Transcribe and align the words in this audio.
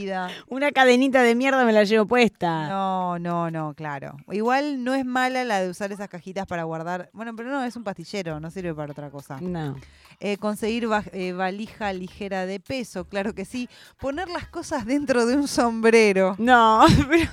vida. 0.00 0.30
Una 0.48 0.72
cadenita 0.72 1.22
de 1.22 1.34
mierda 1.34 1.64
me 1.64 1.72
la 1.72 1.84
llevo 1.84 2.06
puesta. 2.06 2.68
No, 2.68 3.18
no, 3.18 3.50
no, 3.50 3.74
claro. 3.74 4.16
Igual 4.30 4.84
no 4.84 4.94
es 4.94 5.04
mala 5.04 5.44
la 5.44 5.60
de 5.60 5.68
usar 5.70 5.92
esas 5.92 6.08
cajitas 6.08 6.46
para 6.46 6.64
guardar. 6.64 7.10
Bueno, 7.12 7.34
pero 7.36 7.50
no, 7.50 7.62
es 7.64 7.74
un 7.76 7.84
pastillero, 7.84 8.40
no 8.40 8.50
sirve 8.50 8.74
para 8.74 8.92
otra 8.92 9.10
cosa. 9.10 9.38
No. 9.40 9.76
Eh, 10.20 10.36
conseguir 10.36 10.90
va- 10.90 11.04
eh, 11.12 11.32
valija 11.32 11.92
ligera 11.92 12.44
de 12.46 12.58
peso, 12.60 13.04
claro 13.04 13.34
que 13.34 13.44
sí. 13.44 13.68
Poner 14.00 14.28
las 14.28 14.48
cosas 14.48 14.84
dentro 14.84 15.26
de 15.26 15.36
un 15.36 15.46
sombrero. 15.48 16.34
No, 16.38 16.84
pero. 17.08 17.30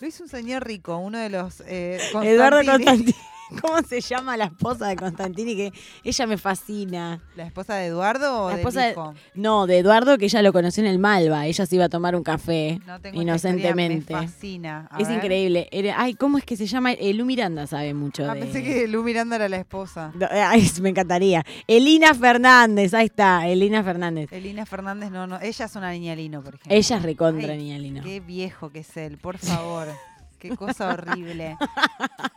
Lo 0.00 0.08
hizo 0.08 0.24
un 0.24 0.28
señor 0.28 0.66
rico, 0.66 0.96
uno 0.96 1.18
de 1.18 1.30
los. 1.30 1.62
eh, 1.66 2.00
Eduardo 2.22 2.58
Constantini. 2.64 3.14
¿Cómo 3.60 3.82
se 3.82 4.00
llama 4.00 4.36
la 4.36 4.44
esposa 4.46 4.88
de 4.88 4.96
Constantini? 4.96 5.54
Que 5.56 5.72
ella 6.04 6.26
me 6.26 6.38
fascina. 6.38 7.20
¿La 7.36 7.44
esposa 7.44 7.74
de 7.74 7.86
Eduardo 7.86 8.44
o 8.44 8.48
La 8.48 8.56
del 8.56 8.60
esposa 8.60 8.84
de- 8.84 8.90
hijo? 8.92 9.14
No, 9.34 9.66
de 9.66 9.78
Eduardo, 9.78 10.18
que 10.18 10.24
ella 10.26 10.42
lo 10.42 10.52
conoció 10.52 10.82
en 10.82 10.88
el 10.90 10.98
Malva. 10.98 11.46
Ella 11.46 11.66
se 11.66 11.74
iba 11.74 11.84
a 11.84 11.88
tomar 11.88 12.16
un 12.16 12.22
café 12.22 12.80
No 12.86 13.00
tengo 13.00 13.20
inocentemente. 13.20 14.14
Me 14.14 14.22
fascina. 14.22 14.88
A 14.90 15.00
Es 15.00 15.08
ver. 15.08 15.16
increíble. 15.18 15.68
Ay, 15.96 16.14
¿cómo 16.14 16.38
es 16.38 16.44
que 16.44 16.56
se 16.56 16.66
llama? 16.66 16.92
Elu 16.92 17.24
Miranda 17.24 17.66
sabe 17.66 17.94
mucho. 17.94 18.28
Ah, 18.30 18.34
de- 18.34 18.40
pensé 18.40 18.62
que 18.62 18.88
Lu 18.88 19.02
Miranda 19.02 19.36
era 19.36 19.48
la 19.48 19.56
esposa. 19.58 20.12
No, 20.14 20.26
ay, 20.30 20.70
me 20.80 20.90
encantaría. 20.90 21.44
Elina 21.66 22.14
Fernández, 22.14 22.94
ahí 22.94 23.06
está, 23.06 23.46
Elina 23.48 23.82
Fernández. 23.82 24.32
Elina 24.32 24.64
Fernández, 24.66 25.10
no, 25.10 25.26
no. 25.26 25.40
Ella 25.40 25.64
es 25.66 25.76
una 25.76 25.90
niña 25.92 26.14
lino, 26.14 26.42
por 26.42 26.54
ejemplo. 26.54 26.74
Ella 26.74 26.96
es 26.96 27.02
recontra 27.02 27.52
Ay, 27.52 27.58
niña 27.58 27.78
Lino. 27.78 28.02
Qué 28.02 28.20
viejo 28.20 28.70
que 28.70 28.80
es 28.80 28.96
él, 28.96 29.18
por 29.18 29.38
favor. 29.38 29.88
Qué 30.42 30.56
cosa 30.56 30.88
horrible. 30.92 31.56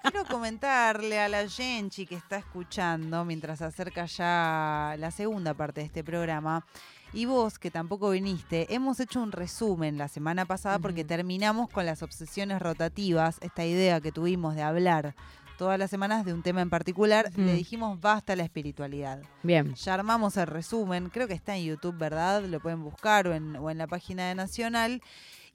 Quiero 0.04 0.26
comentarle 0.26 1.20
a 1.20 1.28
la 1.28 1.50
Genchi 1.50 2.06
que 2.06 2.14
está 2.14 2.38
escuchando 2.38 3.26
mientras 3.26 3.58
se 3.58 3.66
acerca 3.66 4.06
ya 4.06 4.96
la 5.00 5.10
segunda 5.10 5.56
parte 5.56 5.82
de 5.82 5.88
este 5.88 6.04
programa. 6.04 6.64
Y 7.14 7.26
vos, 7.26 7.58
que 7.58 7.72
tampoco 7.72 8.12
viniste, 8.12 8.72
hemos 8.76 9.00
hecho 9.00 9.24
un 9.24 9.32
resumen 9.32 9.98
la 9.98 10.08
semana 10.08 10.46
pasada 10.46 10.78
porque 10.78 11.04
terminamos 11.04 11.68
con 11.68 11.88
las 11.88 12.04
obsesiones 12.04 12.62
rotativas, 12.62 13.40
esta 13.42 13.66
idea 13.66 14.00
que 14.00 14.12
tuvimos 14.12 14.54
de 14.54 14.62
hablar 14.62 15.16
todas 15.58 15.80
las 15.80 15.90
semanas 15.90 16.26
de 16.26 16.34
un 16.34 16.44
tema 16.44 16.62
en 16.62 16.70
particular. 16.70 17.32
Le 17.36 17.54
dijimos 17.54 18.00
basta 18.00 18.36
la 18.36 18.44
espiritualidad. 18.44 19.24
Bien. 19.42 19.74
Ya 19.74 19.96
armamos 19.96 20.38
el 20.38 20.46
resumen, 20.46 21.10
creo 21.10 21.28
que 21.28 21.34
está 21.34 21.58
en 21.58 21.64
YouTube, 21.64 21.98
¿verdad? 21.98 22.44
Lo 22.44 22.60
pueden 22.60 22.84
buscar 22.84 23.28
o 23.28 23.34
en, 23.34 23.56
o 23.56 23.72
en 23.72 23.80
la 23.80 23.88
página 23.88 24.28
de 24.28 24.36
Nacional. 24.36 25.02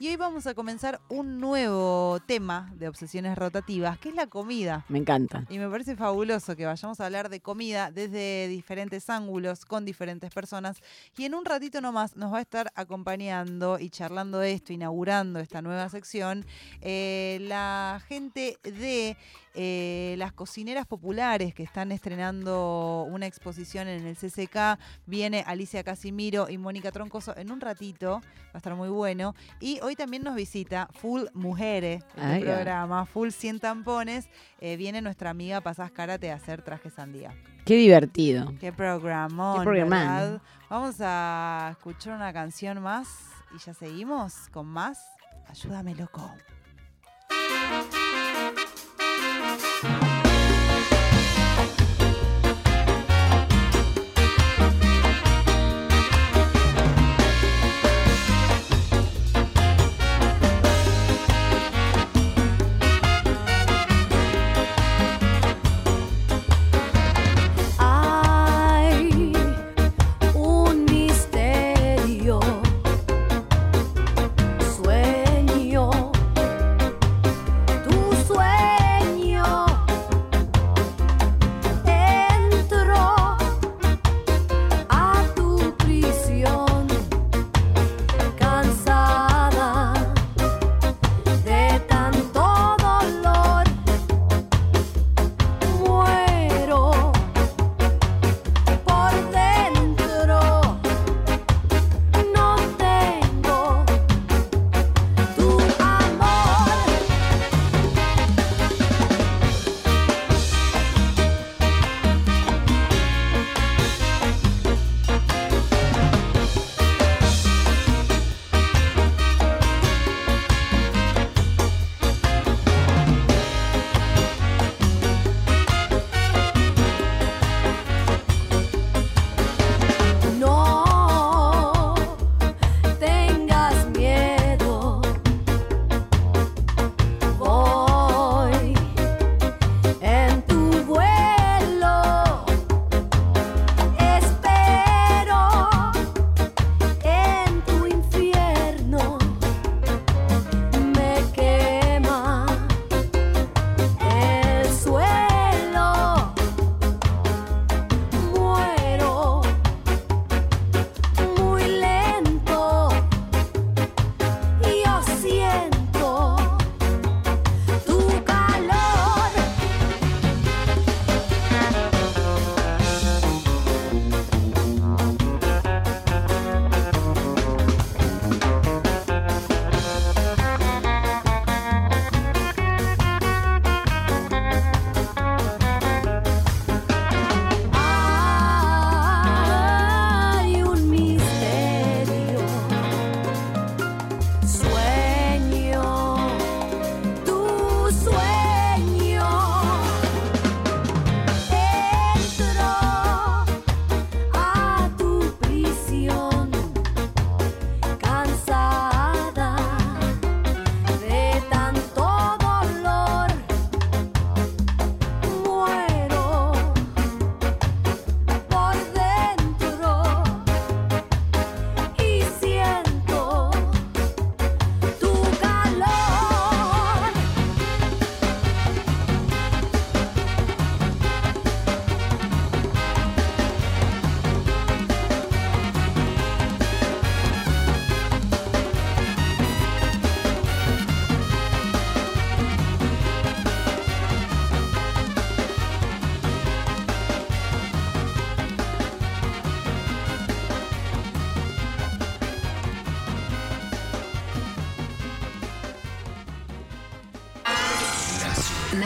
Y 0.03 0.09
hoy 0.09 0.17
vamos 0.17 0.47
a 0.47 0.55
comenzar 0.55 0.98
un 1.11 1.41
nuevo 1.41 2.20
tema 2.25 2.73
de 2.79 2.89
obsesiones 2.89 3.37
rotativas, 3.37 3.98
que 3.98 4.09
es 4.09 4.15
la 4.15 4.29
comida. 4.29 4.87
Me 4.89 4.97
encanta. 4.97 5.45
Y 5.51 5.59
me 5.59 5.69
parece 5.69 5.95
fabuloso 5.95 6.57
que 6.57 6.65
vayamos 6.65 6.98
a 7.01 7.05
hablar 7.05 7.29
de 7.29 7.41
comida 7.41 7.91
desde 7.91 8.48
diferentes 8.48 9.11
ángulos, 9.11 9.67
con 9.67 9.84
diferentes 9.84 10.33
personas. 10.33 10.79
Y 11.19 11.27
en 11.27 11.34
un 11.34 11.45
ratito 11.45 11.83
nomás 11.83 12.17
nos 12.17 12.33
va 12.33 12.39
a 12.39 12.41
estar 12.41 12.73
acompañando 12.77 13.79
y 13.79 13.91
charlando 13.91 14.39
de 14.39 14.55
esto, 14.55 14.73
inaugurando 14.73 15.39
esta 15.39 15.61
nueva 15.61 15.87
sección, 15.91 16.47
eh, 16.81 17.37
la 17.42 18.03
gente 18.09 18.57
de 18.62 19.19
eh, 19.55 20.14
las 20.17 20.33
cocineras 20.33 20.87
populares 20.87 21.53
que 21.53 21.64
están 21.64 21.91
estrenando 21.91 23.05
una 23.11 23.27
exposición 23.27 23.89
en 23.89 24.07
el 24.07 24.17
CCK. 24.17 24.79
Viene 25.07 25.42
Alicia 25.47 25.83
Casimiro 25.83 26.48
y 26.48 26.57
Mónica 26.57 26.92
Troncoso 26.92 27.37
en 27.37 27.51
un 27.51 27.61
ratito, 27.61 28.20
va 28.23 28.51
a 28.55 28.59
estar 28.59 28.77
muy 28.77 28.89
bueno. 28.89 29.35
Y 29.59 29.81
hoy 29.81 29.89
también 29.96 30.22
nos 30.22 30.34
visita 30.34 30.88
Full 31.00 31.24
Mujeres, 31.34 32.05
el 32.16 32.22
Ay, 32.22 32.42
ah. 32.42 32.44
programa, 32.44 33.06
Full 33.06 33.30
100 33.30 33.60
tampones. 33.60 34.28
Eh, 34.60 34.77
viene 34.77 35.00
nuestra 35.02 35.30
amiga 35.30 35.60
Pasás 35.60 35.91
Karate 35.91 36.30
a 36.30 36.34
hacer 36.34 36.62
traje 36.62 36.91
sandía. 36.91 37.34
Qué 37.64 37.77
divertido. 37.77 38.52
Qué 38.58 38.72
programón, 38.72 39.58
Qué 39.58 39.64
programón. 39.64 39.91
¿verdad? 39.91 40.42
Vamos 40.68 40.96
a 41.00 41.68
escuchar 41.72 42.14
una 42.16 42.33
canción 42.33 42.83
más 42.83 43.08
y 43.55 43.58
ya 43.58 43.74
seguimos 43.74 44.48
con 44.50 44.66
más. 44.66 45.06
Ayúdame, 45.48 45.94
loco. 45.94 46.33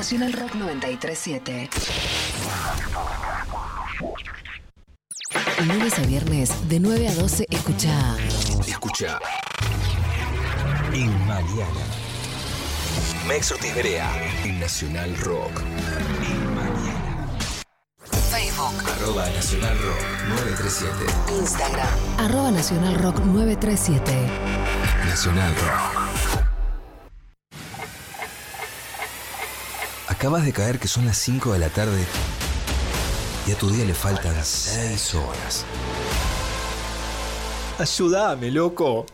Nacional 0.05 0.35
Rock 0.35 0.55
937. 0.56 1.71
Lunes 5.65 5.99
a 5.99 6.03
viernes 6.03 6.69
de 6.69 6.79
9 6.79 7.09
a 7.09 7.15
12 7.15 7.47
escucha. 7.49 8.15
Escucha. 8.67 9.19
En 10.93 11.27
Mariana. 11.27 11.87
Mex 13.27 13.53
Ortiz 13.53 13.75
Berea. 13.75 14.12
En 14.45 14.61
Nacional 14.61 15.17
Rock. 15.21 15.62
En 15.62 16.55
Mariana. 16.55 17.62
Facebook. 18.31 18.75
Arroba 18.87 19.25
Nacional 19.31 19.79
Rock 19.79 20.01
937. 20.29 20.97
Instagram. 21.41 21.89
Arroba 22.19 22.51
Nacional 22.51 22.95
Rock 22.97 23.21
937. 23.21 24.12
Nacional 25.06 25.55
Rock. 25.55 26.04
Acabas 30.25 30.47
de 30.47 30.55
caer 30.55 30.79
que 30.79 30.88
son 30.88 31.05
las 31.05 31.19
5 31.19 31.53
de 31.53 31.59
la 31.59 31.69
tarde 31.69 32.03
y 33.47 33.53
a 33.53 33.59
tu 33.59 33.69
día 33.69 33.85
le 33.85 33.93
faltan 33.93 34.35
6 34.43 35.17
horas. 35.17 35.67
Ayúdame, 37.79 38.50
loco. 38.50 39.05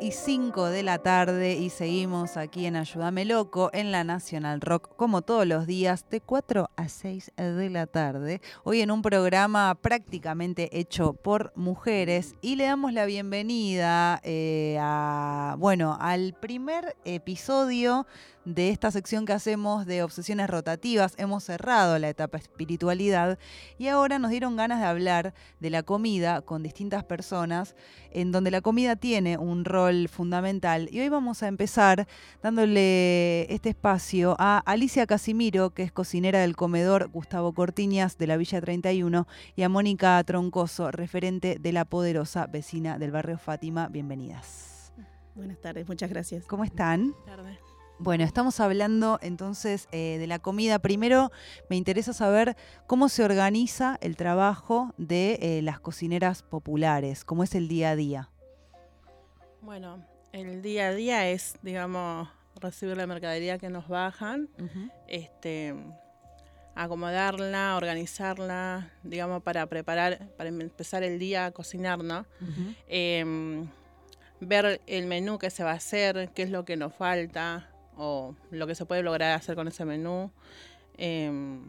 Y 0.00 0.12
5 0.12 0.66
de 0.66 0.82
la 0.82 0.98
tarde 0.98 1.54
y 1.54 1.68
seguimos 1.68 2.38
aquí 2.38 2.64
en 2.64 2.76
Ayúdame 2.76 3.26
Loco 3.26 3.68
en 3.74 3.92
la 3.92 4.02
Nacional 4.02 4.62
Rock 4.62 4.96
como 4.96 5.20
todos 5.20 5.46
los 5.46 5.66
días 5.66 6.06
de 6.08 6.22
4 6.22 6.70
a 6.74 6.88
6 6.88 7.32
de 7.36 7.70
la 7.70 7.86
tarde. 7.86 8.40
Hoy 8.64 8.80
en 8.80 8.90
un 8.90 9.02
programa 9.02 9.74
prácticamente 9.74 10.78
hecho 10.78 11.12
por 11.12 11.52
mujeres 11.54 12.34
y 12.40 12.56
le 12.56 12.64
damos 12.64 12.94
la 12.94 13.04
bienvenida 13.04 14.20
eh, 14.24 14.78
a, 14.80 15.56
bueno, 15.58 15.98
al 16.00 16.32
primer 16.32 16.96
episodio 17.04 18.06
de 18.44 18.70
esta 18.70 18.90
sección 18.90 19.26
que 19.26 19.32
hacemos 19.32 19.86
de 19.86 20.02
obsesiones 20.02 20.48
rotativas. 20.48 21.14
Hemos 21.18 21.44
cerrado 21.44 21.98
la 21.98 22.08
etapa 22.08 22.38
espiritualidad 22.38 23.38
y 23.78 23.88
ahora 23.88 24.18
nos 24.18 24.30
dieron 24.30 24.56
ganas 24.56 24.80
de 24.80 24.86
hablar 24.86 25.34
de 25.60 25.70
la 25.70 25.82
comida 25.82 26.40
con 26.40 26.62
distintas 26.62 27.04
personas, 27.04 27.76
en 28.10 28.32
donde 28.32 28.50
la 28.50 28.60
comida 28.60 28.96
tiene 28.96 29.38
un 29.38 29.64
rol 29.64 30.08
fundamental. 30.08 30.88
Y 30.90 31.00
hoy 31.00 31.08
vamos 31.08 31.42
a 31.42 31.48
empezar 31.48 32.06
dándole 32.42 33.52
este 33.52 33.70
espacio 33.70 34.36
a 34.38 34.58
Alicia 34.58 35.06
Casimiro, 35.06 35.70
que 35.70 35.82
es 35.82 35.92
cocinera 35.92 36.40
del 36.40 36.56
comedor 36.56 37.08
Gustavo 37.08 37.52
Cortiñas 37.52 38.18
de 38.18 38.26
la 38.26 38.36
Villa 38.36 38.60
31, 38.60 39.26
y 39.56 39.62
a 39.62 39.68
Mónica 39.68 40.22
Troncoso, 40.24 40.90
referente 40.90 41.58
de 41.60 41.72
la 41.72 41.84
poderosa 41.84 42.46
vecina 42.46 42.98
del 42.98 43.10
barrio 43.10 43.38
Fátima. 43.38 43.88
Bienvenidas. 43.88 44.92
Buenas 45.34 45.60
tardes, 45.60 45.86
muchas 45.88 46.10
gracias. 46.10 46.44
¿Cómo 46.46 46.64
están? 46.64 47.14
tardes. 47.24 47.69
Bueno, 48.02 48.24
estamos 48.24 48.60
hablando 48.60 49.18
entonces 49.20 49.86
eh, 49.92 50.16
de 50.18 50.26
la 50.26 50.38
comida. 50.38 50.78
Primero, 50.78 51.30
me 51.68 51.76
interesa 51.76 52.14
saber 52.14 52.56
cómo 52.86 53.10
se 53.10 53.22
organiza 53.22 53.98
el 54.00 54.16
trabajo 54.16 54.94
de 54.96 55.38
eh, 55.42 55.60
las 55.60 55.80
cocineras 55.80 56.42
populares, 56.42 57.26
cómo 57.26 57.44
es 57.44 57.54
el 57.54 57.68
día 57.68 57.90
a 57.90 57.96
día. 57.96 58.30
Bueno, 59.60 60.02
el 60.32 60.62
día 60.62 60.88
a 60.88 60.94
día 60.94 61.28
es, 61.28 61.56
digamos, 61.60 62.30
recibir 62.58 62.96
la 62.96 63.06
mercadería 63.06 63.58
que 63.58 63.68
nos 63.68 63.86
bajan, 63.86 64.48
este, 65.06 65.74
acomodarla, 66.74 67.76
organizarla, 67.76 68.92
digamos, 69.02 69.42
para 69.42 69.66
preparar, 69.66 70.26
para 70.38 70.48
empezar 70.48 71.02
el 71.02 71.18
día 71.18 71.44
a 71.44 71.50
cocinar, 71.50 72.02
¿no? 72.02 72.24
Em, 72.88 73.68
ver 74.40 74.80
el 74.86 75.04
menú 75.04 75.36
que 75.36 75.50
se 75.50 75.64
va 75.64 75.72
a 75.72 75.74
hacer, 75.74 76.30
qué 76.34 76.44
es 76.44 76.50
lo 76.50 76.64
que 76.64 76.78
nos 76.78 76.94
falta 76.94 77.69
o 78.02 78.34
lo 78.50 78.66
que 78.66 78.74
se 78.74 78.86
puede 78.86 79.02
lograr 79.02 79.32
hacer 79.32 79.54
con 79.54 79.68
ese 79.68 79.84
menú. 79.84 80.30
Em, 80.96 81.60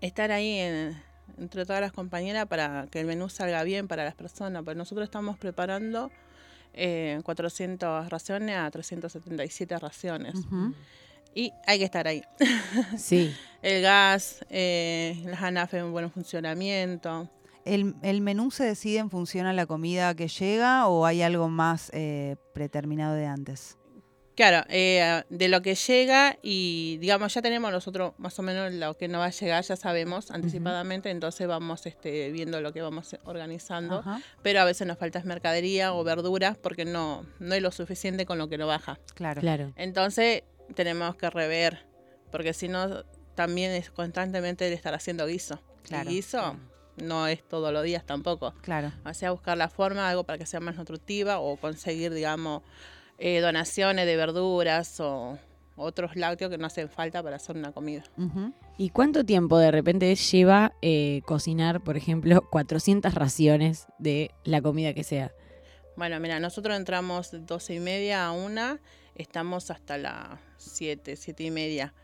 estar 0.00 0.30
ahí 0.30 0.58
en- 0.58 1.02
entre 1.38 1.64
todas 1.64 1.80
las 1.80 1.92
compañeras 1.92 2.46
para 2.46 2.86
que 2.90 3.00
el 3.00 3.06
menú 3.06 3.28
salga 3.28 3.62
bien 3.64 3.88
para 3.88 4.04
las 4.04 4.14
personas, 4.14 4.62
porque 4.64 4.76
nosotros 4.78 5.04
estamos 5.04 5.36
preparando 5.38 6.10
eh, 6.74 7.20
400 7.24 8.08
raciones 8.08 8.56
a 8.56 8.70
377 8.70 9.78
raciones 9.78 10.34
y 11.34 11.52
hay 11.66 11.78
que 11.78 11.84
estar 11.84 12.06
ahí. 12.08 12.22
Sí. 12.96 13.34
El 13.60 13.82
gas, 13.82 14.44
eh, 14.50 15.22
las 15.26 15.42
ANAF 15.42 15.74
en 15.74 15.92
buen 15.92 16.10
funcionamiento. 16.10 17.28
¿El, 17.64 17.94
el 18.02 18.20
menú 18.22 18.50
se 18.50 18.64
decide 18.64 18.98
en 18.98 19.10
función 19.10 19.46
a 19.46 19.52
la 19.52 19.66
comida 19.66 20.14
que 20.14 20.28
llega 20.28 20.88
o 20.88 21.04
hay 21.06 21.22
algo 21.22 21.48
más 21.48 21.90
eh, 21.92 22.36
preterminado 22.54 23.14
de 23.14 23.26
antes? 23.26 23.76
Claro, 24.34 24.64
eh, 24.70 25.22
de 25.28 25.48
lo 25.48 25.60
que 25.60 25.74
llega 25.74 26.38
y 26.42 26.96
digamos 27.00 27.34
ya 27.34 27.42
tenemos 27.42 27.70
nosotros 27.70 28.14
más 28.18 28.38
o 28.38 28.42
menos 28.42 28.72
lo 28.72 28.96
que 28.96 29.08
nos 29.08 29.20
va 29.20 29.26
a 29.26 29.30
llegar, 29.30 29.62
ya 29.62 29.76
sabemos 29.76 30.30
anticipadamente, 30.30 31.10
entonces 31.10 31.46
vamos 31.46 31.86
este, 31.86 32.30
viendo 32.32 32.60
lo 32.60 32.72
que 32.72 32.80
vamos 32.80 33.16
organizando, 33.24 34.02
pero 34.42 34.60
a 34.60 34.64
veces 34.64 34.86
nos 34.86 34.98
falta 34.98 35.22
mercadería 35.24 35.92
o 35.92 36.02
verduras 36.02 36.56
porque 36.56 36.84
no, 36.84 37.26
no 37.40 37.54
hay 37.54 37.60
lo 37.60 37.70
suficiente 37.70 38.24
con 38.24 38.38
lo 38.38 38.48
que 38.48 38.58
nos 38.58 38.68
baja. 38.68 38.98
claro. 39.14 39.40
Claro. 39.40 39.72
Entonces 39.76 40.44
tenemos 40.74 41.16
que 41.16 41.28
rever, 41.28 41.84
porque 42.30 42.54
si 42.54 42.68
no 42.68 43.04
también 43.34 43.72
es 43.72 43.90
constantemente 43.90 44.66
el 44.66 44.72
estar 44.72 44.94
haciendo 44.94 45.26
guiso. 45.26 45.60
Claro. 45.82 46.10
Y 46.10 46.14
guiso 46.14 46.56
no 46.96 47.26
es 47.26 47.42
todos 47.46 47.72
los 47.72 47.82
días 47.82 48.04
tampoco. 48.04 48.54
Claro. 48.62 48.92
O 49.04 49.14
sea, 49.14 49.30
buscar 49.30 49.56
la 49.56 49.68
forma, 49.68 50.08
algo 50.08 50.24
para 50.24 50.38
que 50.38 50.46
sea 50.46 50.60
más 50.60 50.76
nutritiva 50.76 51.38
o 51.38 51.56
conseguir, 51.56 52.12
digamos, 52.12 52.62
eh, 53.24 53.38
donaciones 53.38 54.04
de 54.04 54.16
verduras 54.16 54.98
o 54.98 55.38
otros 55.76 56.16
lácteos 56.16 56.50
que 56.50 56.58
no 56.58 56.66
hacen 56.66 56.88
falta 56.88 57.22
para 57.22 57.36
hacer 57.36 57.56
una 57.56 57.70
comida. 57.70 58.02
¿Y 58.76 58.90
cuánto 58.90 59.24
tiempo 59.24 59.58
de 59.58 59.70
repente 59.70 60.12
lleva 60.16 60.72
eh, 60.82 61.22
cocinar, 61.24 61.80
por 61.82 61.96
ejemplo, 61.96 62.42
400 62.50 63.14
raciones 63.14 63.86
de 63.98 64.32
la 64.42 64.60
comida 64.60 64.92
que 64.92 65.04
sea? 65.04 65.30
Bueno, 65.94 66.18
mira, 66.18 66.40
nosotros 66.40 66.76
entramos 66.76 67.30
de 67.30 67.38
12 67.38 67.74
y 67.74 67.78
media 67.78 68.26
a 68.26 68.32
una, 68.32 68.80
estamos 69.14 69.70
hasta 69.70 69.98
las 69.98 70.40
7, 70.56 71.14
7 71.14 71.44
y 71.44 71.50
media. 71.52 71.94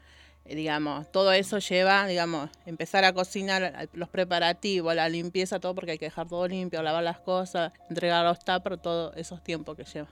Eh, 0.44 0.54
digamos, 0.54 1.10
todo 1.10 1.32
eso 1.32 1.58
lleva, 1.58 2.06
digamos, 2.06 2.48
empezar 2.64 3.04
a 3.04 3.12
cocinar 3.12 3.88
los 3.92 4.08
preparativos, 4.08 4.94
la 4.94 5.08
limpieza, 5.08 5.58
todo, 5.58 5.74
porque 5.74 5.90
hay 5.90 5.98
que 5.98 6.04
dejar 6.04 6.28
todo 6.28 6.46
limpio, 6.46 6.80
lavar 6.80 7.02
las 7.02 7.18
cosas, 7.18 7.72
entregar 7.90 8.24
los 8.24 8.38
tuppers, 8.38 8.80
todos 8.80 9.16
esos 9.16 9.42
tiempos 9.42 9.74
que 9.74 9.82
lleva. 9.82 10.08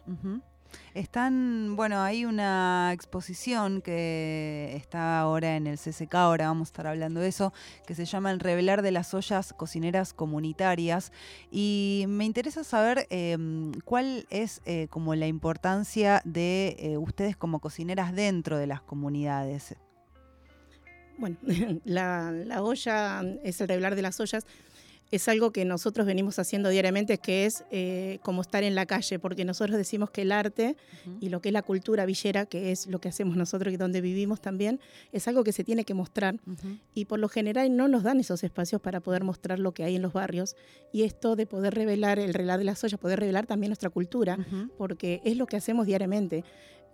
Están, 0.95 1.77
bueno, 1.77 2.03
hay 2.03 2.25
una 2.25 2.91
exposición 2.93 3.83
que 3.83 4.73
está 4.77 5.21
ahora 5.21 5.57
en 5.57 5.67
el 5.67 5.79
CCK, 5.79 6.15
ahora 6.15 6.49
vamos 6.49 6.69
a 6.69 6.71
estar 6.71 6.87
hablando 6.87 7.21
de 7.21 7.29
eso, 7.29 7.53
que 7.87 7.95
se 7.95 8.05
llama 8.05 8.31
El 8.31 8.41
revelar 8.41 8.83
de 8.83 8.93
las 8.93 9.13
ollas 9.13 9.53
cocineras 9.53 10.13
comunitarias. 10.15 11.13
Y 11.51 12.05
me 12.09 12.25
interesa 12.25 12.65
saber 12.65 13.07
eh, 13.11 13.37
cuál 13.85 14.27
es 14.31 14.63
eh, 14.65 14.89
como 14.89 15.15
la 15.15 15.27
importancia 15.27 16.23
de 16.25 16.77
eh, 16.79 16.97
ustedes 16.97 17.37
como 17.37 17.61
cocineras 17.61 18.15
dentro 18.15 18.57
de 18.59 18.67
las 18.67 18.81
comunidades. 18.81 19.75
Bueno, 21.19 21.37
la, 21.85 22.31
la 22.31 22.63
olla 22.63 23.23
es 23.43 23.61
el 23.61 23.69
revelar 23.69 23.97
de 23.97 24.03
las 24.03 24.21
ollas. 24.21 24.47
Es 25.11 25.29
algo 25.29 25.53
que 25.53 25.65
nosotros 25.65 26.07
venimos 26.07 26.39
haciendo 26.39 26.69
diariamente, 26.69 27.19
que 27.19 27.47
es 27.47 27.65
eh, 27.71 28.19
como 28.23 28.43
estar 28.43 28.65
en 28.65 28.75
la 28.75 28.87
calle, 28.87 29.19
porque 29.19 29.45
nosotros 29.45 29.77
decimos 29.77 30.11
que 30.11 30.23
el 30.23 30.33
arte 30.33 30.77
y 31.21 31.29
lo 31.29 31.41
que 31.41 31.51
es 31.51 31.53
la 31.53 31.63
cultura 31.63 32.07
villera, 32.07 32.47
que 32.47 32.73
es 32.73 32.87
lo 32.87 33.01
que 33.01 33.09
hacemos 33.09 33.37
nosotros 33.37 33.73
y 33.73 33.77
donde 33.77 34.01
vivimos 34.01 34.41
también, 34.41 34.81
es 35.13 35.29
algo 35.29 35.45
que 35.45 35.53
se 35.53 35.65
tiene 35.65 35.85
que 35.85 35.95
mostrar. 35.95 36.37
Y 36.95 37.05
por 37.05 37.19
lo 37.19 37.29
general 37.29 37.77
no 37.77 37.89
nos 37.89 38.03
dan 38.03 38.19
esos 38.19 38.43
espacios 38.43 38.81
para 38.81 39.01
poder 39.01 39.23
mostrar 39.23 39.59
lo 39.59 39.73
que 39.73 39.85
hay 39.85 39.97
en 39.97 40.03
los 40.03 40.13
barrios. 40.13 40.57
Y 40.93 41.03
esto 41.05 41.37
de 41.37 41.47
poder 41.47 41.75
revelar 41.75 42.19
el 42.19 42.35
revelar 42.35 42.59
de 42.59 42.65
las 42.65 42.83
ollas, 42.83 42.99
poder 42.99 43.21
revelar 43.21 43.47
también 43.47 43.71
nuestra 43.71 43.91
cultura, 43.91 44.39
porque 44.77 45.21
es 45.25 45.37
lo 45.37 45.47
que 45.47 45.57
hacemos 45.57 45.87
diariamente. 45.87 46.45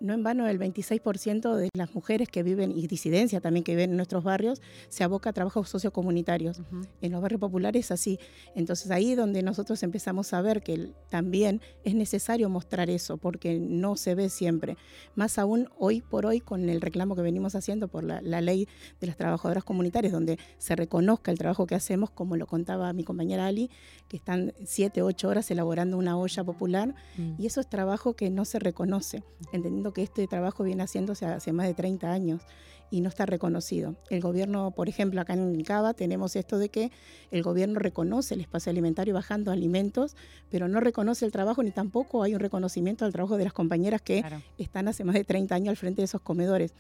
No 0.03 0.13
en 0.15 0.23
vano 0.23 0.47
el 0.49 0.59
26% 0.59 1.55
de 1.57 1.69
las 1.77 1.95
mujeres 1.95 2.29
que 2.29 2.43
viven, 2.43 2.73
y 2.77 2.87
disidencia 2.87 3.41
también 3.41 3.65
que 3.65 3.73
viven 3.73 3.91
en 3.91 3.97
nuestros 3.97 4.25
barrios, 4.25 4.61
se 4.89 5.05
aboca 5.05 5.31
a 5.31 5.33
trabajos 5.33 5.69
sociocomunitarios. 5.69 6.59
Ujú. 6.59 6.83
En 7.01 7.13
los 7.13 7.23
barrios 7.23 7.41
populares 7.41 7.91
así. 7.91 8.19
Entonces 8.55 8.91
ahí 8.91 9.15
donde 9.15 9.43
nosotros 9.43 9.83
empezamos 9.83 10.33
a 10.33 10.43
ver 10.43 10.63
que 10.63 10.91
también 11.09 11.61
es 11.85 11.95
necesario 11.95 12.49
mostrar 12.49 12.91
eso, 12.91 13.17
porque 13.17 13.59
no 13.61 13.97
se 13.97 14.15
ve 14.15 14.29
siempre. 14.29 14.77
Más 15.15 15.39
aún 15.39 15.69
hoy 15.79 16.01
por 16.01 16.27
hoy 16.27 16.41
con 16.41 16.69
el 16.69 16.81
reclamo 16.81 17.15
que 17.17 17.23
venimos 17.23 17.55
haciendo 17.55 17.89
por 17.89 18.05
la, 18.05 18.21
la 18.23 18.41
ley 18.41 18.67
de 19.01 19.07
las 19.07 19.17
trabajadoras 19.17 19.65
comunitarias, 19.65 20.13
donde 20.13 20.39
se 20.59 20.75
reconozca 20.77 21.31
el 21.31 21.39
trabajo 21.39 21.67
que 21.67 21.75
hacemos, 21.75 22.11
como 22.11 22.37
lo 22.37 22.47
contaba 22.47 22.93
mi 22.93 23.05
compañera 23.05 23.47
Ali, 23.47 23.71
que 24.09 24.17
están 24.17 24.53
siete, 24.65 25.01
ocho 25.03 25.29
horas 25.29 25.51
elaborando 25.51 25.97
una 25.97 26.19
olla 26.19 26.43
popular, 26.45 26.95
Mm. 27.17 27.35
y 27.39 27.47
eso 27.47 27.61
es 27.61 27.69
trabajo 27.69 28.15
que 28.15 28.31
no 28.31 28.45
se 28.45 28.59
reconoce, 28.59 29.23
entendiendo 29.53 29.92
que 29.93 30.03
este 30.03 30.27
trabajo 30.27 30.65
viene 30.65 30.83
haciéndose 30.83 31.27
hace 31.27 31.53
más 31.53 31.67
de 31.67 31.75
30 31.75 32.11
años 32.11 32.43
y 32.91 33.01
no 33.01 33.09
está 33.09 33.25
reconocido. 33.25 33.97
El 34.11 34.21
gobierno, 34.21 34.71
por 34.73 34.89
ejemplo, 34.89 35.21
acá 35.21 35.33
en 35.33 35.63
Cava 35.65 35.95
tenemos 35.95 36.37
esto 36.37 36.59
de 36.59 36.69
que 36.69 36.91
el 37.31 37.43
gobierno 37.43 37.79
reconoce 37.79 38.35
el 38.35 38.41
espacio 38.43 38.71
alimentario 38.71 39.15
bajando 39.15 39.51
alimentos, 39.51 40.15
pero 40.51 40.69
no 40.69 40.79
reconoce 40.81 41.25
el 41.25 41.33
trabajo 41.33 41.63
ni 41.63 41.71
tampoco 41.71 42.23
hay 42.23 42.35
un 42.35 42.41
reconocimiento 42.41 43.05
al 43.07 43.13
trabajo 43.13 43.39
de 43.39 43.45
las 43.45 43.53
compañeras 43.55 44.03
que 44.03 44.21
Claro. 44.21 44.43
están 44.59 44.89
hace 44.89 45.05
más 45.05 45.15
de 45.15 45.25
30 45.25 45.55
años 45.55 45.69
al 45.71 45.77
frente 45.77 46.03
de 46.03 46.05
esos 46.05 46.21
comedores. 46.21 46.75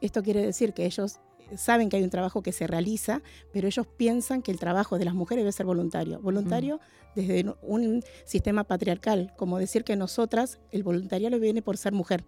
Esto 0.00 0.22
quiere 0.22 0.40
decir 0.44 0.72
que 0.72 0.86
ellos 0.86 1.18
saben 1.56 1.88
que 1.90 1.96
hay 1.96 2.04
un 2.04 2.10
trabajo 2.10 2.42
que 2.42 2.52
se 2.52 2.66
realiza, 2.66 3.22
pero 3.52 3.66
ellos 3.66 3.86
piensan 3.86 4.40
que 4.40 4.52
el 4.52 4.58
trabajo 4.58 4.98
de 4.98 5.04
las 5.04 5.14
mujeres 5.14 5.42
debe 5.42 5.52
ser 5.52 5.66
voluntario. 5.66 6.20
Voluntario 6.20 6.80
desde 7.14 7.44
un 7.62 8.02
sistema 8.24 8.64
patriarcal, 8.64 9.32
como 9.36 9.58
decir 9.58 9.84
que 9.84 9.96
nosotras, 9.96 10.58
el 10.70 10.82
voluntariado 10.82 11.38
viene 11.40 11.62
por 11.62 11.76
ser 11.76 11.92
mujer. 11.92 12.24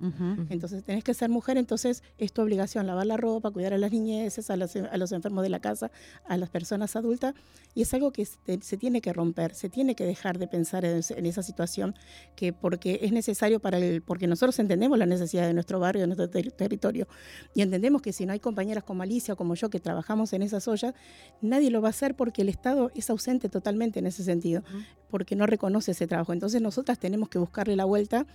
Entonces 0.50 0.84
tenés 0.84 1.04
que 1.04 1.14
ser 1.14 1.30
mujer, 1.30 1.56
entonces 1.56 2.02
es 2.18 2.32
tu 2.32 2.42
obligación 2.42 2.86
lavar 2.86 3.06
la 3.06 3.16
ropa, 3.16 3.50
cuidar 3.50 3.72
a 3.72 3.78
las 3.78 3.92
niñeces, 3.92 4.50
a 4.50 4.56
los, 4.56 4.74
a 4.76 4.96
los 4.96 5.12
enfermos 5.12 5.42
de 5.42 5.48
la 5.48 5.60
casa, 5.60 5.90
a 6.26 6.36
las 6.36 6.50
personas 6.50 6.96
adultas, 6.96 7.34
y 7.74 7.82
es 7.82 7.94
algo 7.94 8.12
que 8.12 8.24
se, 8.24 8.38
se 8.60 8.76
tiene 8.76 9.00
que 9.00 9.12
romper, 9.12 9.54
se 9.54 9.68
tiene 9.68 9.94
que 9.94 10.04
dejar 10.04 10.38
de 10.38 10.46
pensar 10.48 10.84
en, 10.84 11.26
esa 11.26 11.42
situación, 11.42 11.94
que 12.36 12.52
porque 12.52 13.00
es 13.02 13.12
necesario 13.12 13.60
para 13.60 13.78
el, 13.78 14.02
porque 14.02 14.26
nosotros 14.26 14.58
entendemos 14.58 14.98
la 14.98 15.06
necesidad 15.06 15.46
de 15.46 15.54
nuestro 15.54 15.78
barrio, 15.80 16.02
de 16.02 16.06
nuestro 16.08 16.28
ter- 16.28 16.52
territorio, 16.52 17.06
y 17.54 17.62
entendemos 17.62 18.02
que 18.02 18.12
si 18.12 18.26
no 18.26 18.32
hay 18.32 18.40
compañeras 18.40 18.84
como 18.84 19.02
Alicia 19.02 19.34
o 19.34 19.36
como 19.36 19.54
yo 19.54 19.70
que 19.70 19.80
trabajamos 19.80 20.32
en 20.32 20.42
esas 20.42 20.66
ollas, 20.68 20.94
nadie 21.40 21.70
lo 21.70 21.80
va 21.80 21.88
a 21.88 21.90
hacer 21.90 22.14
porque 22.14 22.42
el 22.42 22.48
Estado 22.48 22.90
es 22.94 23.08
ausente 23.10 23.48
totalmente 23.48 23.98
en 24.00 24.06
ese 24.06 24.24
sentido, 24.24 24.62
porque 25.10 25.36
no 25.36 25.46
reconoce 25.46 25.90
ese 25.92 26.06
trabajo. 26.06 26.32
Entonces 26.32 26.60
nosotras 26.62 26.98
tenemos 26.98 27.28
que 27.28 27.38
buscarle 27.38 27.76
la 27.76 27.84
vuelta 27.84 28.26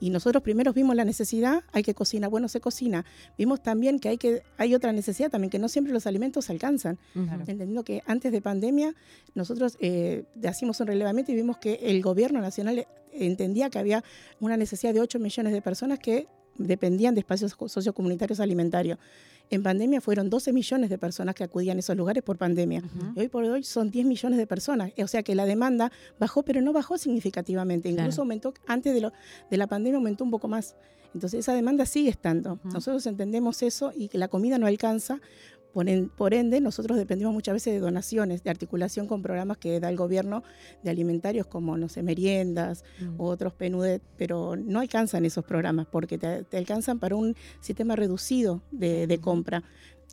y 0.00 0.10
nosotros 0.10 0.42
primero 0.42 0.72
vimos 0.72 0.96
la 0.96 1.04
necesidad, 1.04 1.62
hay 1.72 1.84
que 1.84 1.94
cocinar, 1.94 2.28
bueno, 2.28 2.48
se 2.48 2.60
cocina. 2.60 3.04
Vimos 3.38 3.62
también 3.62 4.00
que 4.00 4.08
hay 4.08 4.18
que 4.18 4.42
hay 4.58 4.74
otra 4.74 4.92
necesidad 4.92 5.30
también 5.30 5.50
que 5.50 5.60
no 5.60 5.68
siempre 5.68 5.92
los 5.92 6.06
alimentos 6.06 6.50
alcanzan. 6.50 6.98
Claro. 7.12 7.40
Entendiendo 7.40 7.84
que 7.84 8.02
antes 8.06 8.32
de 8.32 8.40
pandemia 8.42 8.94
nosotros 9.34 9.76
eh, 9.80 10.24
hacimos 10.48 10.80
un 10.80 10.88
relevamiento 10.88 11.30
y 11.30 11.36
vimos 11.36 11.58
que 11.58 11.74
el 11.82 12.02
gobierno 12.02 12.40
nacional 12.40 12.78
eh, 12.80 12.88
entendía 13.12 13.70
que 13.70 13.78
había 13.78 14.02
una 14.40 14.56
necesidad 14.56 14.92
de 14.92 15.00
8 15.00 15.20
millones 15.20 15.52
de 15.52 15.62
personas 15.62 16.00
que 16.00 16.26
dependían 16.58 17.14
de 17.14 17.20
espacios 17.20 17.54
co- 17.54 17.68
sociocomunitarios 17.68 18.40
alimentarios. 18.40 18.98
En 19.50 19.62
pandemia 19.62 20.00
fueron 20.00 20.30
12 20.30 20.52
millones 20.52 20.90
de 20.90 20.98
personas 20.98 21.34
que 21.34 21.44
acudían 21.44 21.76
a 21.76 21.80
esos 21.80 21.96
lugares 21.96 22.22
por 22.22 22.38
pandemia. 22.38 22.82
Y 23.14 23.20
hoy 23.20 23.28
por 23.28 23.44
hoy 23.44 23.62
son 23.62 23.90
10 23.90 24.06
millones 24.06 24.38
de 24.38 24.46
personas. 24.46 24.92
O 24.98 25.06
sea 25.06 25.22
que 25.22 25.34
la 25.34 25.46
demanda 25.46 25.92
bajó, 26.18 26.42
pero 26.42 26.60
no 26.60 26.72
bajó 26.72 26.98
significativamente. 26.98 27.88
Incluso 27.88 28.22
aumentó, 28.22 28.54
antes 28.66 28.94
de, 28.94 29.00
lo, 29.00 29.12
de 29.50 29.56
la 29.56 29.66
pandemia 29.66 29.98
aumentó 29.98 30.24
un 30.24 30.30
poco 30.30 30.48
más. 30.48 30.76
Entonces 31.14 31.40
esa 31.40 31.54
demanda 31.54 31.86
sigue 31.86 32.10
estando. 32.10 32.58
Nosotros 32.64 33.06
entendemos 33.06 33.62
eso 33.62 33.92
y 33.94 34.08
que 34.08 34.18
la 34.18 34.28
comida 34.28 34.58
no 34.58 34.66
alcanza. 34.66 35.20
Por, 35.74 35.88
en- 35.88 36.08
por 36.08 36.32
ende, 36.34 36.60
nosotros 36.60 36.96
dependemos 36.96 37.34
muchas 37.34 37.52
veces 37.54 37.74
de 37.74 37.80
donaciones, 37.80 38.42
de 38.44 38.50
articulación 38.50 39.06
con 39.08 39.20
programas 39.22 39.58
que 39.58 39.80
da 39.80 39.90
el 39.90 39.96
gobierno 39.96 40.42
de 40.84 40.90
alimentarios 40.90 41.46
como, 41.48 41.76
no 41.76 41.88
sé, 41.88 42.02
meriendas 42.02 42.84
u 43.18 43.24
otros 43.24 43.52
PNUD, 43.54 43.98
pero 44.16 44.54
no 44.56 44.78
alcanzan 44.80 45.24
esos 45.24 45.44
programas 45.44 45.86
porque 45.90 46.16
te, 46.16 46.44
te 46.44 46.56
alcanzan 46.58 47.00
para 47.00 47.16
un 47.16 47.34
sistema 47.60 47.96
reducido 47.96 48.62
de, 48.70 49.06
de 49.08 49.18
compra. 49.18 49.64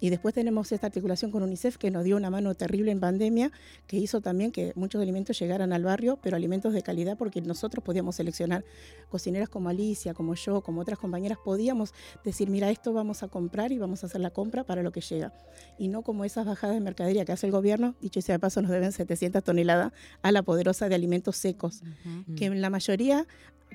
Y 0.02 0.10
después 0.10 0.34
tenemos 0.34 0.72
esta 0.72 0.88
articulación 0.88 1.32
con 1.32 1.44
UNICEF 1.44 1.78
que 1.78 1.92
nos 1.92 2.04
dio 2.04 2.18
una 2.18 2.30
mano 2.30 2.54
terrible 2.56 2.92
en 2.92 3.00
pandemia, 3.00 3.52
que 3.88 3.98
hizo 3.98 4.20
también 4.20 4.52
que 4.52 4.74
muchos 4.76 5.02
alimentos 5.02 5.40
llegaran 5.40 5.72
al 5.72 5.84
barrio, 5.84 6.20
pero 6.22 6.36
alimentos 6.36 6.74
de 6.74 6.82
calidad 6.82 7.18
porque 7.18 7.40
nosotros 7.40 7.84
podíamos 7.84 8.16
seleccionar 8.16 8.66
cocineras 9.10 9.48
como 9.48 9.70
Alicia, 9.70 10.14
como 10.14 10.34
yo, 10.34 10.62
como 10.62 10.82
otras 10.82 10.98
compañeras, 10.98 11.38
podíamos 11.46 11.94
decir, 12.26 12.50
mira, 12.50 12.72
esto 12.72 12.92
vamos 12.94 13.22
a 13.22 13.28
comprar 13.28 13.72
y 13.72 13.78
vamos 13.78 14.04
a 14.04 14.08
hacer 14.08 14.22
la 14.22 14.32
compra 14.32 14.64
para 14.64 14.82
lo 14.82 14.92
que 14.92 15.02
llega. 15.02 15.34
Y 15.78 15.88
no 15.88 16.02
como 16.02 16.26
esas 16.26 16.48
bajadas 16.48 16.76
de 16.76 16.82
mercadería 16.82 17.24
que 17.24 17.32
hace 17.32 17.46
el 17.46 17.52
gobierno, 17.52 17.96
dicho 18.02 18.22
sea 18.22 18.36
de 18.36 18.40
paso, 18.40 18.62
nos 18.64 18.72
deben 18.72 18.92
700 18.92 19.44
toneladas 19.44 19.94
a 20.24 20.32
la 20.32 20.42
poderosa 20.42 20.90
de 20.90 20.96
alimentos 20.96 21.38
secos, 21.38 21.84
que 22.36 22.46
en 22.46 22.60
la 22.60 22.72
mayoría 22.72 23.28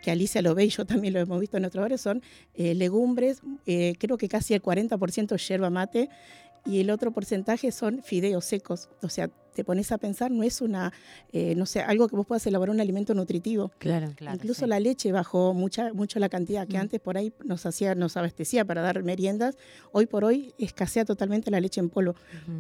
que 0.03 0.11
Alicia 0.11 0.43
lo 0.43 0.55
ve 0.55 0.65
y 0.65 0.69
yo 0.69 0.85
también 0.85 1.15
lo 1.15 1.21
hemos 1.21 1.41
visto 1.41 1.57
en 1.57 1.65
otros 1.65 1.83
barrios, 1.83 2.01
son 2.01 2.23
eh, 2.55 2.75
legumbres, 2.75 3.41
eh, 3.67 3.95
creo 3.99 4.19
que 4.19 4.29
casi 4.29 4.55
el 4.55 4.63
40% 4.63 5.37
yerba 5.37 5.71
mate 5.71 6.09
y 6.65 6.81
el 6.81 6.91
otro 6.91 7.13
porcentaje 7.13 7.71
son 7.73 8.03
fideos 8.03 8.45
secos. 8.45 8.89
O 9.03 9.09
sea, 9.09 9.31
te 9.57 9.65
pones 9.65 9.91
a 9.91 9.99
pensar, 9.99 10.31
no 10.31 10.43
es 10.45 10.61
una, 10.61 10.93
eh, 11.33 11.55
no 11.57 11.67
sé, 11.67 11.81
algo 11.81 12.07
que 12.09 12.15
vos 12.15 12.27
puedas 12.27 12.47
elaborar 12.47 12.75
un 12.75 12.81
alimento 12.81 13.15
nutritivo. 13.15 13.73
Claro. 13.79 14.13
Claro, 14.15 14.37
Incluso 14.37 14.61
sí. 14.61 14.67
la 14.69 14.79
leche 14.79 15.11
bajó 15.11 15.55
mucha, 15.55 15.93
mucho 15.95 16.19
la 16.21 16.29
cantidad 16.29 16.69
que 16.69 16.77
Mm. 16.77 16.81
antes 16.83 17.01
por 17.01 17.17
ahí 17.17 17.33
nos 17.45 17.65
hacía, 17.65 17.95
nos 17.95 18.17
abastecía 18.17 18.65
para 18.67 18.83
dar 18.83 19.03
meriendas. 19.03 19.57
Hoy 19.93 20.07
por 20.07 20.25
hoy 20.25 20.55
escasea 20.59 21.05
totalmente 21.07 21.51
la 21.51 21.59
leche 21.61 21.81
en 21.81 21.89
polvo. 21.89 22.15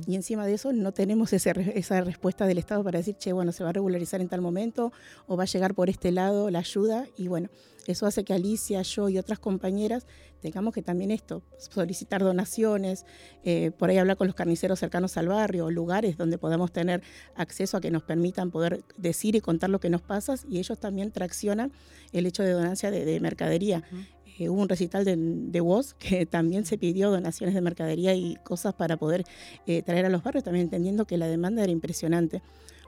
Y 0.06 0.14
encima 0.16 0.46
de 0.46 0.54
eso 0.54 0.72
no 0.72 0.92
tenemos 0.92 1.32
ese 1.32 1.52
esa 1.76 2.00
respuesta 2.00 2.46
del 2.46 2.58
Estado 2.58 2.82
para 2.82 2.98
decir, 2.98 3.16
che, 3.18 3.32
bueno, 3.32 3.52
se 3.52 3.62
va 3.62 3.70
a 3.70 3.72
regularizar 3.74 4.20
en 4.22 4.28
tal 4.28 4.40
momento 4.40 4.92
o 5.26 5.36
va 5.36 5.42
a 5.42 5.46
llegar 5.46 5.74
por 5.74 5.90
este 5.90 6.10
lado 6.12 6.50
la 6.50 6.60
ayuda. 6.60 7.06
Y 7.18 7.28
bueno, 7.28 7.50
eso 7.86 8.06
hace 8.06 8.24
que 8.24 8.32
Alicia, 8.32 8.80
yo 8.82 9.08
y 9.08 9.18
otras 9.18 9.38
compañeras 9.38 10.06
tengamos 10.40 10.74
que 10.74 10.82
también 10.82 11.10
esto, 11.10 11.42
solicitar 11.58 12.22
donaciones, 12.22 13.04
eh, 13.42 13.70
por 13.76 13.90
ahí 13.90 13.98
hablar 13.98 14.16
con 14.16 14.26
los 14.28 14.36
carniceros 14.36 14.78
cercanos 14.78 15.16
al 15.16 15.28
barrio, 15.28 15.70
lugares 15.70 16.16
donde 16.16 16.38
podamos 16.38 16.72
tener 16.72 16.85
acceso 17.34 17.76
a 17.76 17.80
que 17.80 17.90
nos 17.90 18.02
permitan 18.02 18.50
poder 18.50 18.84
decir 18.96 19.36
y 19.36 19.40
contar 19.40 19.70
lo 19.70 19.80
que 19.80 19.90
nos 19.90 20.02
pasa 20.02 20.34
y 20.48 20.58
ellos 20.58 20.78
también 20.78 21.10
traccionan 21.10 21.72
el 22.12 22.26
hecho 22.26 22.42
de 22.42 22.50
donancia 22.50 22.90
de, 22.90 23.04
de 23.04 23.20
mercadería. 23.20 23.84
Eh, 24.38 24.50
hubo 24.50 24.60
un 24.60 24.68
recital 24.68 25.04
de, 25.04 25.16
de 25.16 25.60
voz 25.60 25.94
que 25.94 26.26
también 26.26 26.64
se 26.66 26.78
pidió 26.78 27.10
donaciones 27.10 27.54
de 27.54 27.60
mercadería 27.60 28.14
y 28.14 28.36
cosas 28.44 28.74
para 28.74 28.96
poder 28.96 29.24
eh, 29.66 29.82
traer 29.82 30.06
a 30.06 30.08
los 30.08 30.22
barrios, 30.22 30.44
también 30.44 30.64
entendiendo 30.64 31.06
que 31.06 31.16
la 31.16 31.26
demanda 31.26 31.62
era 31.62 31.72
impresionante. 31.72 32.42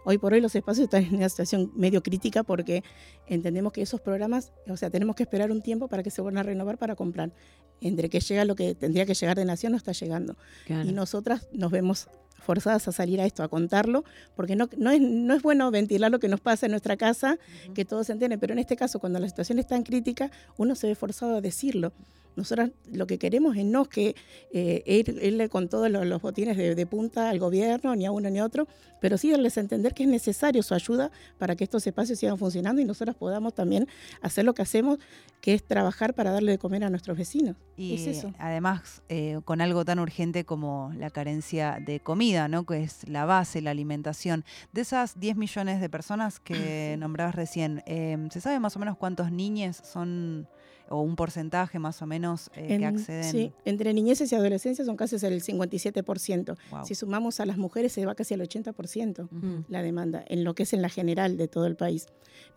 Hoy 0.04 0.16
por 0.16 0.32
hoy 0.32 0.40
los 0.40 0.54
espacios 0.54 0.84
están 0.84 1.04
en 1.04 1.16
una 1.16 1.28
situación 1.28 1.72
medio 1.74 2.02
crítica 2.02 2.42
porque 2.42 2.82
entendemos 3.26 3.72
que 3.72 3.82
esos 3.82 4.00
programas, 4.00 4.52
o 4.66 4.76
sea, 4.76 4.90
tenemos 4.90 5.16
que 5.16 5.24
esperar 5.24 5.50
un 5.50 5.60
tiempo 5.60 5.88
para 5.88 6.02
que 6.02 6.10
se 6.10 6.22
vuelvan 6.22 6.38
a 6.38 6.42
renovar 6.44 6.78
para 6.78 6.94
comprar. 6.94 7.32
Entre 7.80 8.08
que 8.08 8.20
llega 8.20 8.44
lo 8.44 8.54
que 8.54 8.74
tendría 8.74 9.06
que 9.06 9.14
llegar 9.14 9.36
de 9.36 9.44
Nación, 9.44 9.72
no 9.72 9.78
está 9.78 9.92
llegando. 9.92 10.36
Claro. 10.66 10.88
Y 10.88 10.92
nosotras 10.92 11.48
nos 11.52 11.70
vemos 11.70 12.08
forzadas 12.38 12.88
a 12.88 12.92
salir 12.92 13.20
a 13.20 13.26
esto, 13.26 13.42
a 13.42 13.48
contarlo, 13.48 14.04
porque 14.36 14.56
no, 14.56 14.68
no, 14.76 14.90
es, 14.90 15.00
no 15.00 15.34
es 15.34 15.42
bueno 15.42 15.70
ventilar 15.70 16.10
lo 16.10 16.18
que 16.18 16.28
nos 16.28 16.40
pasa 16.40 16.66
en 16.66 16.72
nuestra 16.72 16.96
casa, 16.96 17.38
que 17.74 17.84
todos 17.84 18.06
se 18.06 18.12
enteren, 18.12 18.40
pero 18.40 18.52
en 18.52 18.58
este 18.58 18.76
caso, 18.76 18.98
cuando 18.98 19.18
la 19.18 19.28
situación 19.28 19.58
es 19.58 19.66
tan 19.66 19.82
crítica, 19.82 20.30
uno 20.56 20.74
se 20.74 20.86
ve 20.86 20.94
forzado 20.94 21.36
a 21.36 21.40
decirlo. 21.40 21.92
Nosotras 22.38 22.70
lo 22.90 23.06
que 23.06 23.18
queremos 23.18 23.56
es 23.56 23.64
no 23.66 23.84
que 23.84 24.14
eh, 24.52 24.82
ir- 24.86 25.22
irle 25.22 25.48
con 25.50 25.68
todos 25.68 25.90
los, 25.90 26.06
los 26.06 26.22
botines 26.22 26.56
de, 26.56 26.74
de 26.74 26.86
punta 26.86 27.28
al 27.28 27.38
gobierno, 27.38 27.94
ni 27.94 28.06
a 28.06 28.10
uno 28.12 28.30
ni 28.30 28.38
a 28.38 28.44
otro, 28.44 28.66
pero 29.00 29.18
sí 29.18 29.30
darles 29.30 29.56
a 29.58 29.60
entender 29.60 29.92
que 29.94 30.04
es 30.04 30.08
necesario 30.08 30.62
su 30.62 30.74
ayuda 30.74 31.10
para 31.38 31.54
que 31.54 31.64
estos 31.64 31.86
espacios 31.86 32.18
sigan 32.18 32.38
funcionando 32.38 32.80
y 32.80 32.84
nosotras 32.84 33.14
podamos 33.14 33.54
también 33.54 33.86
hacer 34.22 34.44
lo 34.44 34.54
que 34.54 34.62
hacemos, 34.62 34.98
que 35.40 35.54
es 35.54 35.62
trabajar 35.62 36.14
para 36.14 36.30
darle 36.32 36.52
de 36.52 36.58
comer 36.58 36.82
a 36.84 36.90
nuestros 36.90 37.16
vecinos. 37.18 37.56
Y 37.76 37.94
es 37.94 38.06
eso. 38.08 38.32
además, 38.38 39.02
eh, 39.08 39.38
con 39.44 39.60
algo 39.60 39.84
tan 39.84 39.98
urgente 40.00 40.44
como 40.44 40.92
la 40.96 41.10
carencia 41.10 41.78
de 41.84 42.00
comida, 42.00 42.48
¿no? 42.48 42.64
Que 42.66 42.82
es 42.82 43.06
la 43.08 43.24
base, 43.24 43.60
la 43.60 43.70
alimentación. 43.70 44.44
De 44.72 44.80
esas 44.80 45.20
10 45.20 45.36
millones 45.36 45.80
de 45.80 45.88
personas 45.88 46.40
que 46.40 46.96
nombrabas 46.98 47.34
recién, 47.36 47.82
eh, 47.86 48.16
¿se 48.30 48.40
sabe 48.40 48.58
más 48.58 48.74
o 48.74 48.78
menos 48.80 48.96
cuántos 48.96 49.30
niños 49.30 49.76
son, 49.84 50.48
o 50.90 51.00
un 51.02 51.16
porcentaje 51.16 51.78
más 51.78 52.00
o 52.02 52.06
menos 52.06 52.50
eh, 52.54 52.66
que 52.68 52.74
En- 52.74 52.84
acceden? 52.84 53.24
Sí, 53.30 53.52
entre 53.64 53.92
niñeces 53.94 54.30
y 54.32 54.34
adolescencia 54.34 54.84
son 54.84 54.96
casi 54.96 55.16
el 55.16 55.42
57%. 55.42 56.56
Wow. 56.70 56.84
Si 56.84 56.94
sumamos 56.94 57.40
a 57.40 57.46
las 57.46 57.56
mujeres 57.58 57.92
se 57.92 58.04
va 58.06 58.14
casi 58.14 58.34
al 58.34 58.40
80% 58.40 59.28
Mm. 59.30 59.64
la 59.68 59.82
demanda, 59.82 60.24
en 60.28 60.44
lo 60.44 60.54
que 60.54 60.62
es 60.64 60.72
en 60.72 60.82
la 60.82 60.88
general 60.88 61.36
de 61.36 61.48
todo 61.48 61.66
el 61.66 61.76
país. 61.76 62.06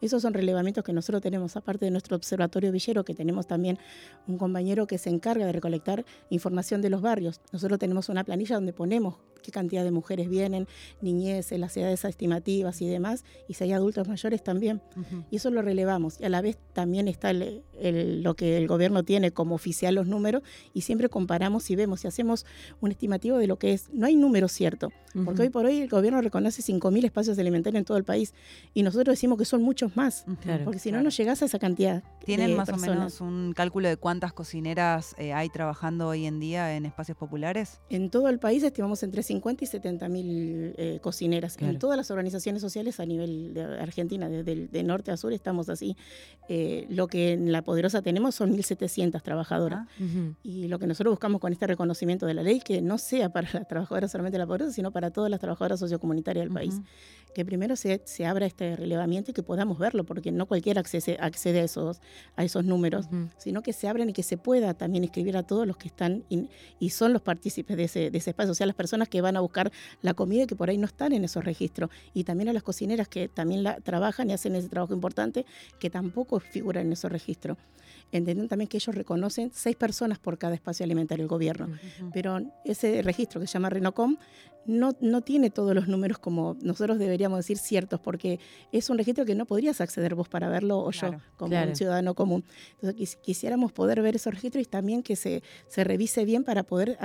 Esos 0.01 0.21
son 0.21 0.33
relevamientos 0.33 0.83
que 0.83 0.93
nosotros 0.93 1.21
tenemos, 1.21 1.55
aparte 1.57 1.85
de 1.85 1.91
nuestro 1.91 2.15
observatorio 2.15 2.71
villero, 2.71 3.03
que 3.03 3.13
tenemos 3.15 3.47
también 3.47 3.77
un 4.27 4.37
compañero 4.37 4.87
que 4.87 4.97
se 4.97 5.09
encarga 5.09 5.45
de 5.45 5.51
recolectar 5.51 6.05
información 6.29 6.81
de 6.81 6.89
los 6.89 7.01
barrios. 7.01 7.41
Nosotros 7.51 7.79
tenemos 7.79 8.09
una 8.09 8.23
planilla 8.23 8.55
donde 8.55 8.73
ponemos 8.73 9.15
qué 9.41 9.51
cantidad 9.51 9.83
de 9.83 9.91
mujeres 9.91 10.29
vienen, 10.29 10.67
niñeces, 11.01 11.59
las 11.59 11.75
edades 11.77 12.03
estimativas 12.05 12.81
y 12.81 12.87
demás, 12.87 13.23
y 13.47 13.53
si 13.55 13.63
hay 13.63 13.71
adultos 13.73 14.07
mayores 14.07 14.43
también. 14.43 14.81
Y 15.29 15.37
eso 15.37 15.49
lo 15.51 15.61
relevamos. 15.61 16.19
Y 16.19 16.25
a 16.25 16.29
la 16.29 16.41
vez 16.41 16.57
también 16.73 17.07
está 17.07 17.31
el- 17.31 17.63
el- 17.79 18.21
lo 18.23 18.35
que 18.35 18.57
el 18.57 18.67
gobierno 18.67 19.03
tiene 19.03 19.31
como 19.31 19.55
oficial 19.55 19.95
los 19.95 20.07
números 20.07 20.43
y 20.73 20.81
siempre 20.81 21.09
comparamos 21.09 21.69
y 21.71 21.75
vemos 21.75 22.03
y 22.03 22.07
hacemos 22.07 22.45
un 22.79 22.91
estimativo 22.91 23.37
de 23.37 23.47
lo 23.47 23.57
que 23.57 23.73
es. 23.73 23.89
No 23.91 24.05
hay 24.07 24.15
número 24.15 24.47
cierto, 24.47 24.89
porque 25.25 25.41
hoy 25.43 25.49
por 25.49 25.65
hoy 25.65 25.81
el 25.81 25.89
gobierno 25.89 26.21
reconoce 26.21 26.61
5.000 26.61 27.03
espacios 27.05 27.37
alimentarios 27.39 27.79
en 27.79 27.85
todo 27.85 27.97
el 27.97 28.03
país 28.03 28.33
y 28.73 28.83
nosotros 28.83 29.13
decimos 29.13 29.37
que 29.37 29.45
son 29.45 29.61
muchos 29.63 29.95
más, 29.95 30.25
porque 30.63 30.79
si 30.79 30.91
no, 30.91 31.01
no 31.01 31.09
llegás 31.09 31.41
a 31.41 31.45
esa 31.45 31.59
cantidad. 31.59 32.03
¿Tienen 32.25 32.51
de 32.51 32.55
más 32.55 32.69
personas. 32.69 32.89
o 32.89 32.93
menos 32.99 33.21
un 33.21 33.53
cálculo 33.53 33.87
de 33.89 33.97
cuántas 33.97 34.31
cocineras 34.33 35.15
eh, 35.17 35.33
hay 35.33 35.49
trabajando 35.49 36.07
hoy 36.07 36.25
en 36.25 36.39
día 36.39 36.75
en 36.75 36.85
espacios 36.85 37.17
populares? 37.17 37.79
En 37.89 38.09
todo 38.09 38.29
el 38.29 38.39
país 38.39 38.63
estimamos 38.63 39.01
entre 39.03 39.23
50 39.31 39.63
y 39.63 39.67
70 39.67 40.09
mil 40.09 40.73
eh, 40.77 40.99
cocineras. 41.01 41.55
Claro. 41.57 41.73
En 41.73 41.79
todas 41.79 41.97
las 41.97 42.11
organizaciones 42.11 42.61
sociales 42.61 42.99
a 42.99 43.05
nivel 43.05 43.53
de 43.53 43.63
Argentina, 43.63 44.27
desde 44.29 44.51
el- 44.51 44.69
de 44.71 44.83
norte 44.83 45.11
a 45.11 45.17
sur, 45.17 45.31
estamos 45.33 45.69
así. 45.69 45.95
Eh, 46.49 46.85
lo 46.89 47.07
que 47.07 47.33
en 47.33 47.51
La 47.51 47.61
Poderosa 47.61 48.01
tenemos 48.01 48.35
son 48.35 48.51
1.700 48.55 49.21
trabajadoras. 49.23 49.87
Ah, 49.87 50.03
Ujú. 50.03 50.35
Y 50.43 50.67
lo 50.67 50.79
que 50.79 50.87
nosotros 50.87 51.13
buscamos 51.13 51.39
con 51.39 51.53
este 51.53 51.65
reconocimiento 51.67 52.25
de 52.25 52.33
la 52.33 52.43
ley, 52.43 52.59
que 52.59 52.81
no 52.81 52.97
sea 52.97 53.29
para 53.29 53.47
las 53.53 53.67
trabajadoras 53.67 54.11
solamente 54.11 54.35
de 54.35 54.39
la 54.39 54.47
pobreza, 54.47 54.71
sino 54.71 54.91
para 54.91 55.11
todas 55.11 55.29
las 55.31 55.39
trabajadoras 55.39 55.79
sociocomunitarias 55.79 56.45
del 56.45 56.53
país. 56.53 56.73
Ujú. 56.75 56.83
Que 57.33 57.45
primero 57.45 57.75
se, 57.77 58.01
se 58.05 58.25
abra 58.25 58.45
este 58.45 58.75
relevamiento 58.75 59.31
y 59.31 59.33
que 59.33 59.43
podamos 59.43 59.77
verlo, 59.79 60.03
porque 60.03 60.31
no 60.33 60.45
cualquiera 60.47 60.81
accede, 60.81 61.17
accede 61.21 61.61
a, 61.61 61.63
esos, 61.63 62.01
a 62.35 62.43
esos 62.43 62.65
números, 62.65 63.05
Ujú. 63.05 63.29
sino 63.37 63.61
que 63.63 63.71
se 63.71 63.87
abran 63.87 64.09
y 64.09 64.13
que 64.13 64.23
se 64.23 64.37
pueda 64.37 64.73
también 64.73 65.03
escribir 65.05 65.37
a 65.37 65.43
todos 65.43 65.65
los 65.65 65.77
que 65.77 65.87
están 65.87 66.23
in- 66.29 66.49
y 66.79 66.89
son 66.89 67.13
los 67.13 67.21
partícipes 67.21 67.77
de 67.77 67.83
ese, 67.85 68.11
de 68.11 68.17
ese 68.17 68.31
espacio, 68.31 68.51
o 68.51 68.55
sea, 68.55 68.67
las 68.67 68.75
personas 68.75 69.07
que 69.07 69.20
van 69.21 69.37
a 69.37 69.39
buscar 69.41 69.71
la 70.01 70.13
comida 70.13 70.43
y 70.43 70.47
que 70.47 70.55
por 70.55 70.69
ahí 70.69 70.77
no 70.77 70.85
están 70.87 71.13
en 71.13 71.23
esos 71.23 71.43
registros. 71.43 71.89
Y 72.13 72.23
también 72.23 72.49
a 72.49 72.53
las 72.53 72.63
cocineras 72.63 73.07
que 73.07 73.27
también 73.29 73.63
la, 73.63 73.77
trabajan 73.79 74.29
y 74.29 74.33
hacen 74.33 74.55
ese 74.55 74.69
trabajo 74.69 74.93
importante, 74.93 75.45
que 75.79 75.89
tampoco 75.89 76.39
figuran 76.39 76.87
en 76.87 76.93
esos 76.93 77.11
registros. 77.11 77.57
Entienden 78.11 78.47
también 78.47 78.67
que 78.67 78.77
ellos 78.77 78.93
reconocen 78.95 79.51
seis 79.53 79.75
personas 79.75 80.19
por 80.19 80.37
cada 80.37 80.53
espacio 80.53 80.83
alimentario 80.83 81.23
el 81.23 81.29
gobierno 81.29 81.65
Ujú. 81.67 82.09
pero 82.13 82.41
ese 82.65 83.01
registro 83.01 83.39
que 83.39 83.47
se 83.47 83.53
llama 83.53 83.69
Renocom 83.69 84.17
no, 84.65 84.91
no 85.01 85.21
tiene 85.21 85.49
todos 85.49 85.73
los 85.73 85.87
números 85.87 86.19
como 86.19 86.55
nosotros 86.61 86.99
deberíamos 86.99 87.39
decir 87.39 87.57
ciertos, 87.57 87.99
porque 87.99 88.39
es 88.71 88.89
un 88.89 88.97
registro 88.97 89.25
que 89.25 89.33
no 89.33 89.45
podrías 89.45 89.81
acceder 89.81 90.13
vos 90.13 90.29
para 90.29 90.49
verlo 90.49 90.79
o 90.79 90.91
Claro, 90.91 91.17
yo 91.17 91.23
como 91.37 91.49
claro. 91.49 91.69
un 91.69 91.75
ciudadano 91.75 92.13
común. 92.13 92.43
Entonces 92.75 92.95
quis- 92.95 93.17
quisiéramos 93.21 93.71
poder 93.71 94.01
ver 94.01 94.15
esos 94.17 94.33
registros 94.33 94.61
y 94.61 94.65
también 94.65 95.01
que 95.03 95.15
se, 95.15 95.41
se 95.67 95.83
revise 95.83 96.25
bien 96.25 96.43
para 96.43 96.63
poder 96.63 96.97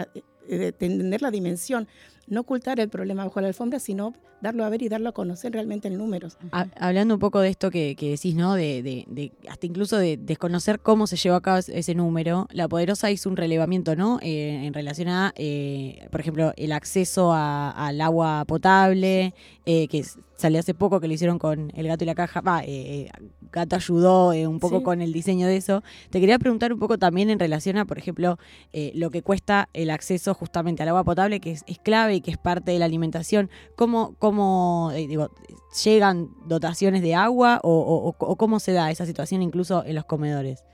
eh, 0.48 0.72
entender 0.80 1.22
la 1.22 1.30
dimensión, 1.30 1.86
no 2.28 2.40
ocultar 2.40 2.80
el 2.80 2.88
problema 2.88 3.24
bajo 3.24 3.40
la 3.40 3.48
alfombra, 3.48 3.78
sino 3.78 4.14
darlo 4.42 4.64
a 4.64 4.68
ver 4.68 4.82
y 4.82 4.88
darlo 4.88 5.08
a 5.08 5.12
conocer 5.12 5.52
realmente 5.52 5.88
en 5.88 5.96
números. 5.96 6.36
Ha- 6.52 6.66
Hablando 6.78 7.14
un 7.14 7.20
poco 7.20 7.40
de 7.40 7.48
esto 7.48 7.70
que, 7.70 7.94
que 7.96 8.10
decís, 8.10 8.34
¿no? 8.34 8.54
De, 8.54 8.82
de- 8.82 9.04
de- 9.08 9.32
hasta 9.48 9.64
incluso 9.66 9.96
de 9.96 10.16
desconocer 10.18 10.80
cómo 10.80 11.06
se 11.06 11.16
llevó 11.16 11.36
a 11.36 11.40
cabo 11.40 11.58
ese 11.58 11.94
número, 11.94 12.46
la 12.52 12.68
Poderosa 12.68 13.10
hizo 13.10 13.30
un 13.30 13.36
relevamiento, 13.36 13.96
¿no? 13.96 14.18
Eh, 14.22 14.66
en 14.66 14.74
relación 14.74 15.08
a, 15.08 15.32
eh, 15.36 16.06
por 16.10 16.20
ejemplo, 16.20 16.52
el 16.56 16.72
acceso 16.72 17.32
a- 17.32 17.70
al 17.70 18.00
agua 18.00 18.44
potable, 18.46 19.32
eh, 19.66 19.88
que 19.88 20.04
salió 20.36 20.60
hace 20.60 20.74
poco 20.74 21.00
que 21.00 21.08
lo 21.08 21.14
hicieron 21.14 21.38
con 21.38 21.72
el 21.74 21.88
gato 21.88 22.04
y 22.04 22.06
la 22.06 22.14
caja. 22.14 22.40
Va, 22.40 22.62
eh, 22.62 22.66
eh, 22.68 23.10
Gato 23.52 23.74
ayudó 23.76 24.32
eh, 24.32 24.46
un 24.46 24.60
poco 24.60 24.78
Sí. 24.78 24.84
con 24.84 25.00
el 25.02 25.12
diseño 25.12 25.46
de 25.46 25.56
eso. 25.56 25.82
Te 26.10 26.20
quería 26.20 26.38
preguntar 26.38 26.72
un 26.72 26.78
poco 26.78 26.98
también 26.98 27.30
en 27.30 27.38
relación 27.38 27.76
a, 27.78 27.84
por 27.84 27.96
ejemplo, 27.98 28.38
eh, 28.72 28.92
lo 28.94 29.10
que 29.10 29.22
cuesta 29.22 29.68
el 29.72 29.90
acceso 29.90 30.34
justamente 30.34 30.82
al 30.82 30.88
agua 30.90 31.04
potable, 31.04 31.40
que 31.40 31.52
es, 31.52 31.64
es 31.66 31.78
clave 31.78 32.16
y 32.16 32.20
que 32.20 32.30
es 32.30 32.38
parte 32.38 32.70
de 32.72 32.78
la 32.78 32.84
alimentación. 32.84 33.48
¿Cómo, 33.76 34.14
cómo 34.18 34.90
eh, 34.94 35.06
digo, 35.08 35.30
llegan 35.84 36.28
dotaciones 36.46 37.02
de 37.02 37.14
agua 37.14 37.60
o, 37.62 37.70
o- 37.70 38.08
o- 38.08 38.14
o 38.32 38.36
cómo 38.36 38.60
se 38.60 38.72
da 38.72 38.90
esa 38.90 39.06
situación 39.06 39.42
incluso 39.42 39.84
en 39.84 39.94
los 39.94 40.04
comedores? 40.04 40.64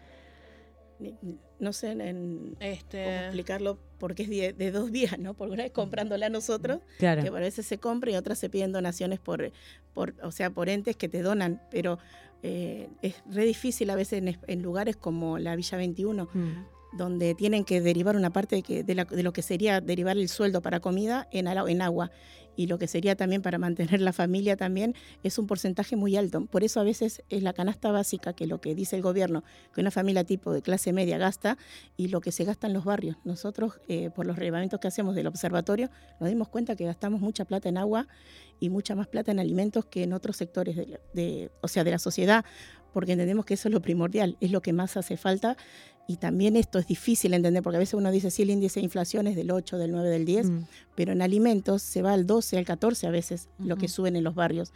No 1.63 1.73
sé 1.73 1.93
en, 1.93 2.57
Este, 2.61 3.05
cómo 3.05 3.17
explicarlo 3.27 3.79
porque 3.99 4.25
es 4.25 4.29
de, 4.29 4.53
de 4.53 4.71
dos 4.73 4.91
vías, 4.91 5.19
¿no? 5.19 5.35
Por 5.35 5.49
una 5.49 5.63
vez 5.63 5.73
comprándola 5.73 6.27
a 6.27 6.29
nosotros 6.29 6.81
Claro. 6.99 7.23
que 7.23 7.29
a 7.29 7.33
veces 7.33 7.65
se 7.65 7.79
compra 7.79 8.11
y 8.11 8.17
otras 8.17 8.39
se 8.39 8.51
piden 8.51 8.73
donaciones 8.73 9.21
por, 9.21 9.53
por 9.95 10.15
o 10.23 10.33
sea, 10.33 10.51
por 10.51 10.69
entes 10.69 10.97
que 10.97 11.09
te 11.09 11.23
donan, 11.23 11.63
pero 11.71 11.99
eh, 12.43 12.89
es 13.01 13.15
re 13.31 13.45
difícil 13.45 13.89
a 13.91 13.95
veces 13.95 14.19
en, 14.19 14.29
es- 14.29 14.39
en 14.49 14.61
lugares 14.63 14.97
como 14.97 15.39
la 15.39 15.55
Villa 15.55 15.79
21, 15.79 16.29
Mm. 16.35 16.97
donde 16.97 17.35
tienen 17.37 17.65
que 17.65 17.81
derivar 17.81 18.17
una 18.17 18.31
parte 18.33 18.57
de, 18.57 18.63
que- 18.63 18.83
de, 18.83 18.95
la- 18.97 19.05
de 19.05 19.23
lo 19.23 19.33
que 19.33 19.43
sería 19.43 19.81
derivar 19.81 20.19
el 20.19 20.29
sueldo 20.29 20.61
para 20.63 20.81
comida 20.81 21.29
en, 21.31 21.47
en 21.47 21.81
agua 21.83 22.11
y 22.57 22.67
lo 22.67 22.79
que 22.79 22.87
sería 22.87 23.17
también 23.17 23.43
para 23.43 23.59
mantener 23.59 24.01
la 24.01 24.13
familia 24.13 24.57
también 24.57 24.95
es 25.23 25.39
un 25.39 25.47
porcentaje 25.47 25.97
muy 25.97 26.17
alto. 26.17 26.45
Por 26.47 26.65
eso 26.65 26.81
a 26.81 26.83
veces 26.85 27.23
es 27.29 27.43
la 27.43 27.53
canasta 27.53 27.91
básica 27.93 28.33
que 28.33 28.47
lo 28.47 28.61
que 28.61 28.75
dice 28.75 28.97
el 28.97 29.03
gobierno, 29.03 29.43
que 29.75 29.81
una 29.81 29.91
familia 29.91 30.25
tipo 30.25 30.53
de 30.53 30.63
clase 30.63 30.93
media 30.93 31.19
gasta 31.19 31.57
y 31.97 32.09
lo 32.09 32.21
que 32.21 32.33
se 32.33 32.45
gasta 32.45 32.67
en 32.67 32.73
los 32.75 32.85
barrios. 32.85 33.17
Nosotros, 33.25 33.81
eh, 33.89 34.11
por 34.11 34.27
los 34.27 34.37
relevamientos 34.37 34.81
que 34.81 34.89
hacemos 34.89 35.15
del 35.15 35.27
observatorio, 35.27 35.91
nos 36.21 36.29
dimos 36.29 36.49
cuenta 36.49 36.77
que 36.77 36.85
gastamos 36.85 37.21
mucha 37.21 37.45
plata 37.45 37.69
en 37.69 37.79
agua 37.79 38.07
y 38.61 38.69
mucha 38.69 38.95
más 38.95 39.09
plata 39.09 39.33
en 39.33 39.41
alimentos 39.41 39.87
que 39.87 40.03
en 40.05 40.13
otros 40.13 40.37
sectores 40.37 40.77
de, 40.77 41.01
de- 41.15 41.51
o 41.63 41.69
sea, 41.69 41.85
de 41.85 41.91
la 41.91 41.99
sociedad, 41.99 42.45
porque 42.93 43.13
entendemos 43.13 43.47
que 43.47 43.55
eso 43.55 43.69
es 43.69 43.73
lo 43.75 43.81
primordial, 43.81 44.37
es 44.41 44.51
lo 44.53 44.61
que 44.61 44.73
más 44.75 44.97
hace 44.99 45.17
falta. 45.17 45.57
Y 46.09 46.17
también 46.17 46.57
esto 46.57 46.79
es 46.79 46.87
difícil 46.87 47.31
de 47.31 47.37
entender, 47.39 47.63
porque 47.63 47.77
a 47.77 47.79
veces 47.79 47.95
uno 47.95 48.11
dice, 48.11 48.31
sí, 48.31 48.43
el 48.43 48.51
índice 48.51 48.81
de 48.81 48.85
inflación 48.85 49.27
es 49.29 49.37
del 49.37 49.51
8, 49.51 49.79
del 49.79 49.93
9, 49.93 50.09
del 50.11 50.25
10, 50.27 50.51
Mm. 50.51 50.63
pero 50.97 51.13
en 51.13 51.23
alimentos 51.23 51.81
se 51.83 52.03
va 52.03 52.13
al 52.13 52.27
12, 52.27 52.59
al 52.59 52.65
14 52.65 53.07
a 53.07 53.11
veces, 53.11 53.49
lo 53.59 53.77
que 53.77 53.89
suben 53.89 54.17
en 54.17 54.25
los 54.25 54.35
barrios, 54.35 54.73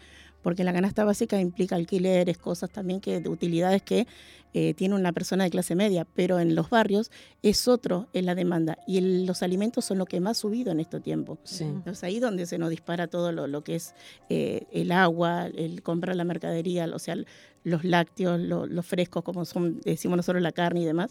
porque 0.46 0.62
la 0.62 0.72
canasta 0.72 1.04
básica 1.04 1.40
implica 1.40 1.74
alquileres, 1.74 2.38
cosas 2.38 2.70
también 2.70 3.00
que 3.00 3.18
de 3.18 3.28
utilidades 3.28 3.82
que 3.82 4.06
eh, 4.54 4.74
tiene 4.74 4.94
una 4.94 5.12
persona 5.12 5.42
de 5.42 5.50
clase 5.50 5.74
media, 5.74 6.06
pero 6.14 6.38
en 6.38 6.54
los 6.54 6.70
barrios 6.70 7.10
es 7.42 7.66
otro 7.66 8.06
en 8.12 8.26
la 8.26 8.36
demanda 8.36 8.78
y 8.86 8.98
el- 8.98 9.26
los 9.26 9.42
alimentos 9.42 9.84
son 9.84 9.98
lo 9.98 10.06
que 10.06 10.20
más 10.20 10.38
ha 10.38 10.40
subido 10.42 10.70
en 10.70 10.78
este 10.78 11.00
tiempo. 11.00 11.36
Sí. 11.42 11.64
Entonces 11.64 12.04
ahí 12.04 12.20
donde 12.20 12.46
se 12.46 12.58
nos 12.58 12.70
dispara 12.70 13.08
todo 13.08 13.32
lo, 13.32 13.48
lo 13.48 13.64
que 13.64 13.74
es 13.74 13.96
eh, 14.28 14.66
el 14.70 14.92
agua, 14.92 15.46
el 15.48 15.82
comprar 15.82 16.14
la 16.14 16.22
mercadería, 16.22 16.88
o 16.94 16.98
sea, 17.00 17.16
los 17.64 17.82
lácteos, 17.82 18.38
lo- 18.38 18.66
los 18.66 18.86
frescos, 18.86 19.24
como 19.24 19.44
son, 19.46 19.80
decimos 19.80 20.16
nosotros, 20.16 20.40
la 20.44 20.52
carne 20.52 20.82
y 20.82 20.84
demás. 20.84 21.10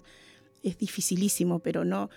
Es 0.63 0.77
dificilísimo, 0.77 1.59
pero 1.59 1.83
no, 1.83 2.09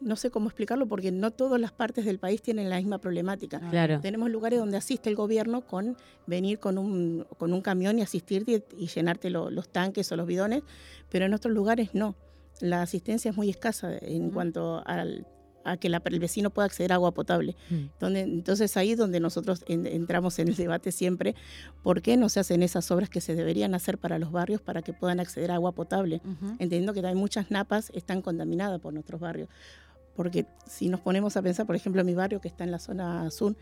no 0.00 0.16
sé 0.16 0.30
cómo 0.30 0.48
explicarlo 0.48 0.86
porque 0.86 1.10
no 1.12 1.30
todas 1.30 1.60
las 1.60 1.72
partes 1.72 2.04
del 2.04 2.18
país 2.18 2.42
tienen 2.42 2.68
la 2.68 2.76
misma 2.76 2.98
problemática. 2.98 3.60
Claro. 3.70 4.00
Tenemos 4.00 4.30
lugares 4.30 4.58
donde 4.58 4.76
asiste 4.76 5.08
el 5.08 5.16
gobierno 5.16 5.62
con 5.66 5.96
venir 6.26 6.58
con 6.58 6.76
un, 6.78 7.26
con 7.38 7.52
un 7.52 7.60
camión 7.62 7.98
y 7.98 8.02
asistirte 8.02 8.64
y, 8.78 8.84
y 8.84 8.86
llenarte 8.88 9.30
lo- 9.30 9.50
los 9.50 9.68
tanques 9.68 10.10
o 10.12 10.16
los 10.16 10.26
bidones, 10.26 10.62
pero 11.10 11.24
en 11.24 11.32
otros 11.34 11.54
lugares 11.54 11.90
no. 11.94 12.16
La 12.60 12.82
asistencia 12.82 13.30
es 13.30 13.36
muy 13.36 13.50
escasa 13.50 13.96
en 14.00 14.30
cuanto 14.30 14.82
al- 14.86 15.26
a 15.66 15.78
que 15.78 15.88
la- 15.88 16.02
el 16.04 16.20
vecino 16.20 16.50
pueda 16.50 16.66
acceder 16.66 16.92
a 16.92 16.96
agua 16.96 17.12
potable. 17.14 17.56
Mm. 17.70 17.74
Donde, 17.98 18.20
entonces 18.20 18.76
ahí 18.76 18.90
es 18.92 18.98
donde 18.98 19.18
nosotros 19.18 19.64
en- 19.66 19.86
entramos 19.86 20.38
en 20.38 20.48
el 20.48 20.56
debate 20.56 20.92
siempre, 20.92 21.34
¿por 21.82 22.02
qué 22.02 22.18
no 22.18 22.28
se 22.28 22.38
hacen 22.40 22.62
esas 22.62 22.90
obras 22.90 23.08
que 23.08 23.22
se 23.22 23.34
deberían 23.34 23.74
hacer 23.74 23.96
para 23.96 24.18
los 24.18 24.30
barrios 24.30 24.60
para 24.60 24.82
que 24.82 24.92
puedan 24.92 25.20
acceder 25.20 25.50
a 25.50 25.54
agua 25.54 25.72
potable? 25.72 26.20
Entendiendo 26.58 26.92
que 26.92 27.00
también 27.00 27.16
muchas 27.18 27.50
napas 27.50 27.90
están 27.94 28.20
contaminadas 28.20 28.78
por 28.78 28.92
nuestros 28.92 29.18
barrios. 29.22 29.48
Porque 30.14 30.46
si 30.66 30.88
nos 30.88 31.00
ponemos 31.00 31.36
a 31.36 31.42
pensar, 31.42 31.66
por 31.66 31.76
ejemplo, 31.76 32.00
en 32.00 32.06
mi 32.06 32.14
barrio 32.14 32.40
que 32.40 32.48
está 32.48 32.64
en 32.64 32.70
la 32.70 32.78
zona 32.78 33.30
sur, 33.30 33.56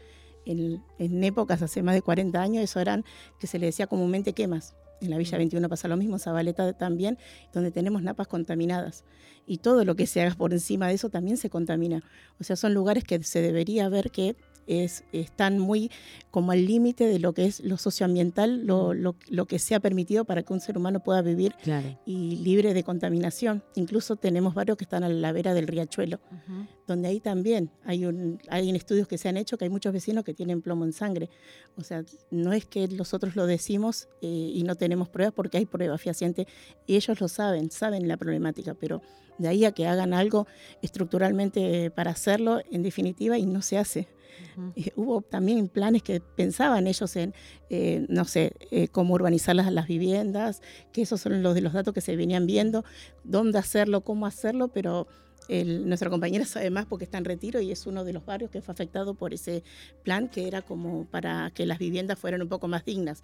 en, 0.45 0.83
en 0.99 1.25
épocas 1.25 1.63
hace 1.63 1.83
más 1.83 1.95
de 1.95 2.03
40 2.03 2.41
años, 2.41 2.65
eso 2.65 2.81
eran 2.81 3.05
que 3.39 3.47
se 3.47 3.59
le 3.59 3.67
decía 3.67 3.87
comúnmente 3.87 4.33
quemas. 4.33 4.75
En 5.01 5.11
la 5.11 5.19
Villa 5.19 5.37
21 5.37 5.69
pasa 5.69 5.89
lo 5.89 5.97
mismo, 5.97 6.19
Zabaleta 6.19 6.73
también, 6.75 7.19
donde 7.53 7.73
tenemos 7.73 8.03
napas 8.03 8.29
contaminadas. 8.29 9.05
Y 9.47 9.59
todo 9.59 9.85
lo 9.85 9.97
que 9.97 10.07
se 10.07 10.23
haga 10.23 10.35
por 10.37 10.53
encima 10.53 10.87
de 10.87 10.95
eso 10.95 11.11
también 11.11 11.37
se 11.37 11.51
contamina. 11.51 12.05
O 12.39 12.45
sea, 12.45 12.55
son 12.55 12.73
lugares 12.73 13.03
que 13.03 13.21
se 13.25 13.43
debería 13.43 13.89
ver 13.89 14.13
que 14.13 14.37
es, 14.67 15.05
están 15.13 15.59
muy 15.59 15.91
como 16.31 16.53
al 16.53 16.65
límite 16.65 17.07
de 17.07 17.19
lo 17.19 17.33
que 17.35 17.45
es 17.47 17.61
lo 17.61 17.77
socioambiental, 17.77 18.67
lo, 18.67 18.95
lo, 18.95 19.17
lo 19.29 19.47
que 19.47 19.59
se 19.59 19.75
ha 19.75 19.81
permitido 19.81 20.25
para 20.25 20.43
que 20.43 20.53
un 20.53 20.61
ser 20.61 20.79
humano 20.79 21.01
pueda 21.01 21.21
vivir 21.23 21.55
Claro. 21.63 21.99
y 22.07 22.37
libre 22.37 22.73
de 22.75 22.83
contaminación. 22.85 23.63
Incluso 23.75 24.17
tenemos 24.17 24.55
barrios 24.55 24.77
que 24.79 24.85
están 24.85 25.05
a 25.05 25.09
la 25.09 25.33
vera 25.33 25.53
del 25.55 25.67
riachuelo, 25.67 26.21
donde 26.87 27.09
ahí 27.09 27.21
también 27.21 27.71
hay, 27.85 28.05
un, 28.07 28.41
hay 28.49 28.71
estudios 28.71 29.07
que 29.09 29.19
se 29.19 29.29
han 29.29 29.37
hecho 29.37 29.59
que 29.59 29.65
hay 29.65 29.71
muchos 29.71 29.93
vecinos 29.93 30.25
que 30.25 30.35
tienen 30.35 30.63
plomo 30.63 30.85
en 30.85 30.93
sangre. 30.93 31.29
O 31.77 31.83
sea, 31.83 32.05
no 32.31 32.53
es 32.53 32.65
que 32.65 32.89
nosotros 32.89 33.37
lo 33.37 33.47
decimos 33.47 34.09
eh, 34.23 34.27
y 34.55 34.63
no 34.63 34.75
tenemos 34.75 35.09
pruebas 35.09 35.35
porque 35.35 35.59
hay 35.59 35.67
pruebas 35.67 36.01
fehacientes 36.01 36.47
y 36.87 36.97
ellos 36.97 37.21
lo 37.21 37.29
saben, 37.29 37.71
saben 37.71 38.09
la 38.09 38.17
problemática, 38.17 38.75
pero 38.75 39.03
de 39.39 39.49
ahí 39.49 39.65
a 39.65 39.73
que 39.73 39.87
hagan 39.87 40.15
algo 40.15 40.47
estructuralmente 40.83 41.91
para 41.91 42.11
hacerlo, 42.13 42.61
en 42.71 42.83
definitiva, 42.83 43.39
y 43.39 43.47
no 43.47 43.63
se 43.63 43.79
hace. 43.79 44.09
Hubo 44.97 45.21
también 45.23 45.69
planes 45.69 46.03
que 46.03 46.21
pensaban 46.21 46.87
ellos 46.87 47.15
en, 47.17 47.35
eh, 47.69 48.07
no 48.09 48.25
sé, 48.25 48.53
eh, 48.71 48.89
cómo 48.89 49.15
urbanizar 49.15 49.55
las, 49.55 49.71
las 49.73 49.87
viviendas, 49.87 50.63
que 50.93 51.03
esos 51.03 51.21
son 51.21 51.43
los 51.43 51.55
de 51.55 51.61
los 51.61 51.73
datos 51.73 51.93
que 51.93 52.01
se 52.01 52.17
venían 52.17 52.47
viendo, 52.47 52.85
dónde 53.25 53.59
hacerlo, 53.59 54.01
cómo 54.03 54.25
hacerlo, 54.27 54.69
pero 54.69 55.07
el- 55.49 55.87
nuestra 55.89 56.09
compañera 56.09 56.45
sabe 56.47 56.71
más 56.71 56.87
porque 56.87 57.05
está 57.05 57.19
en 57.19 57.25
retiro 57.25 57.61
y 57.61 57.71
es 57.73 57.87
uno 57.87 58.05
de 58.05 58.13
los 58.13 58.25
barrios 58.25 58.51
que 58.51 58.63
fue 58.63 58.73
afectado 58.73 59.15
por 59.15 59.35
ese 59.35 59.63
plan 60.05 60.29
que 60.29 60.47
era 60.47 60.63
como 60.63 61.05
para 61.07 61.51
que 61.55 61.67
las 61.67 61.79
viviendas 61.79 62.19
fueran 62.19 62.41
un 62.43 62.49
poco 62.49 62.69
más 62.69 62.85
dignas. 62.85 63.23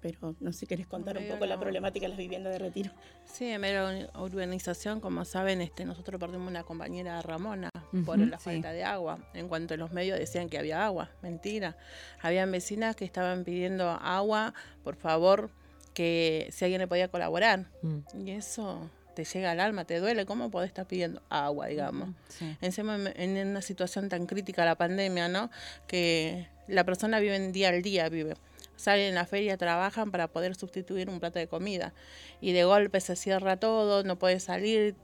Pero 0.00 0.36
no 0.38 0.52
sé 0.52 0.60
si 0.60 0.66
querés 0.66 0.86
contar 0.86 1.18
un 1.18 1.26
poco 1.26 1.44
la 1.46 1.58
problemática 1.58 2.04
de 2.04 2.10
las 2.10 2.18
viviendas 2.18 2.52
de 2.52 2.58
retiro. 2.60 2.92
Sí, 3.24 3.46
en 3.46 3.60
medio 3.60 4.08
urbanización, 4.18 5.00
como 5.00 5.24
saben, 5.24 5.60
este, 5.60 5.84
nosotros 5.84 6.20
perdimos 6.20 6.48
una 6.48 6.62
compañera 6.62 7.20
Ramona 7.22 7.70
por 8.06 8.18
la 8.18 8.38
sí. 8.38 8.44
falta 8.44 8.72
de 8.72 8.84
agua. 8.84 9.18
En 9.34 9.48
cuanto 9.48 9.76
los 9.76 9.92
medios 9.92 10.18
decían 10.18 10.48
que 10.48 10.58
había 10.58 10.84
agua, 10.84 11.10
mentira. 11.22 11.76
Habían 12.20 12.52
vecinas 12.52 12.94
que 12.94 13.04
estaban 13.04 13.44
pidiendo 13.44 13.90
agua, 13.90 14.54
por 14.84 14.94
favor, 14.94 15.50
que 15.94 16.48
si 16.52 16.64
alguien 16.64 16.80
le 16.80 16.86
podía 16.86 17.08
colaborar. 17.08 17.66
Mm. 17.82 18.26
Y 18.26 18.30
eso 18.30 18.88
te 19.14 19.24
llega 19.24 19.50
al 19.50 19.58
alma, 19.58 19.84
te 19.84 19.98
duele, 19.98 20.26
¿cómo 20.26 20.48
podés 20.48 20.68
estar 20.68 20.86
pidiendo 20.86 21.20
agua, 21.28 21.66
digamos? 21.66 22.10
Sí. 22.28 22.56
Encima 22.60 22.96
en 23.16 23.48
una 23.48 23.62
situación 23.62 24.08
tan 24.08 24.26
crítica, 24.26 24.64
la 24.64 24.76
pandemia, 24.76 25.26
¿no? 25.26 25.50
Que 25.88 26.46
la 26.68 26.84
persona 26.84 27.18
vive 27.18 27.34
en 27.34 27.50
día 27.50 27.70
al 27.70 27.82
día, 27.82 28.08
vive. 28.08 28.36
Salen 28.78 29.08
en 29.08 29.14
la 29.16 29.26
feria, 29.26 29.56
trabajan 29.56 30.12
para 30.12 30.28
poder 30.28 30.54
sustituir 30.54 31.10
un 31.10 31.18
plato 31.18 31.40
de 31.40 31.48
comida. 31.48 31.92
Y 32.40 32.52
de 32.52 32.62
golpe 32.62 33.00
se 33.00 33.16
cierra 33.16 33.56
todo, 33.56 34.04
no 34.04 34.18
puedes 34.18 34.44
salir, 34.44 34.94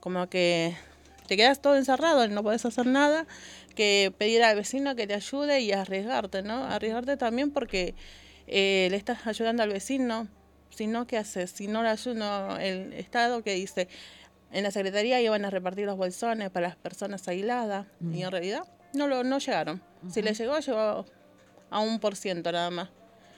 como 0.00 0.28
que 0.28 0.76
te 1.26 1.36
quedas 1.36 1.60
todo 1.62 1.76
encerrado, 1.76 2.28
no 2.28 2.42
puedes 2.42 2.64
hacer 2.66 2.86
nada, 2.86 3.26
que 3.74 4.12
pedir 4.18 4.42
al 4.42 4.54
vecino 4.54 4.94
que 4.96 5.06
te 5.06 5.14
ayude 5.14 5.60
y 5.60 5.72
arriesgarte, 5.72 6.42
¿no? 6.42 6.64
Arriesgarte 6.64 7.16
también 7.16 7.50
porque 7.50 7.94
eh, 8.46 8.88
le 8.90 8.96
estás 8.96 9.26
ayudando 9.26 9.62
al 9.62 9.70
vecino. 9.70 10.28
Si 10.70 10.86
no, 10.86 11.06
¿qué 11.06 11.16
haces? 11.16 11.50
Si 11.50 11.68
no 11.68 11.80
el 12.58 12.92
Estado 12.92 13.42
que 13.42 13.54
dice, 13.54 13.88
en 14.52 14.62
la 14.62 14.70
Secretaría 14.70 15.20
iban 15.22 15.44
a 15.44 15.50
repartir 15.50 15.86
los 15.86 15.96
bolsones 15.96 16.50
para 16.50 16.68
las 16.68 16.76
personas 16.76 17.26
aisladas 17.28 17.86
y 18.12 18.22
en 18.22 18.30
realidad 18.30 18.64
no, 18.92 19.08
lo, 19.08 19.24
no 19.24 19.38
llegaron. 19.38 19.82
Si 20.10 20.22
le 20.22 20.34
llegó, 20.34 20.58
llegó 20.58 21.06
a 21.70 21.80
un 21.80 21.98
por 21.98 22.14
ciento 22.14 22.52
nada 22.52 22.70
más. 22.70 22.90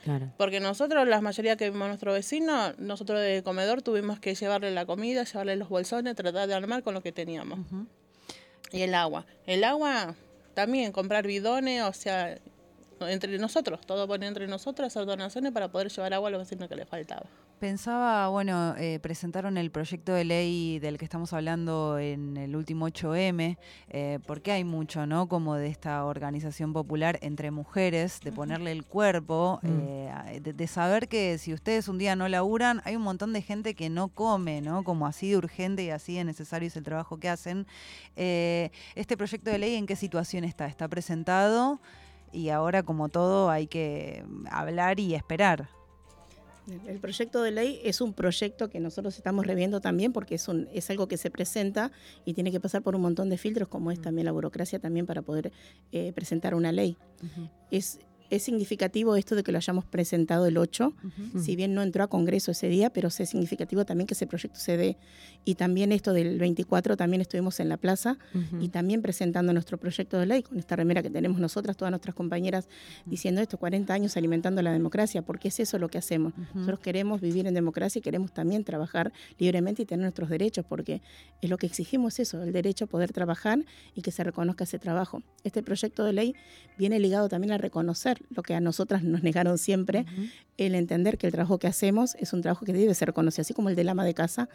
Claro. 0.09 0.33
Porque 0.37 0.59
nosotros, 0.59 1.07
la 1.07 1.21
mayoría 1.21 1.55
que 1.55 1.69
vimos 1.69 1.85
a 1.85 1.87
nuestro 1.89 2.13
vecino, 2.13 2.73
nosotros 2.79 3.21
de 3.21 3.43
comedor 3.43 3.83
tuvimos 3.83 4.19
que 4.19 4.33
llevarle 4.33 4.71
la 4.71 4.87
comida, 4.87 5.23
llevarle 5.23 5.55
los 5.55 5.69
bolsones, 5.69 6.15
tratar 6.15 6.47
de 6.47 6.55
armar 6.55 6.81
con 6.81 6.95
lo 6.95 7.03
que 7.03 7.11
teníamos. 7.11 7.59
Y 8.71 8.81
el 8.81 8.95
agua. 8.95 9.27
El 9.45 9.63
agua, 9.63 10.15
también 10.55 10.91
comprar 10.93 11.27
bidones, 11.27 11.83
o 11.83 11.93
sea, 11.93 12.39
entre 13.01 13.37
nosotros, 13.37 13.81
todo 13.85 14.07
poner 14.07 14.29
entre 14.29 14.47
nosotros, 14.47 14.87
hacer 14.87 15.05
donaciones 15.05 15.51
para 15.51 15.67
poder 15.67 15.89
llevar 15.91 16.11
agua 16.15 16.29
a 16.29 16.31
los 16.31 16.41
vecinos 16.41 16.67
que 16.67 16.75
les 16.75 16.89
faltaba. 16.89 17.27
Pensaba, 17.59 18.29
bueno, 18.29 18.73
eh, 18.77 18.99
presentaron 19.01 19.57
el 19.57 19.69
proyecto 19.69 20.13
de 20.13 20.23
ley 20.23 20.79
del 20.79 20.97
que 20.97 21.03
estamos 21.03 21.33
hablando 21.33 21.99
en 21.99 22.37
el 22.37 22.55
último 22.55 22.87
8M, 22.87 23.57
eh, 23.89 24.19
porque 24.25 24.53
hay 24.53 24.63
mucho, 24.63 25.05
¿no? 25.05 25.27
Como 25.27 25.55
de 25.55 25.67
esta 25.67 26.05
organización 26.05 26.71
popular 26.71 27.19
entre 27.21 27.51
mujeres, 27.51 28.21
de 28.21 28.31
ponerle 28.31 28.71
el 28.71 28.85
cuerpo, 28.85 29.59
Mm. 29.61 29.67
eh, 29.81 30.39
de, 30.41 30.53
de 30.53 30.67
saber 30.67 31.09
que 31.09 31.37
si 31.37 31.53
ustedes 31.53 31.89
un 31.89 31.97
día 31.97 32.15
no 32.15 32.29
laburan, 32.29 32.81
hay 32.85 32.95
un 32.95 33.01
montón 33.01 33.33
de 33.33 33.41
gente 33.41 33.73
que 33.75 33.89
no 33.89 34.07
come, 34.07 34.61
¿no? 34.61 34.85
Como 34.85 35.05
así 35.05 35.31
de 35.31 35.35
urgente 35.37 35.83
y 35.83 35.89
así 35.89 36.15
de 36.15 36.23
necesario 36.23 36.67
es 36.67 36.77
el 36.77 36.83
trabajo 36.83 37.17
que 37.17 37.27
hacen. 37.27 37.67
Eh, 38.15 38.71
este 38.95 39.17
proyecto 39.17 39.51
de 39.51 39.57
ley, 39.57 39.75
¿en 39.75 39.85
qué 39.85 39.97
situación 39.97 40.45
está? 40.45 40.65
Está 40.65 40.87
presentado 40.87 41.81
y 42.31 42.49
ahora, 42.49 42.83
como 42.83 43.09
todo, 43.09 43.49
hay 43.49 43.67
que 43.67 44.23
hablar 44.49 45.01
y 45.01 45.13
esperar. 45.13 45.67
El 46.87 46.99
proyecto 46.99 47.41
de 47.41 47.51
ley 47.51 47.79
es 47.83 48.01
un 48.01 48.13
proyecto 48.13 48.69
que 48.69 48.79
nosotros 48.79 49.17
estamos 49.17 49.45
reviendo 49.45 49.81
también 49.81 50.13
porque 50.13 50.35
es, 50.35 50.47
un, 50.47 50.67
es 50.73 50.89
algo 50.89 51.07
que 51.07 51.17
se 51.17 51.31
presenta 51.31 51.91
y 52.25 52.33
tiene 52.33 52.51
que 52.51 52.59
pasar 52.59 52.81
por 52.81 52.95
un 52.95 53.01
montón 53.01 53.29
de 53.29 53.37
filtros, 53.37 53.67
como 53.67 53.91
es 53.91 54.01
también 54.01 54.25
la 54.25 54.31
burocracia 54.31 54.79
también 54.79 55.05
para 55.05 55.21
poder 55.21 55.51
eh, 55.91 56.11
presentar 56.13 56.55
una 56.55 56.71
ley. 56.71 56.97
Es, 57.71 57.99
es 58.29 58.43
significativo 58.43 59.15
esto 59.15 59.35
de 59.35 59.43
que 59.43 59.51
lo 59.51 59.57
hayamos 59.57 59.85
presentado 59.85 60.45
el 60.45 60.57
8, 60.57 60.93
si 61.39 61.55
bien 61.55 61.73
no 61.73 61.81
entró 61.81 62.03
a 62.03 62.07
Congreso 62.07 62.51
ese 62.51 62.67
día, 62.67 62.91
pero 62.91 63.07
es 63.07 63.15
significativo 63.15 63.85
también 63.85 64.07
que 64.07 64.13
ese 64.13 64.27
proyecto 64.27 64.59
se 64.59 64.77
dé. 64.77 64.97
Y 65.45 65.55
también 65.55 65.91
esto 65.91 66.13
del 66.13 66.37
24, 66.37 66.97
también 66.97 67.21
estuvimos 67.21 67.59
en 67.59 67.69
la 67.69 67.77
plaza 67.77 68.17
y 68.59 68.69
también 68.69 69.01
presentando 69.01 69.53
nuestro 69.53 69.77
proyecto 69.77 70.19
de 70.19 70.25
ley 70.25 70.43
con 70.43 70.59
esta 70.59 70.75
remera 70.75 71.01
que 71.01 71.09
tenemos 71.09 71.39
nosotras, 71.39 71.77
todas 71.77 71.91
nuestras 71.91 72.15
compañeras, 72.15 72.67
diciendo 73.05 73.41
esto, 73.41 73.57
40 73.57 73.93
años 73.93 74.15
alimentando 74.17 74.61
la 74.61 74.71
democracia, 74.71 75.21
porque 75.21 75.47
es 75.47 75.59
eso 75.59 75.79
lo 75.79 75.89
que 75.89 75.97
hacemos. 75.97 76.33
Nosotros 76.53 76.79
queremos 76.79 77.21
vivir 77.21 77.47
en 77.47 77.53
democracia 77.53 77.99
y 77.99 78.01
queremos 78.01 78.33
también 78.33 78.63
trabajar 78.63 79.11
libremente 79.37 79.83
y 79.83 79.85
tener 79.85 80.03
nuestros 80.03 80.29
derechos, 80.29 80.65
porque 80.67 81.01
es 81.41 81.49
lo 81.49 81.57
que 81.57 81.65
exigimos 81.65 82.19
eso, 82.19 82.43
el 82.43 82.51
derecho 82.51 82.85
a 82.85 82.87
poder 82.87 83.11
trabajar 83.11 83.59
y 83.95 84.01
que 84.01 84.11
se 84.11 84.23
reconozca 84.23 84.65
ese 84.65 84.79
trabajo. 84.79 85.23
Este 85.43 85.63
proyecto 85.63 86.03
de 86.03 86.13
ley 86.13 86.35
viene 86.77 86.99
ligado 86.99 87.29
también 87.29 87.53
a 87.53 87.57
reconocer 87.57 88.18
lo 88.29 88.43
que 88.43 88.53
a 88.53 88.59
nosotras 88.59 89.03
nos 89.03 89.23
negaron 89.23 89.57
siempre, 89.57 90.05
el 90.57 90.75
entender 90.75 91.17
que 91.17 91.27
el 91.27 91.33
trabajo 91.33 91.59
que 91.59 91.67
hacemos 91.67 92.15
es 92.15 92.33
un 92.33 92.41
trabajo 92.41 92.65
que 92.65 92.73
debe 92.73 92.93
ser 92.93 93.07
reconocido, 93.07 93.41
así 93.41 93.53
como 93.53 93.69
el 93.69 93.75
del 93.75 93.89
ama 93.89 94.05
de 94.05 94.13
casa 94.13 94.49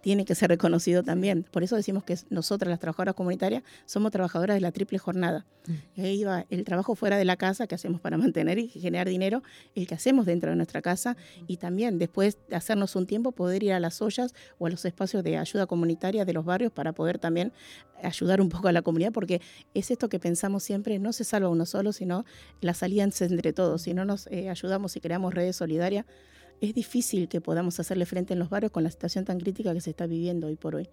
tiene 0.00 0.24
que 0.24 0.34
ser 0.34 0.48
reconocido 0.48 1.02
también. 1.02 1.44
Por 1.50 1.62
eso 1.62 1.76
decimos 1.76 2.04
que 2.04 2.16
nosotras, 2.30 2.70
las 2.70 2.78
trabajadoras 2.78 3.14
comunitarias, 3.14 3.62
somos 3.86 4.12
trabajadoras 4.12 4.54
de 4.56 4.60
la 4.60 4.72
triple 4.72 4.98
jornada. 4.98 5.46
Y 5.94 6.02
ahí 6.02 6.24
va 6.24 6.46
el 6.50 6.64
trabajo 6.64 6.94
fuera 6.94 7.16
de 7.16 7.24
la 7.24 7.36
casa 7.36 7.66
que 7.66 7.74
hacemos 7.74 8.00
para 8.00 8.16
mantener 8.16 8.58
y 8.58 8.68
generar 8.68 9.08
dinero, 9.08 9.42
el 9.74 9.86
que 9.86 9.94
hacemos 9.94 10.26
dentro 10.26 10.50
de 10.50 10.56
nuestra 10.56 10.82
casa 10.82 11.16
y 11.46 11.58
también 11.58 11.98
después 11.98 12.38
de 12.48 12.56
hacernos 12.56 12.96
un 12.96 13.06
tiempo 13.06 13.32
poder 13.32 13.62
ir 13.62 13.72
a 13.72 13.80
las 13.80 14.00
ollas 14.02 14.34
o 14.58 14.66
a 14.66 14.70
los 14.70 14.84
espacios 14.84 15.22
de 15.22 15.36
ayuda 15.36 15.66
comunitaria 15.66 16.24
de 16.24 16.32
los 16.32 16.44
barrios 16.44 16.72
para 16.72 16.92
poder 16.92 17.18
también 17.18 17.52
ayudar 18.02 18.40
un 18.40 18.48
poco 18.48 18.68
a 18.68 18.72
la 18.72 18.82
comunidad, 18.82 19.12
porque 19.12 19.40
es 19.74 19.90
esto 19.90 20.08
que 20.08 20.18
pensamos 20.18 20.62
siempre, 20.62 20.98
no 20.98 21.12
se 21.12 21.24
salva 21.24 21.48
uno 21.48 21.66
solo, 21.66 21.92
sino 21.92 22.24
la 22.60 22.74
salida 22.74 23.04
entre 23.04 23.52
todos. 23.52 23.82
Si 23.82 23.94
no 23.94 24.04
nos 24.04 24.26
eh, 24.28 24.48
ayudamos 24.48 24.96
y 24.96 25.00
creamos 25.00 25.34
redes 25.34 25.56
solidarias, 25.56 26.06
es 26.60 26.74
difícil 26.74 27.28
que 27.28 27.40
podamos 27.40 27.80
hacerle 27.80 28.06
frente 28.06 28.32
en 28.34 28.38
los 28.38 28.50
barrios 28.50 28.72
con 28.72 28.84
la 28.84 28.90
situación 28.90 29.24
tan 29.24 29.38
crítica 29.38 29.72
que 29.72 29.80
se 29.80 29.90
está 29.90 30.06
viviendo 30.06 30.46
hoy 30.46 30.56
por 30.56 30.74
hoy. 30.74 30.88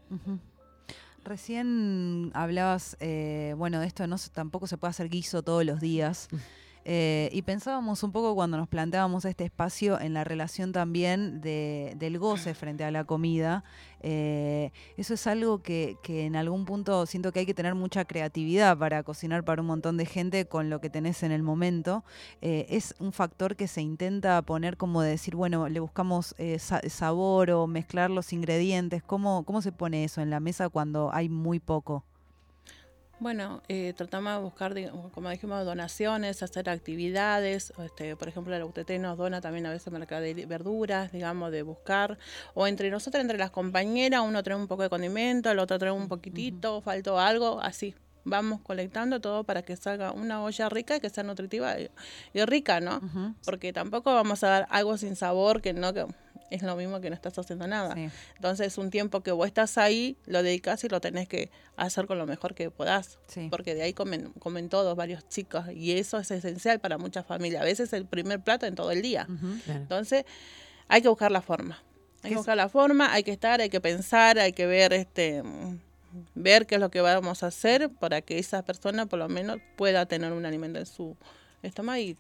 Recién 1.23 2.32
hablabas, 2.34 2.95
eh, 2.99 3.53
bueno, 3.58 3.80
de 3.82 3.88
esto 3.88 4.08
no 4.08 4.15
tampoco 4.34 4.67
se 4.67 4.77
puede 4.77 4.91
hacer 4.91 5.10
guiso 5.10 5.43
todos 5.43 5.65
los 5.65 5.82
días. 5.82 6.30
Eh, 6.89 7.30
y 7.34 7.41
pensábamos 7.41 8.02
un 8.02 8.13
poco 8.13 8.34
cuando 8.34 8.56
nos 8.56 8.69
planteábamos 8.69 9.26
este 9.26 9.43
espacio 9.43 10.00
en 10.00 10.13
la 10.13 10.23
relación 10.23 10.71
también 10.71 11.41
de- 11.41 11.93
del 11.97 12.17
goce 12.17 12.54
frente 12.54 12.86
a 12.86 12.91
la 12.91 13.04
comida. 13.04 13.65
Eh, 14.00 14.71
eso 14.95 15.13
es 15.15 15.28
algo 15.28 15.62
que, 15.62 15.97
que 16.02 16.26
en 16.26 16.38
algún 16.38 16.63
punto 16.63 17.06
siento 17.06 17.34
que 17.34 17.39
hay 17.41 17.45
que 17.45 17.54
tener 17.54 17.76
mucha 17.76 18.06
creatividad 18.06 18.78
para 18.78 19.04
cocinar 19.04 19.43
para 19.43 19.62
un 19.62 19.67
montón 19.67 19.97
de 19.97 20.06
gente 20.06 20.45
con 20.47 20.69
lo 20.69 20.80
que 20.80 20.89
tenés 20.89 21.23
en 21.23 21.34
el 21.34 21.43
momento. 21.43 22.06
Eh, 22.41 22.65
es 22.69 22.95
un 23.00 23.12
factor 23.12 23.58
que 23.58 23.67
se 23.67 23.82
intenta 23.82 24.41
poner 24.43 24.78
como 24.78 25.02
de 25.02 25.10
decir, 25.10 25.36
bueno, 25.36 25.67
le 25.67 25.82
buscamos 25.82 26.36
eh, 26.38 26.58
sa- 26.58 26.80
sabor 26.88 27.52
o 27.52 27.67
mezclar 27.67 28.10
los 28.12 28.32
ingredientes. 28.32 29.04
¿Cómo, 29.04 29.43
¿Cómo 29.43 29.62
se 29.62 29.73
pone 29.73 30.06
eso 30.06 30.21
en 30.21 30.30
la 30.30 30.39
mesa 30.39 30.69
cuando 30.69 31.10
hay 31.13 31.28
muy 31.28 31.60
poco? 31.60 32.06
Bueno, 33.19 33.63
eh, 33.67 33.93
tratamos 33.97 34.34
de 34.36 34.39
buscar, 34.41 34.75
digamos, 34.75 35.12
como 35.12 35.30
dijimos, 35.32 35.65
donaciones, 35.65 36.43
hacer 36.43 36.69
actividades. 36.69 37.73
Este, 37.84 38.15
por 38.15 38.27
ejemplo, 38.27 38.58
la 38.58 38.63
UTT 38.63 38.91
nos 38.99 39.17
dona 39.17 39.41
también 39.41 39.65
a 39.65 39.71
veces 39.71 39.91
mercadería, 39.91 40.45
verduras, 40.45 41.12
digamos, 41.12 41.51
de 41.51 41.63
buscar. 41.63 42.19
O 42.53 42.67
entre 42.67 42.91
nosotros, 42.91 43.19
entre 43.21 43.39
las 43.39 43.49
compañeras, 43.49 44.21
uno 44.23 44.43
trae 44.43 44.56
un 44.56 44.67
poco 44.67 44.84
de 44.84 44.89
condimento, 44.89 45.49
el 45.49 45.58
otro 45.58 45.80
trae 45.80 45.91
un 45.91 46.08
poquitito, 46.08 46.80
faltó 46.82 47.19
algo, 47.19 47.60
así. 47.60 47.95
Vamos 48.23 48.60
colectando 48.62 49.21
todo 49.21 49.45
para 49.45 49.62
que 49.62 49.75
salga 49.77 50.12
una 50.12 50.43
olla 50.43 50.69
rica 50.69 50.97
y 50.97 50.99
que 50.99 51.10
sea 51.10 51.23
nutritiva 51.23 51.80
y, 51.80 51.89
y 52.34 52.43
rica, 52.43 52.82
¿no? 52.82 53.01
Porque 53.45 53.71
tampoco 53.71 54.13
vamos 54.13 54.43
a 54.43 54.49
dar 54.49 54.67
algo 54.69 54.97
sin 54.97 55.15
sabor 55.15 55.62
que 55.62 55.73
no 55.73 55.93
que 55.93 56.06
es 56.49 56.62
lo 56.63 56.75
mismo 56.75 56.99
que 57.01 57.10
no 57.10 57.15
estás 57.15 57.38
haciendo 57.38 57.67
nada. 57.67 57.93
Sí. 57.95 58.10
Entonces, 58.36 58.77
un 58.77 58.89
tiempo 58.89 59.21
que 59.21 59.31
vos 59.31 59.47
estás 59.47 59.77
ahí, 59.77 60.15
lo 60.25 60.43
dedicas 60.43 60.83
y 60.83 60.89
lo 60.89 61.01
tenés 61.01 61.27
que 61.27 61.49
hacer 61.75 62.07
con 62.07 62.17
lo 62.17 62.25
mejor 62.25 62.55
que 62.55 62.71
podás. 62.71 63.19
Sí. 63.27 63.47
Porque 63.49 63.75
de 63.75 63.83
ahí 63.83 63.93
comen, 63.93 64.31
comen 64.39 64.69
todos, 64.69 64.95
varios 64.95 65.27
chicos. 65.29 65.65
Y 65.73 65.93
eso 65.97 66.17
es 66.19 66.31
esencial 66.31 66.79
para 66.79 66.97
muchas 66.97 67.25
familias. 67.25 67.62
A 67.62 67.65
veces 67.65 67.88
es 67.89 67.93
el 67.93 68.05
primer 68.05 68.39
plato 68.41 68.65
en 68.65 68.75
todo 68.75 68.91
el 68.91 69.01
día. 69.01 69.27
Claro. 69.65 69.79
Entonces, 69.81 70.25
hay 70.88 71.01
que 71.01 71.10
buscar 71.10 71.31
la 71.31 71.41
forma. 71.41 71.75
Hay 71.75 72.21
¿Qué 72.21 72.27
que 72.29 72.33
es- 72.33 72.38
buscar 72.38 72.57
la 72.57 72.69
forma, 72.69 73.12
hay 73.13 73.23
que 73.23 73.31
estar, 73.31 73.62
hay 73.62 73.69
que 73.69 73.81
pensar, 73.81 74.39
hay 74.39 74.53
que 74.53 74.65
ver 74.65 74.93
este 74.93 75.43
ver 76.33 76.65
qué 76.65 76.75
es 76.75 76.81
lo 76.81 76.89
que 76.89 77.01
vamos 77.01 77.43
a 77.43 77.47
hacer 77.47 77.89
para 77.91 78.21
que 78.21 78.39
esa 78.39 78.63
persona 78.63 79.05
por 79.05 79.19
lo 79.19 79.29
menos 79.29 79.57
pueda 79.75 80.05
tener 80.07 80.31
un 80.33 80.45
alimento 80.45 80.79
en 80.79 80.86
su 80.86 81.15
estómago 81.62 81.99
y 81.99 82.17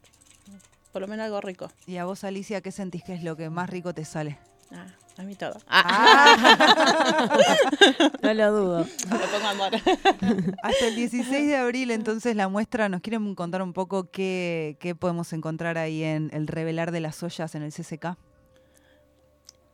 por 0.97 1.03
lo 1.03 1.07
menos 1.07 1.25
algo 1.25 1.39
rico. 1.41 1.69
Y 1.85 1.97
a 1.97 2.05
vos, 2.05 2.23
Alicia, 2.23 2.61
¿qué 2.61 2.71
sentís 2.71 3.03
que 3.03 3.13
es 3.13 3.21
lo 3.21 3.37
que 3.37 3.51
más 3.51 3.69
rico 3.69 3.93
te 3.93 4.03
sale? 4.03 4.39
Ah, 4.71 4.87
a 5.19 5.21
mí 5.21 5.35
todo. 5.35 5.55
No 8.23 8.33
lo 8.33 8.51
dudo. 8.51 8.79
Le 9.11 9.27
pongo 9.31 9.47
amor. 9.47 9.73
Hasta 10.63 10.87
el 10.87 10.95
16 10.95 11.47
de 11.49 11.55
abril, 11.55 11.91
entonces, 11.91 12.35
la 12.35 12.47
muestra, 12.47 12.89
¿nos 12.89 13.01
quieren 13.01 13.35
contar 13.35 13.61
un 13.61 13.73
poco 13.73 14.09
qué, 14.09 14.75
qué 14.79 14.95
podemos 14.95 15.31
encontrar 15.33 15.77
ahí 15.77 16.01
en 16.03 16.31
el 16.33 16.47
revelar 16.47 16.91
de 16.91 17.01
las 17.01 17.21
ollas 17.21 17.53
en 17.53 17.61
el 17.61 17.71
CCK? 17.71 18.17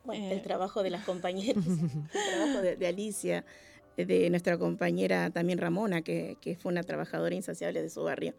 Bueno, 0.04 0.26
Eh. 0.26 0.34
el 0.34 0.42
trabajo 0.42 0.82
de 0.82 0.90
las 0.90 1.04
compañeras, 1.04 1.64
el 1.66 2.36
trabajo 2.36 2.60
de, 2.60 2.76
de 2.76 2.86
Alicia, 2.86 3.46
de 3.96 4.28
nuestra 4.30 4.58
compañera 4.58 5.30
también 5.30 5.58
Ramona, 5.58 6.02
que, 6.02 6.36
que 6.40 6.56
fue 6.56 6.72
una 6.72 6.82
trabajadora 6.82 7.34
insaciable 7.34 7.82
de 7.82 7.90
su 7.90 8.02
barrio. 8.02 8.34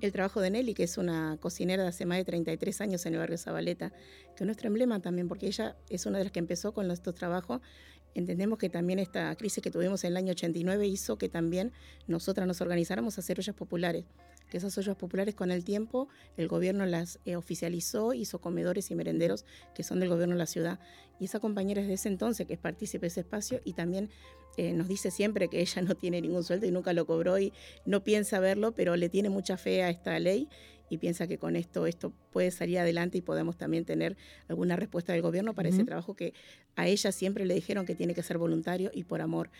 El 0.00 0.12
trabajo 0.12 0.40
de 0.40 0.50
Nelly, 0.50 0.74
que 0.74 0.84
es 0.84 0.98
una 0.98 1.38
cocinera 1.40 1.82
de 1.82 1.88
hace 1.88 2.04
más 2.06 2.18
de 2.18 2.24
33 2.24 2.80
años 2.80 3.06
en 3.06 3.14
el 3.14 3.20
barrio 3.20 3.38
Zabaleta, 3.38 3.90
que 4.36 4.44
es 4.44 4.46
nuestro 4.46 4.68
emblema 4.68 5.00
también, 5.00 5.28
porque 5.28 5.46
ella 5.46 5.76
es 5.88 6.06
una 6.06 6.18
de 6.18 6.24
las 6.24 6.32
que 6.32 6.38
empezó 6.38 6.72
con 6.72 6.86
nuestro 6.86 7.14
trabajo. 7.14 7.60
Entendemos 8.14 8.58
que 8.58 8.68
también 8.68 8.98
esta 8.98 9.34
crisis 9.36 9.62
que 9.62 9.70
tuvimos 9.70 10.04
en 10.04 10.12
el 10.12 10.16
año 10.16 10.32
89 10.32 10.86
hizo 10.86 11.18
que 11.18 11.28
también 11.28 11.72
nosotras 12.06 12.46
nos 12.46 12.60
organizáramos 12.60 13.16
a 13.16 13.20
hacer 13.20 13.38
ollas 13.38 13.54
populares. 13.54 14.04
Que 14.48 14.58
esas 14.58 14.76
ollas 14.78 14.96
populares 14.96 15.34
con 15.34 15.50
el 15.50 15.64
tiempo 15.64 16.08
el 16.36 16.48
gobierno 16.48 16.86
las 16.86 17.18
eh, 17.24 17.36
oficializó, 17.36 18.14
hizo 18.14 18.40
comedores 18.40 18.90
y 18.90 18.94
merenderos 18.94 19.44
que 19.74 19.82
son 19.82 20.00
del 20.00 20.08
gobierno 20.08 20.34
de 20.34 20.40
la 20.40 20.46
ciudad. 20.46 20.80
Y 21.20 21.26
esa 21.26 21.40
compañera 21.40 21.80
es 21.80 21.88
de 21.88 21.94
ese 21.94 22.08
entonces 22.08 22.46
que 22.46 22.54
es 22.54 22.60
partícipe 22.60 23.02
de 23.02 23.08
ese 23.08 23.20
espacio 23.20 23.60
y 23.64 23.72
también 23.72 24.10
eh, 24.56 24.72
nos 24.72 24.88
dice 24.88 25.10
siempre 25.10 25.48
que 25.48 25.60
ella 25.60 25.82
no 25.82 25.94
tiene 25.94 26.20
ningún 26.20 26.44
sueldo 26.44 26.66
y 26.66 26.70
nunca 26.70 26.92
lo 26.92 27.06
cobró 27.06 27.38
y 27.38 27.52
no 27.86 28.02
piensa 28.02 28.40
verlo, 28.40 28.72
pero 28.72 28.96
le 28.96 29.08
tiene 29.08 29.30
mucha 29.30 29.56
fe 29.56 29.82
a 29.82 29.90
esta 29.90 30.18
ley 30.18 30.48
y 30.90 30.98
piensa 30.98 31.26
que 31.26 31.38
con 31.38 31.56
esto 31.56 31.86
esto 31.86 32.12
puede 32.32 32.50
salir 32.50 32.78
adelante 32.78 33.18
y 33.18 33.20
podemos 33.20 33.56
también 33.56 33.84
tener 33.84 34.16
alguna 34.48 34.76
respuesta 34.76 35.12
del 35.12 35.22
gobierno 35.22 35.54
para 35.54 35.68
ese 35.68 35.84
trabajo 35.84 36.14
que 36.14 36.34
a 36.76 36.86
ella 36.86 37.10
siempre 37.10 37.44
le 37.44 37.54
dijeron 37.54 37.86
que 37.86 37.96
tiene 37.96 38.14
que 38.14 38.22
ser 38.22 38.38
voluntario 38.38 38.90
y 38.94 39.04
por 39.04 39.20
amor. 39.20 39.50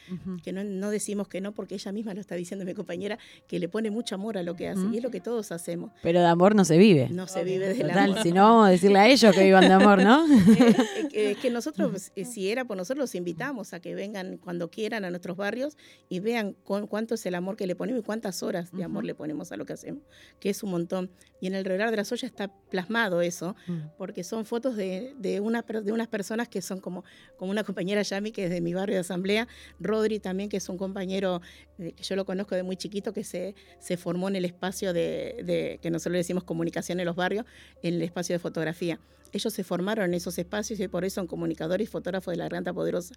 Que 0.45 0.53
no, 0.53 0.63
no, 0.63 0.91
decimos 0.91 1.29
que 1.29 1.41
no 1.41 1.53
porque 1.53 1.75
ella 1.75 1.91
misma 1.91 2.15
lo 2.15 2.21
está 2.21 2.37
diciendo 2.37 2.65
mi 2.65 2.75
compañera, 2.75 3.19
que 3.49 3.59
le 3.59 3.69
pone 3.69 3.91
mucho 3.91 4.15
amor 4.15 4.39
a 4.39 4.43
lo 4.43 4.55
que 4.55 4.69
hace 4.69 4.83
y 4.93 4.99
es 4.99 5.03
lo 5.03 5.11
que 5.11 5.21
todos 5.21 5.51
hacemos. 5.51 5.91
Pero 6.03 6.21
de 6.21 6.27
amor 6.27 6.55
no 6.55 6.65
se 6.65 6.79
vive. 6.79 7.09
No 7.11 7.27
se 7.27 7.43
vive 7.43 7.75
de 7.75 7.93
amor. 7.93 8.23
Si 8.23 8.33
no, 8.33 8.65
decirle 8.67 8.99
a 9.01 9.09
ellos 9.09 9.35
que 9.35 9.45
vivan 9.45 9.67
de 9.67 9.73
amor, 9.73 10.03
¿no? 10.03 10.27
Es 11.13 11.39
que 11.39 11.51
nosotros, 11.51 11.91
pues, 11.91 12.13
eh, 12.15 12.25
si 12.25 12.49
era 12.51 12.65
por 12.65 12.77
nosotros, 12.77 13.03
los 13.03 13.15
invitamos 13.15 13.73
a 13.73 13.81
que 13.81 13.95
vengan 13.95 14.37
cuando 14.37 14.71
quieran 14.71 15.05
a 15.05 15.11
nuestros 15.11 15.37
barrios 15.37 15.77
y 16.09 16.21
vean 16.21 16.55
con, 16.65 16.87
cuánto 16.87 17.15
es 17.15 17.27
el 17.27 17.35
amor 17.35 17.57
que 17.57 17.67
le 17.67 17.75
ponemos 17.75 18.03
y 18.03 18.05
cuántas 18.05 18.43
horas 18.43 18.71
de 18.73 18.85
amor 18.85 19.05
le 19.05 19.15
ponemos 19.15 19.51
a 19.51 19.57
lo 19.57 19.67
que 19.67 19.73
hacemos, 19.73 20.03
que 20.39 20.51
es 20.51 20.63
un 20.63 20.71
montón. 20.71 21.11
Y 21.41 21.47
en 21.47 21.55
el 21.55 21.65
revelar 21.65 21.91
de 21.91 21.97
la 21.97 22.05
soya 22.05 22.27
está 22.27 22.49
plasmado 22.49 23.21
eso, 23.21 23.55
mm. 23.67 23.79
porque 23.97 24.25
son 24.25 24.45
fotos 24.45 24.77
de, 24.77 25.15
de, 25.19 25.41
una, 25.41 25.63
de 25.63 25.93
unas 25.93 26.09
personas 26.09 26.49
que 26.49 26.63
son 26.63 26.81
como, 26.81 27.05
como 27.37 27.51
una 27.51 27.63
compañera 27.63 28.03
Yami, 28.03 28.33
que 28.33 28.45
es 28.45 28.51
de 28.51 28.61
mi 28.61 28.75
barrio 28.75 28.97
de 28.97 29.01
asamblea, 29.01 29.47
Rodri 29.79 30.19
también, 30.19 30.49
que 30.49 30.57
es 30.57 30.69
un 30.69 30.79
compañero 30.79 31.41
que 31.77 31.95
yo 32.03 32.17
lo 32.17 32.25
conozco 32.25 32.55
de 32.55 32.65
muy 32.65 32.77
chiquito, 32.77 33.13
que 33.13 33.23
se, 33.23 33.55
se 33.79 33.97
formó 33.97 34.29
en 34.29 34.37
el 34.37 34.45
espacio 34.45 34.93
de, 34.93 35.43
de, 35.45 35.79
que 35.81 35.91
nosotros 35.91 36.13
le 36.13 36.19
decimos 36.19 36.43
comunicación 36.45 36.99
en 36.99 37.07
los 37.07 37.15
barrios, 37.15 37.45
en 37.83 37.95
el 37.95 38.03
espacio 38.03 38.35
de 38.35 38.41
fotografía. 38.41 38.99
Ellos 39.33 39.53
se 39.53 39.65
formaron 39.65 40.07
en 40.07 40.15
esos 40.15 40.39
espacios 40.39 40.81
y 40.81 40.89
por 40.89 41.05
eso 41.05 41.17
son 41.17 41.27
comunicadores 41.27 41.89
y 41.89 41.91
fotógrafos 41.91 42.33
de 42.33 42.39
la 42.39 42.45
Garganta 42.45 42.73
Poderosa. 42.73 43.15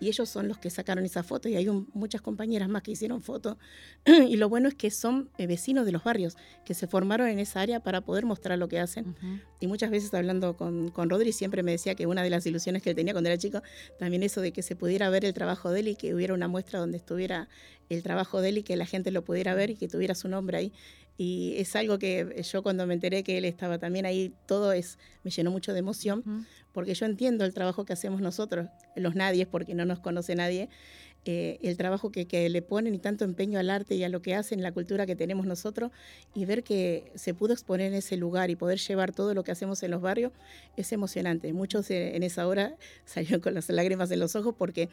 Y 0.00 0.08
ellos 0.08 0.28
son 0.28 0.48
los 0.48 0.58
que 0.58 0.70
sacaron 0.70 1.04
esa 1.04 1.22
foto 1.22 1.48
y 1.48 1.56
hay 1.56 1.68
muchas 1.92 2.20
compañeras 2.20 2.68
más 2.68 2.82
que 2.82 2.92
hicieron 2.92 3.22
fotos. 3.22 3.56
y 4.06 4.36
lo 4.36 4.48
bueno 4.48 4.68
es 4.68 4.74
que 4.74 4.90
son 4.90 5.30
eh, 5.38 5.46
vecinos 5.46 5.86
de 5.86 5.92
los 5.92 6.04
barrios, 6.04 6.36
que 6.64 6.74
se 6.74 6.86
formaron 6.86 7.28
en 7.28 7.38
esa 7.38 7.60
área 7.60 7.80
para 7.80 8.02
poder 8.02 8.26
mostrar 8.26 8.58
lo 8.58 8.68
que 8.68 8.80
hacen. 8.80 9.16
Y 9.60 9.66
muchas 9.66 9.90
veces 9.90 10.12
hablando 10.14 10.56
con, 10.56 10.90
con 10.90 11.10
Rodri 11.10 11.32
siempre 11.32 11.62
me 11.62 11.72
decía 11.72 11.94
que 11.94 12.06
una 12.06 12.22
de 12.22 12.30
las 12.30 12.46
ilusiones 12.46 12.82
que 12.82 12.90
él 12.90 12.96
tenía 12.96 13.12
cuando 13.14 13.30
era 13.30 13.38
chico, 13.38 13.62
también 13.98 14.22
eso 14.22 14.40
de 14.40 14.52
que 14.52 14.62
se 14.62 14.76
pudiera 14.76 15.10
ver 15.10 15.24
el 15.24 15.34
trabajo 15.34 15.70
de 15.70 15.80
él 15.80 15.88
y 15.88 15.96
que 15.96 16.14
hubiera 16.14 16.34
una 16.34 16.48
muestra 16.48 16.78
donde 16.78 16.98
estuviera 16.98 17.48
el 17.88 18.02
trabajo 18.02 18.40
de 18.40 18.50
él 18.50 18.58
y 18.58 18.62
que 18.62 18.76
la 18.76 18.86
gente 18.86 19.10
lo 19.10 19.22
pudiera 19.22 19.54
ver 19.54 19.70
y 19.70 19.74
que 19.74 19.88
tuviera 19.88 20.14
su 20.14 20.28
nombre 20.28 20.58
ahí. 20.58 20.72
Y 21.20 21.54
es 21.56 21.74
algo 21.74 21.98
que 21.98 22.44
yo 22.48 22.62
cuando 22.62 22.86
me 22.86 22.94
enteré 22.94 23.24
que 23.24 23.38
él 23.38 23.44
estaba 23.44 23.78
también 23.78 24.06
ahí, 24.06 24.32
todo 24.46 24.72
es, 24.72 24.98
me 25.24 25.32
llenó 25.32 25.50
mucho 25.50 25.72
de 25.72 25.80
emoción, 25.80 26.46
porque 26.72 26.94
yo 26.94 27.06
entiendo 27.06 27.44
el 27.44 27.52
trabajo 27.52 27.84
que 27.84 27.92
hacemos 27.92 28.20
nosotros, 28.20 28.68
los 28.94 29.16
nadies, 29.16 29.48
porque 29.48 29.74
no 29.74 29.84
nos 29.84 29.98
conoce 29.98 30.36
nadie, 30.36 30.68
eh, 31.24 31.58
el 31.62 31.76
trabajo 31.76 32.10
que, 32.12 32.26
que, 32.26 32.48
le 32.48 32.62
ponen 32.62 32.94
y 32.94 32.98
tanto 32.98 33.24
empeño 33.24 33.58
al 33.58 33.68
arte 33.68 33.96
y 33.96 34.04
a 34.04 34.08
lo 34.08 34.22
que 34.22 34.34
hacen, 34.36 34.62
la 34.62 34.70
cultura 34.72 35.04
que 35.04 35.16
tenemos 35.16 35.44
nosotros, 35.44 35.90
y 36.34 36.44
ver 36.44 36.62
que 36.62 37.10
se 37.16 37.34
pudo 37.34 37.52
exponer 37.52 37.88
en 37.88 37.94
ese 37.94 38.16
lugar 38.16 38.48
y 38.50 38.56
poder 38.56 38.78
llevar 38.78 39.12
todo 39.12 39.34
lo 39.34 39.42
que 39.42 39.50
hacemos 39.50 39.82
en 39.82 39.90
los 39.90 40.00
barrios, 40.00 40.32
es 40.76 40.92
emocionante. 40.92 41.52
Muchos 41.52 41.90
eh, 41.90 42.16
en 42.16 42.22
esa 42.22 42.46
hora 42.46 42.76
salieron 43.04 43.40
con 43.40 43.54
las 43.54 43.68
lágrimas 43.68 44.10
en 44.12 44.20
los 44.20 44.36
ojos 44.36 44.54
porque 44.56 44.88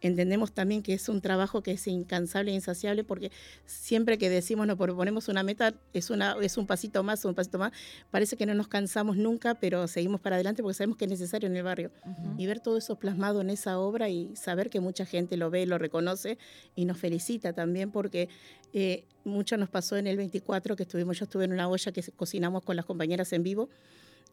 entendemos 0.00 0.52
también 0.52 0.82
que 0.82 0.94
es 0.94 1.08
un 1.08 1.20
trabajo 1.20 1.62
que 1.62 1.72
es 1.72 1.86
incansable 1.86 2.50
e 2.50 2.54
insaciable 2.54 3.04
porque 3.04 3.30
siempre 3.66 4.18
que 4.18 4.30
decimos 4.30 4.66
nos 4.66 4.76
proponemos 4.76 5.28
una 5.28 5.42
meta 5.42 5.74
es 5.92 6.10
una 6.10 6.36
es 6.40 6.56
un 6.56 6.66
pasito 6.66 7.02
más 7.02 7.24
un 7.24 7.34
pasito 7.34 7.58
más. 7.58 7.72
Parece 8.10 8.36
que 8.36 8.46
no 8.46 8.54
nos 8.54 8.68
cansamos 8.68 9.16
nunca 9.16 9.54
pero 9.54 9.88
seguimos 9.88 10.20
para 10.20 10.36
adelante 10.36 10.62
porque 10.62 10.74
sabemos 10.74 10.96
que 10.96 11.04
es 11.06 11.10
necesario 11.10 11.48
en 11.48 11.56
el 11.56 11.62
barrio. 11.62 11.90
Y 12.36 12.46
ver 12.46 12.60
todo 12.60 12.76
eso 12.78 12.96
plasmado 12.96 13.40
en 13.40 13.50
esa 13.50 13.78
obra 13.78 14.08
y 14.08 14.34
saber 14.36 14.70
que 14.70 14.80
mucha 14.80 15.04
gente 15.04 15.36
lo 15.36 15.50
ve 15.50 15.66
lo 15.66 15.78
reconoce 15.78 16.38
y 16.74 16.84
nos 16.84 16.98
felicita 16.98 17.52
también 17.52 17.90
porque 17.90 18.28
eh, 18.72 19.04
mucho 19.24 19.56
nos 19.56 19.68
pasó 19.68 19.96
en 19.96 20.06
el 20.06 20.16
24 20.16 20.76
que 20.76 20.82
estuvimos 20.84 21.18
yo 21.18 21.24
estuve 21.24 21.44
en 21.44 21.52
una 21.52 21.68
olla 21.68 21.92
que 21.92 22.02
cocinamos 22.16 22.62
con 22.62 22.76
las 22.76 22.84
compañeras 22.84 23.32
en 23.32 23.42
vivo 23.42 23.68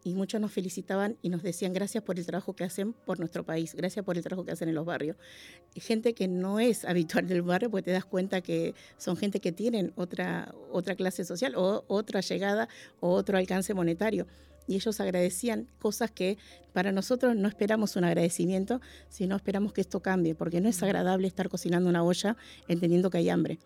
y 0.06 0.14
muchos 0.14 0.40
nos 0.40 0.52
felicitaban 0.52 1.18
y 1.24 1.30
nos 1.30 1.42
decían 1.42 1.74
gracias 1.74 2.04
por 2.04 2.20
el 2.20 2.28
trabajo 2.28 2.56
que 2.56 2.64
hacen 2.64 2.94
por 2.94 3.20
nuestro 3.20 3.44
país, 3.44 3.74
gracias 3.74 4.06
por 4.06 4.16
el 4.16 4.24
trabajo 4.24 4.46
que 4.46 4.52
hacen 4.52 4.70
en 4.70 4.76
los 4.76 4.86
barrios. 4.86 5.18
gente 5.76 6.14
que 6.14 6.28
no 6.28 6.60
es 6.60 6.86
habitual 6.86 7.28
del 7.28 7.42
barrio, 7.42 7.72
pues 7.72 7.84
te 7.84 7.92
das 7.92 8.06
cuenta 8.06 8.42
que 8.42 8.76
son 8.98 9.18
gente 9.18 9.40
que 9.40 9.52
tienen 9.52 9.94
otra, 9.96 10.54
otra 10.72 10.96
clase 10.96 11.26
social 11.26 11.56
o 11.56 11.84
otra 11.88 12.22
llegada 12.22 12.70
o 13.00 13.10
otro 13.10 13.40
alcance 13.40 13.74
monetario. 13.74 14.28
Y 14.68 14.76
ellos 14.76 15.00
agradecían 15.00 15.68
cosas 15.80 16.12
que 16.12 16.38
para 16.72 16.92
nosotros 16.92 17.36
no 17.36 17.48
esperamos 17.48 17.96
un 17.96 18.04
agradecimiento, 18.04 18.82
sino 19.10 19.36
esperamos 19.36 19.74
que 19.74 19.82
esto 19.82 20.02
cambie, 20.02 20.36
porque 20.36 20.62
no 20.62 20.70
es 20.70 20.82
agradable 20.84 21.28
estar 21.28 21.50
cocinando 21.50 21.90
una 21.90 22.04
olla 22.04 22.38
entendiendo 22.68 23.10
que 23.10 23.18
hay 23.18 23.30
hambre 23.30 23.60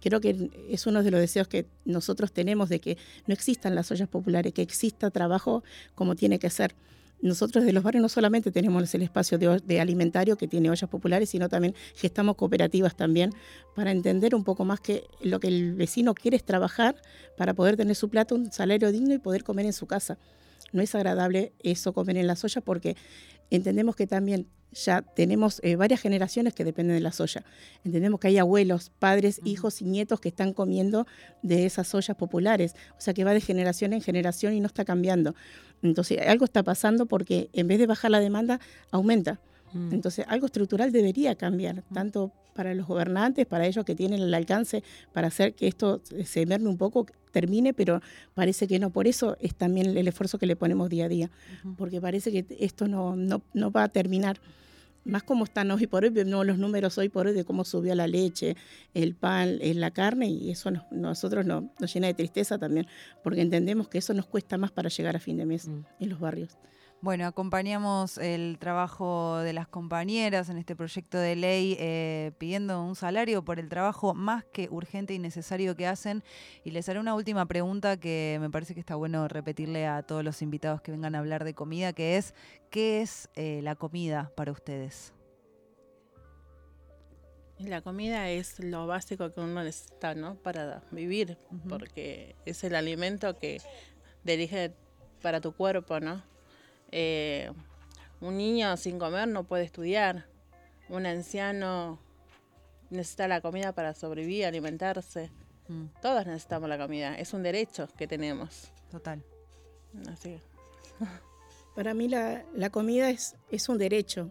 creo 0.00 0.20
que 0.20 0.50
es 0.68 0.86
uno 0.86 1.02
de 1.02 1.10
los 1.10 1.20
deseos 1.20 1.48
que 1.48 1.66
nosotros 1.84 2.32
tenemos 2.32 2.68
de 2.68 2.80
que 2.80 2.98
no 3.26 3.34
existan 3.34 3.74
las 3.74 3.90
ollas 3.90 4.08
populares, 4.08 4.52
que 4.52 4.62
exista 4.62 5.10
trabajo 5.10 5.62
como 5.94 6.14
tiene 6.14 6.38
que 6.38 6.50
ser. 6.50 6.74
Nosotros 7.22 7.64
de 7.64 7.72
los 7.72 7.82
barrios 7.82 8.02
no 8.02 8.08
solamente 8.10 8.50
tenemos 8.50 8.94
el 8.94 9.02
espacio 9.02 9.38
de, 9.38 9.80
alimentario 9.80 10.36
que 10.36 10.46
tiene 10.46 10.68
ollas 10.68 10.88
populares, 10.90 11.30
sino 11.30 11.48
también 11.48 11.74
gestamos 11.94 12.36
cooperativas 12.36 12.94
también 12.94 13.30
para 13.74 13.90
entender 13.90 14.34
un 14.34 14.44
poco 14.44 14.64
más 14.66 14.80
que 14.80 15.04
lo 15.22 15.40
que 15.40 15.48
el 15.48 15.74
vecino 15.74 16.14
quiere 16.14 16.36
es 16.36 16.44
trabajar 16.44 16.94
para 17.36 17.54
poder 17.54 17.76
tener 17.76 17.96
su 17.96 18.10
plato, 18.10 18.34
un 18.34 18.52
salario 18.52 18.92
digno 18.92 19.14
y 19.14 19.18
poder 19.18 19.44
comer 19.44 19.64
en 19.64 19.72
su 19.72 19.86
casa. 19.86 20.18
No 20.72 20.82
es 20.82 20.94
agradable 20.94 21.52
eso 21.60 21.94
comer 21.94 22.18
en 22.18 22.26
las 22.26 22.44
ollas 22.44 22.62
porque 22.62 22.96
entendemos 23.50 23.96
que 23.96 24.06
también 24.06 24.48
ya 24.72 25.02
tenemos 25.02 25.60
eh, 25.62 25.76
varias 25.76 26.00
generaciones 26.00 26.52
que 26.52 26.64
dependen 26.64 26.96
de 26.96 27.00
la 27.00 27.12
soya. 27.12 27.44
Entendemos 27.84 28.20
que 28.20 28.28
hay 28.28 28.38
abuelos, 28.38 28.90
padres, 28.98 29.40
hijos 29.44 29.80
y 29.80 29.84
nietos 29.84 30.20
que 30.20 30.28
están 30.28 30.52
comiendo 30.52 31.06
de 31.42 31.66
esas 31.66 31.94
ollas 31.94 32.16
populares. 32.16 32.74
O 32.98 33.00
sea 33.00 33.14
que 33.14 33.24
va 33.24 33.32
de 33.32 33.40
generación 33.40 33.92
en 33.92 34.02
generación 34.02 34.52
y 34.52 34.60
no 34.60 34.66
está 34.66 34.84
cambiando. 34.84 35.34
Entonces 35.82 36.18
algo 36.26 36.44
está 36.44 36.62
pasando 36.62 37.06
porque 37.06 37.48
en 37.52 37.68
vez 37.68 37.78
de 37.78 37.86
bajar 37.86 38.10
la 38.10 38.20
demanda, 38.20 38.60
aumenta. 38.90 39.40
Mm. 39.72 39.94
Entonces, 39.94 40.24
algo 40.28 40.46
estructural 40.46 40.92
debería 40.92 41.34
cambiar, 41.34 41.82
tanto 41.92 42.32
para 42.56 42.74
los 42.74 42.86
gobernantes, 42.86 43.46
para 43.46 43.66
ellos 43.66 43.84
que 43.84 43.94
tienen 43.94 44.22
el 44.22 44.34
alcance 44.34 44.82
para 45.12 45.28
hacer 45.28 45.54
que 45.54 45.68
esto 45.68 46.00
se 46.24 46.46
merme 46.46 46.68
un 46.68 46.78
poco, 46.78 47.06
termine, 47.30 47.74
pero 47.74 48.00
parece 48.34 48.66
que 48.66 48.78
no. 48.78 48.90
Por 48.90 49.06
eso 49.06 49.36
es 49.40 49.54
también 49.54 49.96
el 49.96 50.08
esfuerzo 50.08 50.38
que 50.38 50.46
le 50.46 50.56
ponemos 50.56 50.88
día 50.88 51.04
a 51.04 51.08
día, 51.08 51.30
porque 51.76 52.00
parece 52.00 52.32
que 52.32 52.46
esto 52.58 52.88
no, 52.88 53.14
no, 53.14 53.42
no 53.52 53.70
va 53.70 53.84
a 53.84 53.88
terminar 53.88 54.40
más 55.06 55.22
como 55.22 55.44
están 55.44 55.70
hoy 55.70 55.86
por 55.86 56.02
hoy, 56.02 56.10
vemos 56.10 56.44
los 56.44 56.58
números 56.58 56.98
hoy 56.98 57.08
por 57.08 57.26
hoy 57.28 57.32
de 57.32 57.44
cómo 57.44 57.64
subió 57.64 57.94
la 57.94 58.06
leche, 58.06 58.56
el 58.92 59.14
pan, 59.14 59.58
la 59.60 59.90
carne, 59.92 60.28
y 60.28 60.50
eso 60.50 60.70
nos, 60.70 60.82
nosotros 60.90 61.46
nos, 61.46 61.64
nos 61.78 61.94
llena 61.94 62.08
de 62.08 62.14
tristeza 62.14 62.58
también, 62.58 62.86
porque 63.22 63.40
entendemos 63.40 63.88
que 63.88 63.98
eso 63.98 64.12
nos 64.14 64.26
cuesta 64.26 64.58
más 64.58 64.72
para 64.72 64.88
llegar 64.88 65.14
a 65.14 65.20
fin 65.20 65.36
de 65.36 65.46
mes 65.46 65.68
mm. 65.68 65.84
en 66.00 66.08
los 66.08 66.18
barrios. 66.18 66.58
Bueno, 67.02 67.26
acompañamos 67.26 68.16
el 68.16 68.56
trabajo 68.58 69.36
de 69.38 69.52
las 69.52 69.68
compañeras 69.68 70.48
en 70.48 70.56
este 70.56 70.74
proyecto 70.74 71.18
de 71.18 71.36
ley 71.36 71.76
eh, 71.78 72.32
pidiendo 72.38 72.82
un 72.82 72.96
salario 72.96 73.44
por 73.44 73.60
el 73.60 73.68
trabajo 73.68 74.14
más 74.14 74.44
que 74.44 74.68
urgente 74.70 75.12
y 75.12 75.18
necesario 75.18 75.76
que 75.76 75.86
hacen. 75.86 76.24
Y 76.64 76.70
les 76.70 76.88
haré 76.88 76.98
una 76.98 77.14
última 77.14 77.46
pregunta 77.46 77.98
que 77.98 78.38
me 78.40 78.50
parece 78.50 78.72
que 78.72 78.80
está 78.80 78.96
bueno 78.96 79.28
repetirle 79.28 79.86
a 79.86 80.02
todos 80.02 80.24
los 80.24 80.40
invitados 80.40 80.80
que 80.80 80.90
vengan 80.90 81.14
a 81.14 81.18
hablar 81.18 81.44
de 81.44 81.54
comida, 81.54 81.92
que 81.92 82.16
es, 82.16 82.34
¿qué 82.70 83.02
es 83.02 83.28
eh, 83.34 83.60
la 83.62 83.76
comida 83.76 84.32
para 84.34 84.50
ustedes? 84.50 85.12
La 87.58 87.82
comida 87.82 88.30
es 88.30 88.58
lo 88.58 88.86
básico 88.86 89.32
que 89.32 89.40
uno 89.40 89.62
necesita, 89.62 90.14
¿no? 90.14 90.36
Para 90.36 90.82
vivir, 90.90 91.38
porque 91.68 92.36
es 92.46 92.64
el 92.64 92.74
alimento 92.74 93.36
que 93.38 93.60
dirige 94.24 94.74
para 95.22 95.40
tu 95.40 95.52
cuerpo, 95.52 96.00
¿no? 96.00 96.35
Eh, 96.92 97.50
un 98.20 98.36
niño 98.36 98.76
sin 98.76 98.98
comer 98.98 99.28
no 99.28 99.44
puede 99.44 99.64
estudiar. 99.64 100.26
Un 100.88 101.06
anciano 101.06 101.98
necesita 102.90 103.28
la 103.28 103.40
comida 103.40 103.72
para 103.72 103.94
sobrevivir, 103.94 104.46
alimentarse. 104.46 105.30
Mm. 105.68 105.86
Todos 106.00 106.26
necesitamos 106.26 106.68
la 106.68 106.78
comida. 106.78 107.16
Es 107.18 107.32
un 107.32 107.42
derecho 107.42 107.88
que 107.96 108.06
tenemos. 108.06 108.70
Total. 108.90 109.22
Así. 110.10 110.38
Para 111.74 111.92
mí 111.92 112.08
la, 112.08 112.70
comida 112.70 113.10
es, 113.10 113.36
es 113.50 113.68
un 113.68 113.78
derecho. 113.78 114.30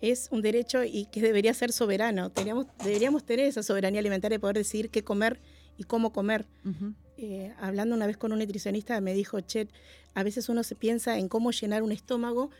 Es 0.00 0.28
un 0.30 0.42
derecho 0.42 0.84
y 0.84 1.06
que 1.06 1.20
debería 1.20 1.54
ser 1.54 1.72
soberano. 1.72 2.30
deberíamos 2.30 3.24
tener 3.24 3.46
esa 3.46 3.62
soberanía 3.62 4.00
alimentaria 4.00 4.36
de 4.36 4.40
poder 4.40 4.56
decidir 4.56 4.90
qué 4.90 5.02
comer 5.02 5.40
y 5.76 5.84
cómo 5.84 6.12
comer. 6.12 6.46
Eh, 7.20 7.52
hablando 7.60 7.96
una 7.96 8.06
vez 8.06 8.16
con 8.16 8.32
un 8.32 8.38
nutricionista 8.38 9.00
me 9.00 9.12
dijo, 9.12 9.40
Chet, 9.40 9.68
a 10.14 10.22
veces 10.22 10.48
uno 10.48 10.62
se 10.62 10.76
piensa 10.76 11.18
en 11.18 11.28
cómo 11.28 11.50
llenar 11.50 11.82
un 11.82 11.90
estómago 11.90 12.50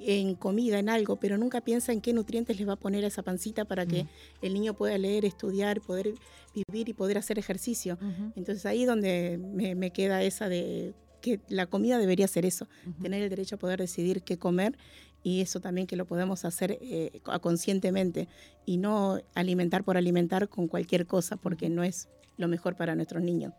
en 0.00 0.34
comida, 0.34 0.78
en 0.78 0.88
algo, 0.88 1.16
pero 1.16 1.36
nunca 1.38 1.60
piensa 1.60 1.92
en 1.92 2.00
qué 2.00 2.12
nutrientes 2.12 2.58
le 2.58 2.64
va 2.64 2.72
a 2.72 2.76
poner 2.76 3.04
a 3.04 3.08
esa 3.08 3.22
pancita 3.22 3.64
para 3.66 3.84
que 3.86 4.06
el 4.42 4.54
niño 4.54 4.74
pueda 4.74 4.96
leer, 4.98 5.24
estudiar, 5.24 5.80
poder 5.80 6.14
vivir 6.54 6.88
y 6.88 6.92
poder 6.94 7.18
hacer 7.18 7.38
ejercicio. 7.38 7.98
Entonces 8.36 8.64
ahí 8.66 8.84
donde 8.86 9.38
me, 9.38 9.74
me 9.74 9.90
queda 9.92 10.22
esa 10.22 10.48
de 10.48 10.94
que 11.20 11.40
la 11.48 11.66
comida 11.66 11.98
debería 11.98 12.26
ser 12.26 12.46
eso, 12.46 12.66
tener 13.02 13.22
el 13.22 13.28
derecho 13.30 13.56
a 13.56 13.58
poder 13.58 13.78
decidir 13.80 14.22
qué 14.22 14.38
comer 14.38 14.76
y 15.22 15.40
eso 15.40 15.60
también 15.60 15.86
que 15.86 15.96
lo 15.96 16.04
podemos 16.06 16.44
hacer 16.44 16.78
eh, 16.80 17.20
co- 17.22 17.38
conscientemente 17.40 18.28
y 18.64 18.78
no 18.78 19.20
alimentar 19.34 19.84
por 19.84 19.96
alimentar 19.96 20.48
con 20.48 20.68
cualquier 20.68 21.06
cosa 21.06 21.36
porque 21.36 21.68
no 21.68 21.84
es 21.84 22.08
lo 22.38 22.48
mejor 22.48 22.76
para 22.76 22.94
nuestros 22.94 23.22
niños. 23.22 23.52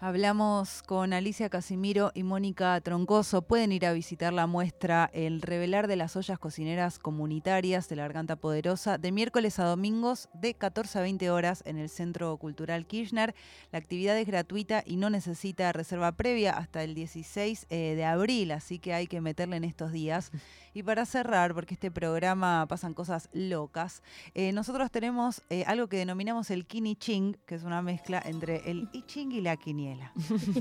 Hablamos 0.00 0.84
con 0.84 1.12
Alicia 1.12 1.48
Casimiro 1.48 2.12
y 2.14 2.22
Mónica 2.22 2.80
Troncoso. 2.80 3.42
Pueden 3.42 3.72
ir 3.72 3.84
a 3.84 3.92
visitar 3.92 4.32
la 4.32 4.46
muestra 4.46 5.10
El 5.12 5.42
Revelar 5.42 5.88
de 5.88 5.96
las 5.96 6.14
Ollas 6.14 6.38
Cocineras 6.38 7.00
Comunitarias 7.00 7.88
de 7.88 7.96
la 7.96 8.02
Garganta 8.02 8.36
Poderosa 8.36 8.96
de 8.96 9.10
miércoles 9.10 9.58
a 9.58 9.64
domingos 9.64 10.28
de 10.34 10.54
14 10.54 11.00
a 11.00 11.02
20 11.02 11.30
horas 11.32 11.64
en 11.66 11.78
el 11.78 11.88
Centro 11.88 12.36
Cultural 12.36 12.86
Kirchner. 12.86 13.34
La 13.72 13.80
actividad 13.80 14.16
es 14.16 14.28
gratuita 14.28 14.84
y 14.86 14.98
no 14.98 15.10
necesita 15.10 15.72
reserva 15.72 16.12
previa 16.12 16.52
hasta 16.52 16.84
el 16.84 16.94
16 16.94 17.66
eh, 17.68 17.94
de 17.96 18.04
abril, 18.04 18.52
así 18.52 18.78
que 18.78 18.94
hay 18.94 19.08
que 19.08 19.20
meterle 19.20 19.56
en 19.56 19.64
estos 19.64 19.90
días. 19.90 20.30
Y 20.78 20.84
para 20.84 21.04
cerrar, 21.06 21.54
porque 21.54 21.74
este 21.74 21.90
programa 21.90 22.64
pasan 22.68 22.94
cosas 22.94 23.28
locas, 23.32 24.00
eh, 24.32 24.52
nosotros 24.52 24.92
tenemos 24.92 25.42
eh, 25.50 25.64
algo 25.66 25.88
que 25.88 25.96
denominamos 25.96 26.52
el 26.52 26.66
Kini 26.66 26.94
Ching, 26.94 27.36
que 27.46 27.56
es 27.56 27.64
una 27.64 27.82
mezcla 27.82 28.22
entre 28.24 28.70
el 28.70 28.88
I 28.92 29.02
Ching 29.02 29.32
y 29.32 29.40
la 29.40 29.56
quiniela. 29.56 30.12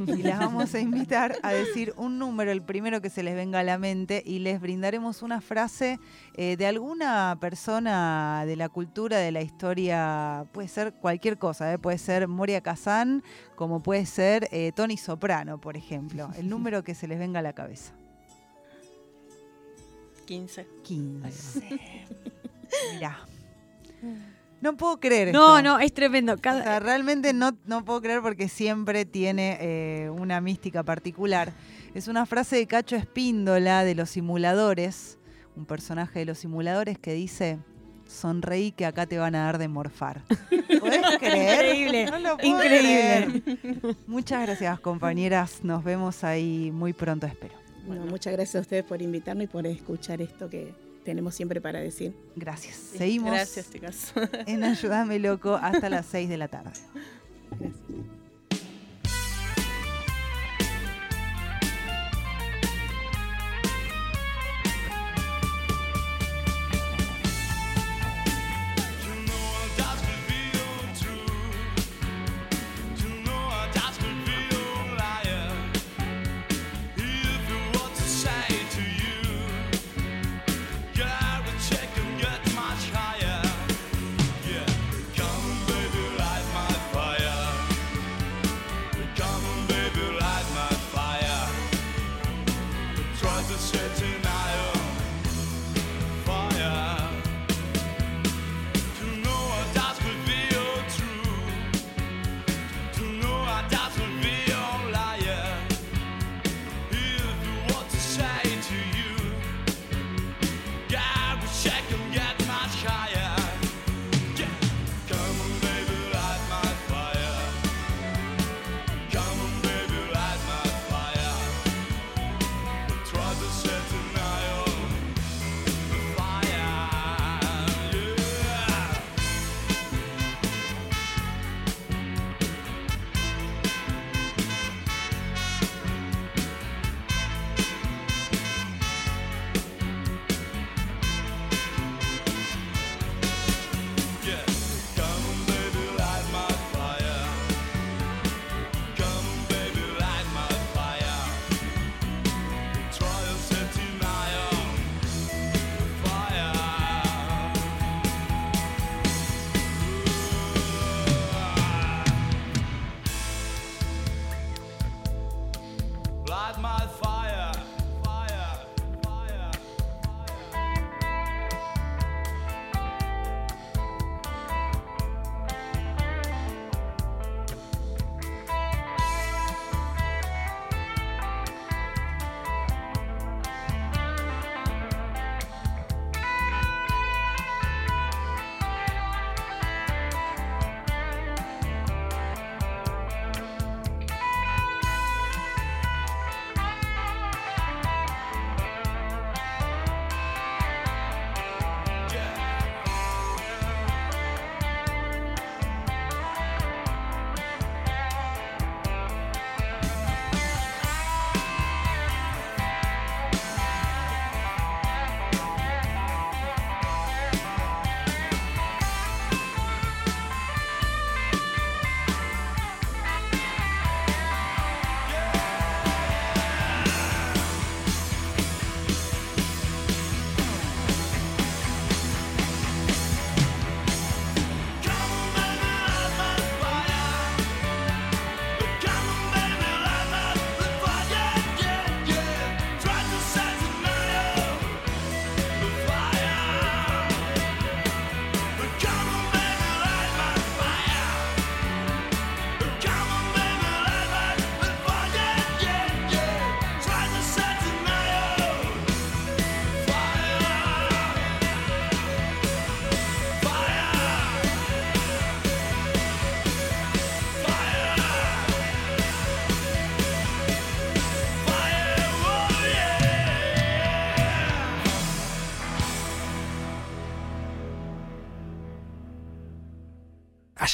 Y 0.08 0.24
las 0.24 0.40
vamos 0.40 0.74
a 0.74 0.80
invitar 0.80 1.36
a 1.44 1.54
decir 1.54 1.94
un 1.98 2.18
número, 2.18 2.52
el 2.52 2.64
primero 2.64 3.00
que 3.00 3.12
se 3.12 3.22
les 3.22 3.36
venga 3.36 3.60
a 3.60 3.64
la 3.64 3.78
mente, 3.78 4.24
y 4.26 4.40
les 4.40 4.60
brindaremos 4.60 5.22
una 5.22 5.40
frase 5.40 6.00
eh, 6.34 6.58
de 6.58 6.66
alguna 6.66 7.38
persona 7.40 8.44
de 8.48 8.56
la 8.56 8.70
cultura, 8.70 9.20
de 9.20 9.32
la 9.32 9.44
historia, 9.44 10.48
puede 10.52 10.68
ser 10.68 10.94
cualquier 10.94 11.38
cosa, 11.38 11.78
puede 11.78 12.00
ser 12.00 12.28
Moria 12.28 12.62
Kazan, 12.62 13.22
como 13.56 13.84
puede 13.84 14.08
ser 14.08 14.50
Tony 14.74 14.98
Soprano, 14.98 15.62
por 15.62 15.78
ejemplo. 15.78 16.32
El 16.40 16.50
número 16.50 16.84
que 16.84 16.96
se 16.96 17.08
les 17.08 17.20
venga 17.20 17.38
a 17.38 17.44
la 17.44 17.54
cabeza. 17.54 17.94
15. 20.28 20.68
15. 20.84 21.80
Mirá. 22.94 23.18
No 24.62 24.76
puedo 24.76 25.00
creer 25.00 25.32
No, 25.34 25.58
esto. 25.58 25.70
no, 25.70 25.80
es 25.80 25.94
tremendo. 25.94 26.34
O 26.34 26.38
Cada- 26.38 26.64
sea, 26.64 26.80
realmente 26.80 27.32
no, 27.34 27.58
no 27.66 27.84
puedo 27.86 28.02
creer 28.02 28.22
porque 28.22 28.50
siempre 28.50 29.06
tiene 29.06 29.58
eh, 29.62 30.10
una 30.10 30.42
mística 30.42 30.84
particular. 30.84 31.54
Es 31.94 32.08
una 32.08 32.26
frase 32.26 32.58
de 32.58 32.68
Cacho 32.68 32.96
Espíndola 32.96 33.84
de 33.84 33.96
Los 33.96 34.10
Simuladores, 34.12 35.18
un 35.56 35.66
personaje 35.66 36.20
de 36.20 36.26
Los 36.26 36.40
Simuladores 36.40 37.00
que 37.00 37.14
dice, 37.14 37.60
sonreí 38.08 38.72
que 38.72 38.86
acá 38.86 39.06
te 39.06 39.18
van 39.18 39.36
a 39.36 39.46
dar 39.46 39.58
de 39.60 39.68
morfar. 39.68 40.24
¿Podés 40.80 41.02
creer? 41.20 41.66
Increíble, 41.66 42.06
No 42.12 42.20
lo 42.20 42.38
puedo 42.38 42.56
increíble. 42.64 43.42
creer. 43.44 43.96
Muchas 44.08 44.42
gracias 44.46 44.80
compañeras, 44.80 45.60
nos 45.64 45.84
vemos 45.84 46.24
ahí 46.24 46.72
muy 46.74 46.94
pronto, 46.94 47.26
espero. 47.28 47.56
No, 47.88 48.06
muchas 48.06 48.34
gracias 48.34 48.56
a 48.56 48.60
ustedes 48.62 48.84
por 48.84 49.02
invitarnos 49.02 49.46
y 49.46 49.48
por 49.48 49.66
escuchar 49.66 50.22
esto 50.22 50.50
que 50.50 50.74
tenemos 51.04 51.36
siempre 51.36 51.62
para 51.62 51.80
decir. 51.80 52.14
Gracias. 52.36 52.76
Sí, 52.76 52.98
Seguimos 52.98 53.32
Gracias, 53.32 53.72
chicas. 53.72 54.14
en 54.46 54.64
Ayúdame 54.64 55.20
Loco 55.20 55.56
hasta 55.56 55.90
las 55.90 56.06
6 56.08 56.28
de 56.30 56.38
la 56.38 56.48
tarde. 56.48 56.72
Gracias. 57.60 58.17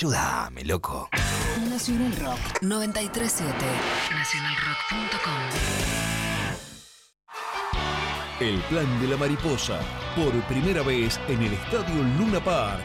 Ayúdame, 0.03 0.65
loco. 0.65 1.09
Nacional 1.69 2.13
Rock 2.17 2.61
937. 2.61 3.53
Nacionalrock.com. 4.11 5.31
El 8.41 8.59
plan 8.63 8.99
de 8.99 9.07
la 9.07 9.15
mariposa, 9.15 9.79
por 10.17 10.33
primera 10.41 10.81
vez 10.81 11.17
en 11.29 11.41
el 11.43 11.53
Estadio 11.53 12.03
Luna 12.19 12.43
Park. 12.43 12.83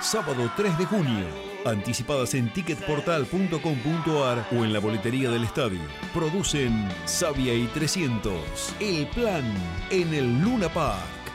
Sábado 0.00 0.50
3 0.56 0.76
de 0.76 0.86
junio. 0.86 1.24
Anticipadas 1.64 2.34
en 2.34 2.52
ticketportal.com.ar 2.52 4.48
o 4.50 4.64
en 4.64 4.72
la 4.72 4.80
boletería 4.80 5.30
del 5.30 5.44
estadio. 5.44 5.82
Producen 6.12 6.88
Sabia 7.04 7.54
y 7.54 7.68
300. 7.68 8.74
El 8.80 9.06
plan 9.10 9.44
en 9.90 10.12
el 10.12 10.40
Luna 10.42 10.68
Park. 10.68 11.25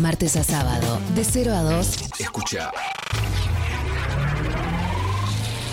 Martes 0.00 0.36
a 0.36 0.44
sábado, 0.44 1.00
de 1.14 1.24
0 1.24 1.52
a 1.54 1.62
2. 1.62 1.96
Escucha. 2.20 2.70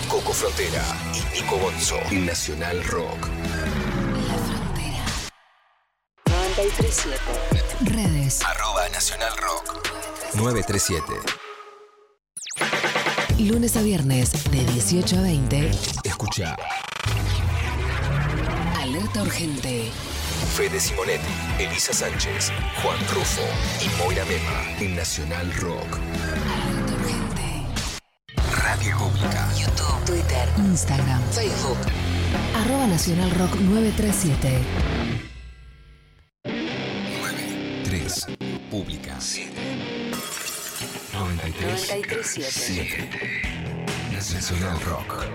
Coco 0.10 0.34
Frontera 0.34 0.84
y 1.14 1.42
Nico 1.42 1.58
Bonzo 1.58 1.98
Nacional 2.12 2.84
Rock. 2.86 3.28
La 4.28 4.36
Frontera. 4.48 5.06
937. 6.26 7.20
Redes. 7.82 8.42
Arroba 8.44 8.90
Nacional 8.90 9.34
Rock 9.38 9.88
937. 10.34 11.14
Lunes 13.40 13.78
a 13.78 13.82
viernes, 13.84 14.50
de 14.50 14.66
18 14.66 15.18
a 15.20 15.22
20. 15.22 15.72
Escucha. 16.04 16.56
Alerta 18.82 19.22
urgente. 19.22 19.92
Fede 20.56 20.80
Simonetti, 20.80 21.34
Elisa 21.60 21.94
Sánchez, 21.94 22.52
Juan 22.82 22.98
Rufo 23.14 23.44
y 23.82 23.90
Moira 24.02 24.24
Mema 24.26 24.80
en 24.80 24.96
Nacional 24.96 25.52
Rock. 25.60 26.00
Radio 28.64 28.98
Pública. 28.98 29.48
YouTube, 29.58 30.06
Twitter, 30.06 30.48
Instagram, 30.58 31.22
Facebook. 31.32 31.78
Arroba 32.56 32.88
Nacional 32.88 33.32
Rock 33.32 33.56
937. 33.56 34.60
3. 37.84 38.26
Pública. 38.72 39.18
93. 41.14 41.90
937. 41.90 42.52
7. 42.52 43.10
Nacional 44.12 44.80
Rock. 44.82 45.26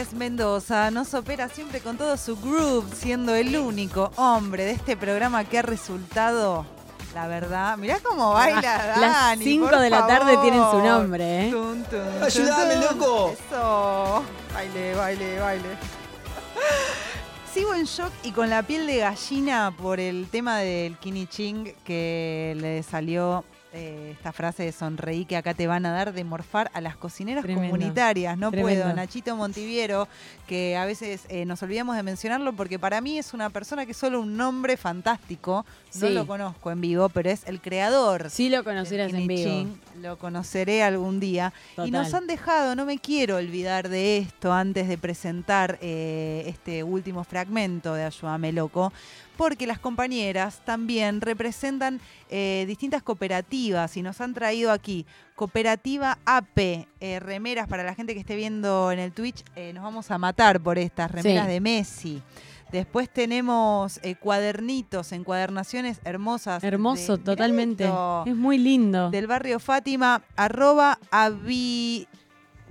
Ulises 0.00 0.14
Mendoza 0.14 0.90
nos 0.90 1.12
opera 1.12 1.50
siempre 1.50 1.80
con 1.80 1.98
todo 1.98 2.16
su 2.16 2.34
groove, 2.40 2.86
siendo 2.96 3.34
el 3.34 3.54
único 3.58 4.10
hombre 4.16 4.64
de 4.64 4.70
este 4.70 4.96
programa 4.96 5.44
que 5.44 5.58
ha 5.58 5.62
resultado, 5.62 6.64
la 7.12 7.26
verdad, 7.26 7.76
mirá 7.76 7.98
cómo 8.02 8.32
baila 8.32 8.62
Las 8.96 9.12
Dani. 9.12 9.44
5 9.44 9.68
por 9.68 9.78
de 9.78 9.90
la 9.90 10.06
tarde 10.06 10.38
tienen 10.38 10.62
su 10.70 10.78
nombre, 10.78 11.48
¿eh? 11.48 11.50
Tun, 11.50 11.84
tun, 11.84 12.00
tun, 12.00 12.22
Ayúdame, 12.22 12.74
tun. 12.76 12.98
loco. 12.98 13.32
Eso. 13.32 14.24
Baile, 14.54 14.94
baile, 14.94 15.38
baile. 15.40 15.68
Sigo 17.52 17.74
en 17.74 17.84
shock 17.84 18.12
y 18.22 18.32
con 18.32 18.48
la 18.48 18.62
piel 18.62 18.86
de 18.86 18.98
gallina 18.98 19.74
por 19.76 20.00
el 20.00 20.28
tema 20.30 20.60
del 20.60 20.96
Kini 20.96 21.26
Ching 21.26 21.74
que 21.84 22.56
le 22.58 22.82
salió 22.84 23.44
eh, 23.72 24.10
esta 24.12 24.32
frase 24.32 24.64
de 24.64 24.72
sonreí 24.72 25.24
que 25.24 25.36
acá 25.36 25.54
te 25.54 25.66
van 25.66 25.86
a 25.86 25.92
dar 25.92 26.12
de 26.12 26.24
morfar 26.24 26.70
a 26.74 26.80
las 26.80 26.96
cocineras 26.96 27.44
Tremendo. 27.44 27.70
comunitarias. 27.70 28.36
No 28.36 28.50
Tremendo. 28.50 28.82
puedo. 28.82 28.94
Nachito 28.94 29.36
Montiviero, 29.36 30.08
que 30.46 30.76
a 30.76 30.84
veces 30.84 31.22
eh, 31.28 31.44
nos 31.44 31.62
olvidamos 31.62 31.96
de 31.96 32.02
mencionarlo 32.02 32.52
porque 32.52 32.78
para 32.78 33.00
mí 33.00 33.18
es 33.18 33.32
una 33.32 33.50
persona 33.50 33.86
que 33.86 33.92
es 33.92 33.96
solo 33.96 34.20
un 34.20 34.36
nombre 34.36 34.76
fantástico. 34.76 35.64
No 36.00 36.08
lo 36.10 36.26
conozco 36.26 36.70
en 36.70 36.80
vivo, 36.80 37.08
pero 37.08 37.30
es 37.30 37.46
el 37.46 37.60
creador. 37.60 38.30
Sí 38.30 38.48
lo 38.48 38.64
conocerás 38.64 39.12
en 39.12 39.26
vivo. 39.26 39.66
Lo 40.00 40.18
conoceré 40.18 40.82
algún 40.82 41.20
día. 41.20 41.52
Y 41.84 41.90
nos 41.90 42.12
han 42.14 42.26
dejado, 42.26 42.74
no 42.74 42.84
me 42.86 42.98
quiero 42.98 43.36
olvidar 43.36 43.88
de 43.88 44.18
esto 44.18 44.52
antes 44.52 44.88
de 44.88 44.98
presentar 44.98 45.78
eh, 45.80 46.44
este 46.46 46.82
último 46.82 47.24
fragmento 47.24 47.94
de 47.94 48.04
Ayúdame 48.04 48.52
Loco, 48.52 48.92
porque 49.40 49.66
las 49.66 49.78
compañeras 49.78 50.60
también 50.66 51.22
representan 51.22 51.98
eh, 52.28 52.64
distintas 52.66 53.02
cooperativas 53.02 53.96
y 53.96 54.02
nos 54.02 54.20
han 54.20 54.34
traído 54.34 54.70
aquí 54.70 55.06
Cooperativa 55.34 56.18
AP, 56.26 56.58
eh, 57.00 57.18
remeras 57.20 57.66
para 57.66 57.82
la 57.82 57.94
gente 57.94 58.12
que 58.12 58.20
esté 58.20 58.36
viendo 58.36 58.92
en 58.92 58.98
el 58.98 59.12
Twitch, 59.12 59.42
eh, 59.56 59.72
nos 59.72 59.82
vamos 59.82 60.10
a 60.10 60.18
matar 60.18 60.60
por 60.60 60.76
estas 60.76 61.10
remeras 61.10 61.46
Sí. 61.46 61.52
de 61.52 61.60
Messi. 61.62 62.22
Después 62.70 63.08
tenemos 63.08 63.98
eh, 64.02 64.14
cuadernitos, 64.16 65.10
encuadernaciones 65.12 66.00
hermosas. 66.04 66.62
Hermoso, 66.62 67.16
de- 67.16 67.24
totalmente. 67.24 67.84
Esto 67.84 68.24
Es 68.26 68.36
muy 68.36 68.58
lindo. 68.58 69.08
del 69.10 69.26
barrio 69.26 69.58
Fátima, 69.58 70.22
arroba 70.36 70.98
avi... 71.10 72.06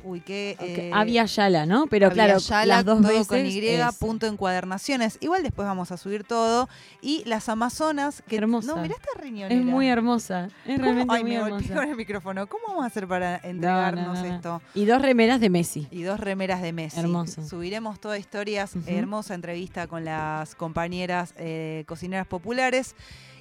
Uy, 0.03 0.21
qué... 0.21 0.55
Ok, 0.59 0.65
eh, 0.67 0.91
Avia 0.93 1.25
Yala, 1.25 1.65
¿no? 1.65 1.87
Pero 1.87 2.09
claro, 2.11 2.35
Aviala, 2.35 2.65
las 2.65 2.85
dos 2.85 3.01
todo 3.01 3.09
veces 3.09 3.27
con 3.27 3.45
Y, 3.45 3.59
es- 3.89 3.95
punto 3.97 4.27
encuadernaciones. 4.27 5.17
Igual 5.21 5.43
después 5.43 5.67
vamos 5.67 5.91
a 5.91 5.97
subir 5.97 6.23
todo. 6.23 6.69
Y 7.01 7.23
las 7.25 7.49
Amazonas, 7.49 8.23
que... 8.27 8.37
Hermosa. 8.37 8.75
No, 8.75 8.81
mirá 8.81 8.95
esta 8.95 9.19
riñonera. 9.21 9.53
es 9.59 9.65
muy 9.65 9.87
hermosa. 9.87 10.45
Es 10.65 10.75
¿Cómo- 10.75 10.83
realmente 10.83 11.13
Ay, 11.15 11.21
muy 11.23 11.31
me 11.31 11.37
hermosa. 11.37 11.73
con 11.75 11.89
el 11.89 11.95
micrófono. 11.95 12.47
¿Cómo 12.47 12.63
vamos 12.67 12.83
a 12.83 12.87
hacer 12.87 13.07
para 13.07 13.37
No, 13.37 13.43
no, 13.43 13.49
entregarnos 13.49 14.19
no, 14.19 14.25
no. 14.27 14.35
esto? 14.35 14.61
Y 14.73 14.85
dos 14.85 15.01
remeras 15.01 15.39
de 15.39 15.49
Messi. 15.49 15.87
Y 15.91 16.03
dos 16.03 16.19
remeras 16.19 16.61
de 16.61 16.73
Messi. 16.73 16.99
Hermoso. 16.99 17.45
Subiremos 17.47 17.99
toda 17.99 18.17
historias, 18.17 18.71
hermosa 18.87 19.33
entrevista 19.33 19.87
con 19.87 20.05
las 20.05 20.55
compañeras 20.55 21.33
eh, 21.37 21.83
cocineras 21.87 22.27
populares. 22.27 22.95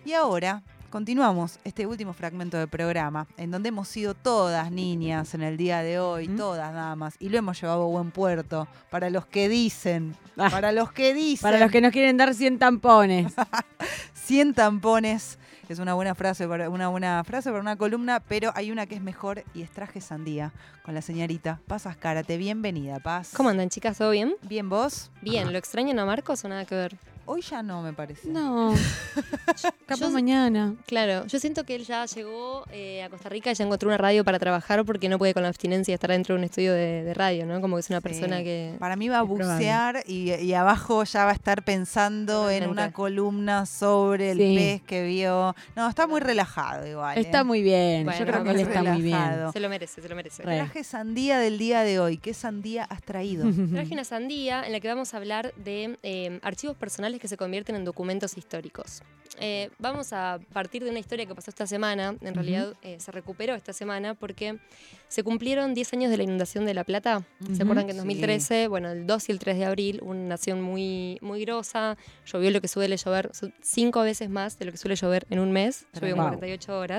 Y 0.04 0.12
ahora 0.14 0.62
continuamos 0.90 1.58
este 1.64 1.86
último 1.86 2.12
fragmento 2.12 2.56
del 2.56 2.68
programa, 2.68 3.26
en 3.36 3.50
donde 3.50 3.68
hemos 3.68 3.88
sido 3.88 4.14
todas 4.14 4.70
niñas 4.70 5.34
en 5.34 5.42
el 5.42 5.56
día 5.56 5.82
de 5.82 5.98
hoy, 6.00 6.28
todas 6.28 6.72
damas, 6.72 7.14
y 7.18 7.28
lo 7.28 7.38
hemos 7.38 7.60
llevado 7.60 7.82
a 7.82 7.86
buen 7.86 8.10
puerto. 8.10 8.66
Para 8.90 9.10
los 9.10 9.26
que 9.26 9.48
dicen, 9.48 10.16
Ah. 10.36 10.48
para 10.50 10.72
los 10.72 10.92
que 10.92 11.14
dicen, 11.14 11.42
Para 11.42 11.58
los 11.58 11.70
que 11.70 11.80
nos 11.80 11.92
quieren 11.92 12.16
dar 12.16 12.34
100 12.34 12.58
tampones. 12.58 13.32
100 14.14 14.54
tampones. 14.54 15.38
Es 15.68 15.78
una 15.80 15.92
buena 15.92 16.14
frase 16.14 16.48
para 16.48 16.70
una 16.70 16.88
buena 16.88 17.22
frase 17.24 17.50
para 17.50 17.60
una 17.60 17.76
columna, 17.76 18.20
pero 18.20 18.52
hay 18.54 18.70
una 18.70 18.86
que 18.86 18.94
es 18.94 19.02
mejor 19.02 19.44
y 19.52 19.60
es 19.60 19.70
traje 19.70 20.00
sandía 20.00 20.52
con 20.82 20.94
la 20.94 21.02
señorita 21.02 21.60
Paz 21.66 21.86
Ascárate. 21.86 22.38
Bienvenida, 22.38 23.00
Paz. 23.00 23.32
¿Cómo 23.36 23.50
andan, 23.50 23.68
chicas? 23.68 23.98
¿Todo 23.98 24.10
bien? 24.10 24.34
Bien, 24.42 24.70
vos. 24.70 25.10
Bien, 25.20 25.52
¿lo 25.52 25.58
extrañan 25.58 25.98
a 25.98 26.06
Marcos 26.06 26.42
o 26.44 26.48
nada 26.48 26.64
que 26.64 26.74
ver? 26.74 26.96
Hoy 27.30 27.42
ya 27.42 27.62
no, 27.62 27.82
me 27.82 27.92
parece. 27.92 28.28
No. 28.28 28.74
Capaz 29.86 30.00
Yo- 30.00 30.10
mañana. 30.10 30.74
Claro, 30.86 31.26
yo 31.26 31.38
siento 31.38 31.64
que 31.64 31.74
él 31.74 31.84
ya 31.84 32.06
llegó 32.06 32.64
eh, 32.72 33.02
a 33.02 33.10
Costa 33.10 33.28
Rica 33.28 33.50
y 33.50 33.54
ya 33.54 33.64
encontró 33.64 33.88
una 33.88 33.98
radio 33.98 34.24
para 34.24 34.38
trabajar 34.38 34.84
porque 34.84 35.08
no 35.08 35.18
puede 35.18 35.34
con 35.34 35.42
la 35.42 35.48
abstinencia 35.50 35.92
estar 35.94 36.10
dentro 36.10 36.34
de 36.34 36.38
un 36.40 36.44
estudio 36.44 36.72
de, 36.72 37.04
de 37.04 37.14
radio, 37.14 37.44
¿no? 37.46 37.60
Como 37.60 37.76
que 37.76 37.80
es 37.80 37.90
una 37.90 37.98
Sí. 37.98 38.02
persona 38.02 38.38
que... 38.42 38.74
Para 38.78 38.96
mí 38.96 39.08
va 39.08 39.18
a 39.18 39.22
bucear 39.22 40.02
y, 40.06 40.32
y 40.34 40.54
abajo 40.54 41.04
ya 41.04 41.24
va 41.24 41.30
a 41.32 41.34
estar 41.34 41.62
pensando 41.64 42.48
en 42.50 42.68
una 42.68 42.92
columna 42.92 43.66
sobre 43.66 44.30
el 44.32 44.38
Sí. 44.38 44.54
pez 44.56 44.82
que 44.82 45.04
vio. 45.04 45.54
No, 45.76 45.88
está 45.88 46.06
muy 46.06 46.20
relajado 46.20 46.86
igual. 46.86 47.18
¿eh? 47.18 47.20
Está 47.20 47.44
muy 47.44 47.62
bien. 47.62 48.04
Bueno, 48.04 48.18
Yo 48.20 48.26
creo 48.26 48.44
que 48.44 48.50
él 48.50 48.60
está 48.60 48.82
muy 48.82 49.02
bien. 49.02 49.52
Se 49.52 49.60
lo 49.60 49.68
merece, 49.68 50.00
se 50.00 50.08
lo 50.08 50.16
merece. 50.16 50.42
Re. 50.42 50.56
Traje 50.56 50.82
sandía 50.84 51.38
del 51.38 51.58
día 51.58 51.82
de 51.82 52.00
hoy. 52.00 52.16
¿Qué 52.18 52.32
sandía 52.32 52.84
has 52.84 53.02
traído? 53.02 53.44
Traje 53.72 53.92
una 53.92 54.04
sandía 54.04 54.64
en 54.64 54.72
la 54.72 54.80
que 54.80 54.88
vamos 54.88 55.12
a 55.12 55.16
hablar 55.18 55.52
de 55.56 55.98
eh, 56.02 56.38
archivos 56.42 56.76
personales 56.76 57.17
que 57.18 57.28
se 57.28 57.36
convierten 57.36 57.76
en 57.76 57.84
documentos 57.84 58.36
históricos. 58.36 59.02
Eh, 59.40 59.70
vamos 59.78 60.12
a 60.12 60.40
partir 60.52 60.82
de 60.82 60.90
una 60.90 60.98
historia 60.98 61.24
que 61.26 61.34
pasó 61.34 61.50
esta 61.50 61.66
semana, 61.66 62.16
en 62.20 62.34
realidad 62.34 62.74
eh, 62.82 62.98
se 62.98 63.12
recuperó 63.12 63.54
esta 63.54 63.72
semana 63.72 64.14
porque 64.14 64.58
se 65.06 65.22
cumplieron 65.22 65.74
10 65.74 65.92
años 65.92 66.10
de 66.10 66.16
la 66.16 66.22
inundación 66.24 66.64
de 66.66 66.74
La 66.74 66.82
Plata. 66.82 67.24
¿Se 67.54 67.62
acuerdan 67.62 67.84
que 67.86 67.92
en 67.92 67.98
Sí. 67.98 68.04
2013, 68.04 68.66
bueno, 68.68 68.90
el 68.90 69.06
2 69.06 69.28
y 69.28 69.32
el 69.32 69.38
3 69.38 69.58
de 69.58 69.64
abril, 69.66 70.00
una 70.02 70.20
nación 70.28 70.60
muy, 70.60 71.18
muy 71.20 71.42
grosa, 71.44 71.96
llovió 72.26 72.50
lo 72.50 72.60
que 72.60 72.66
suele 72.68 72.96
llover, 72.96 73.30
cinco 73.62 74.00
veces 74.00 74.28
más 74.28 74.58
de 74.58 74.64
lo 74.64 74.72
que 74.72 74.78
suele 74.78 74.96
llover 74.96 75.24
en 75.30 75.38
un 75.38 75.52
mes, 75.52 75.86
llovió 75.94 76.08
en 76.10 76.16
Wow. 76.16 76.26
48 76.28 76.78
horas. 76.78 76.96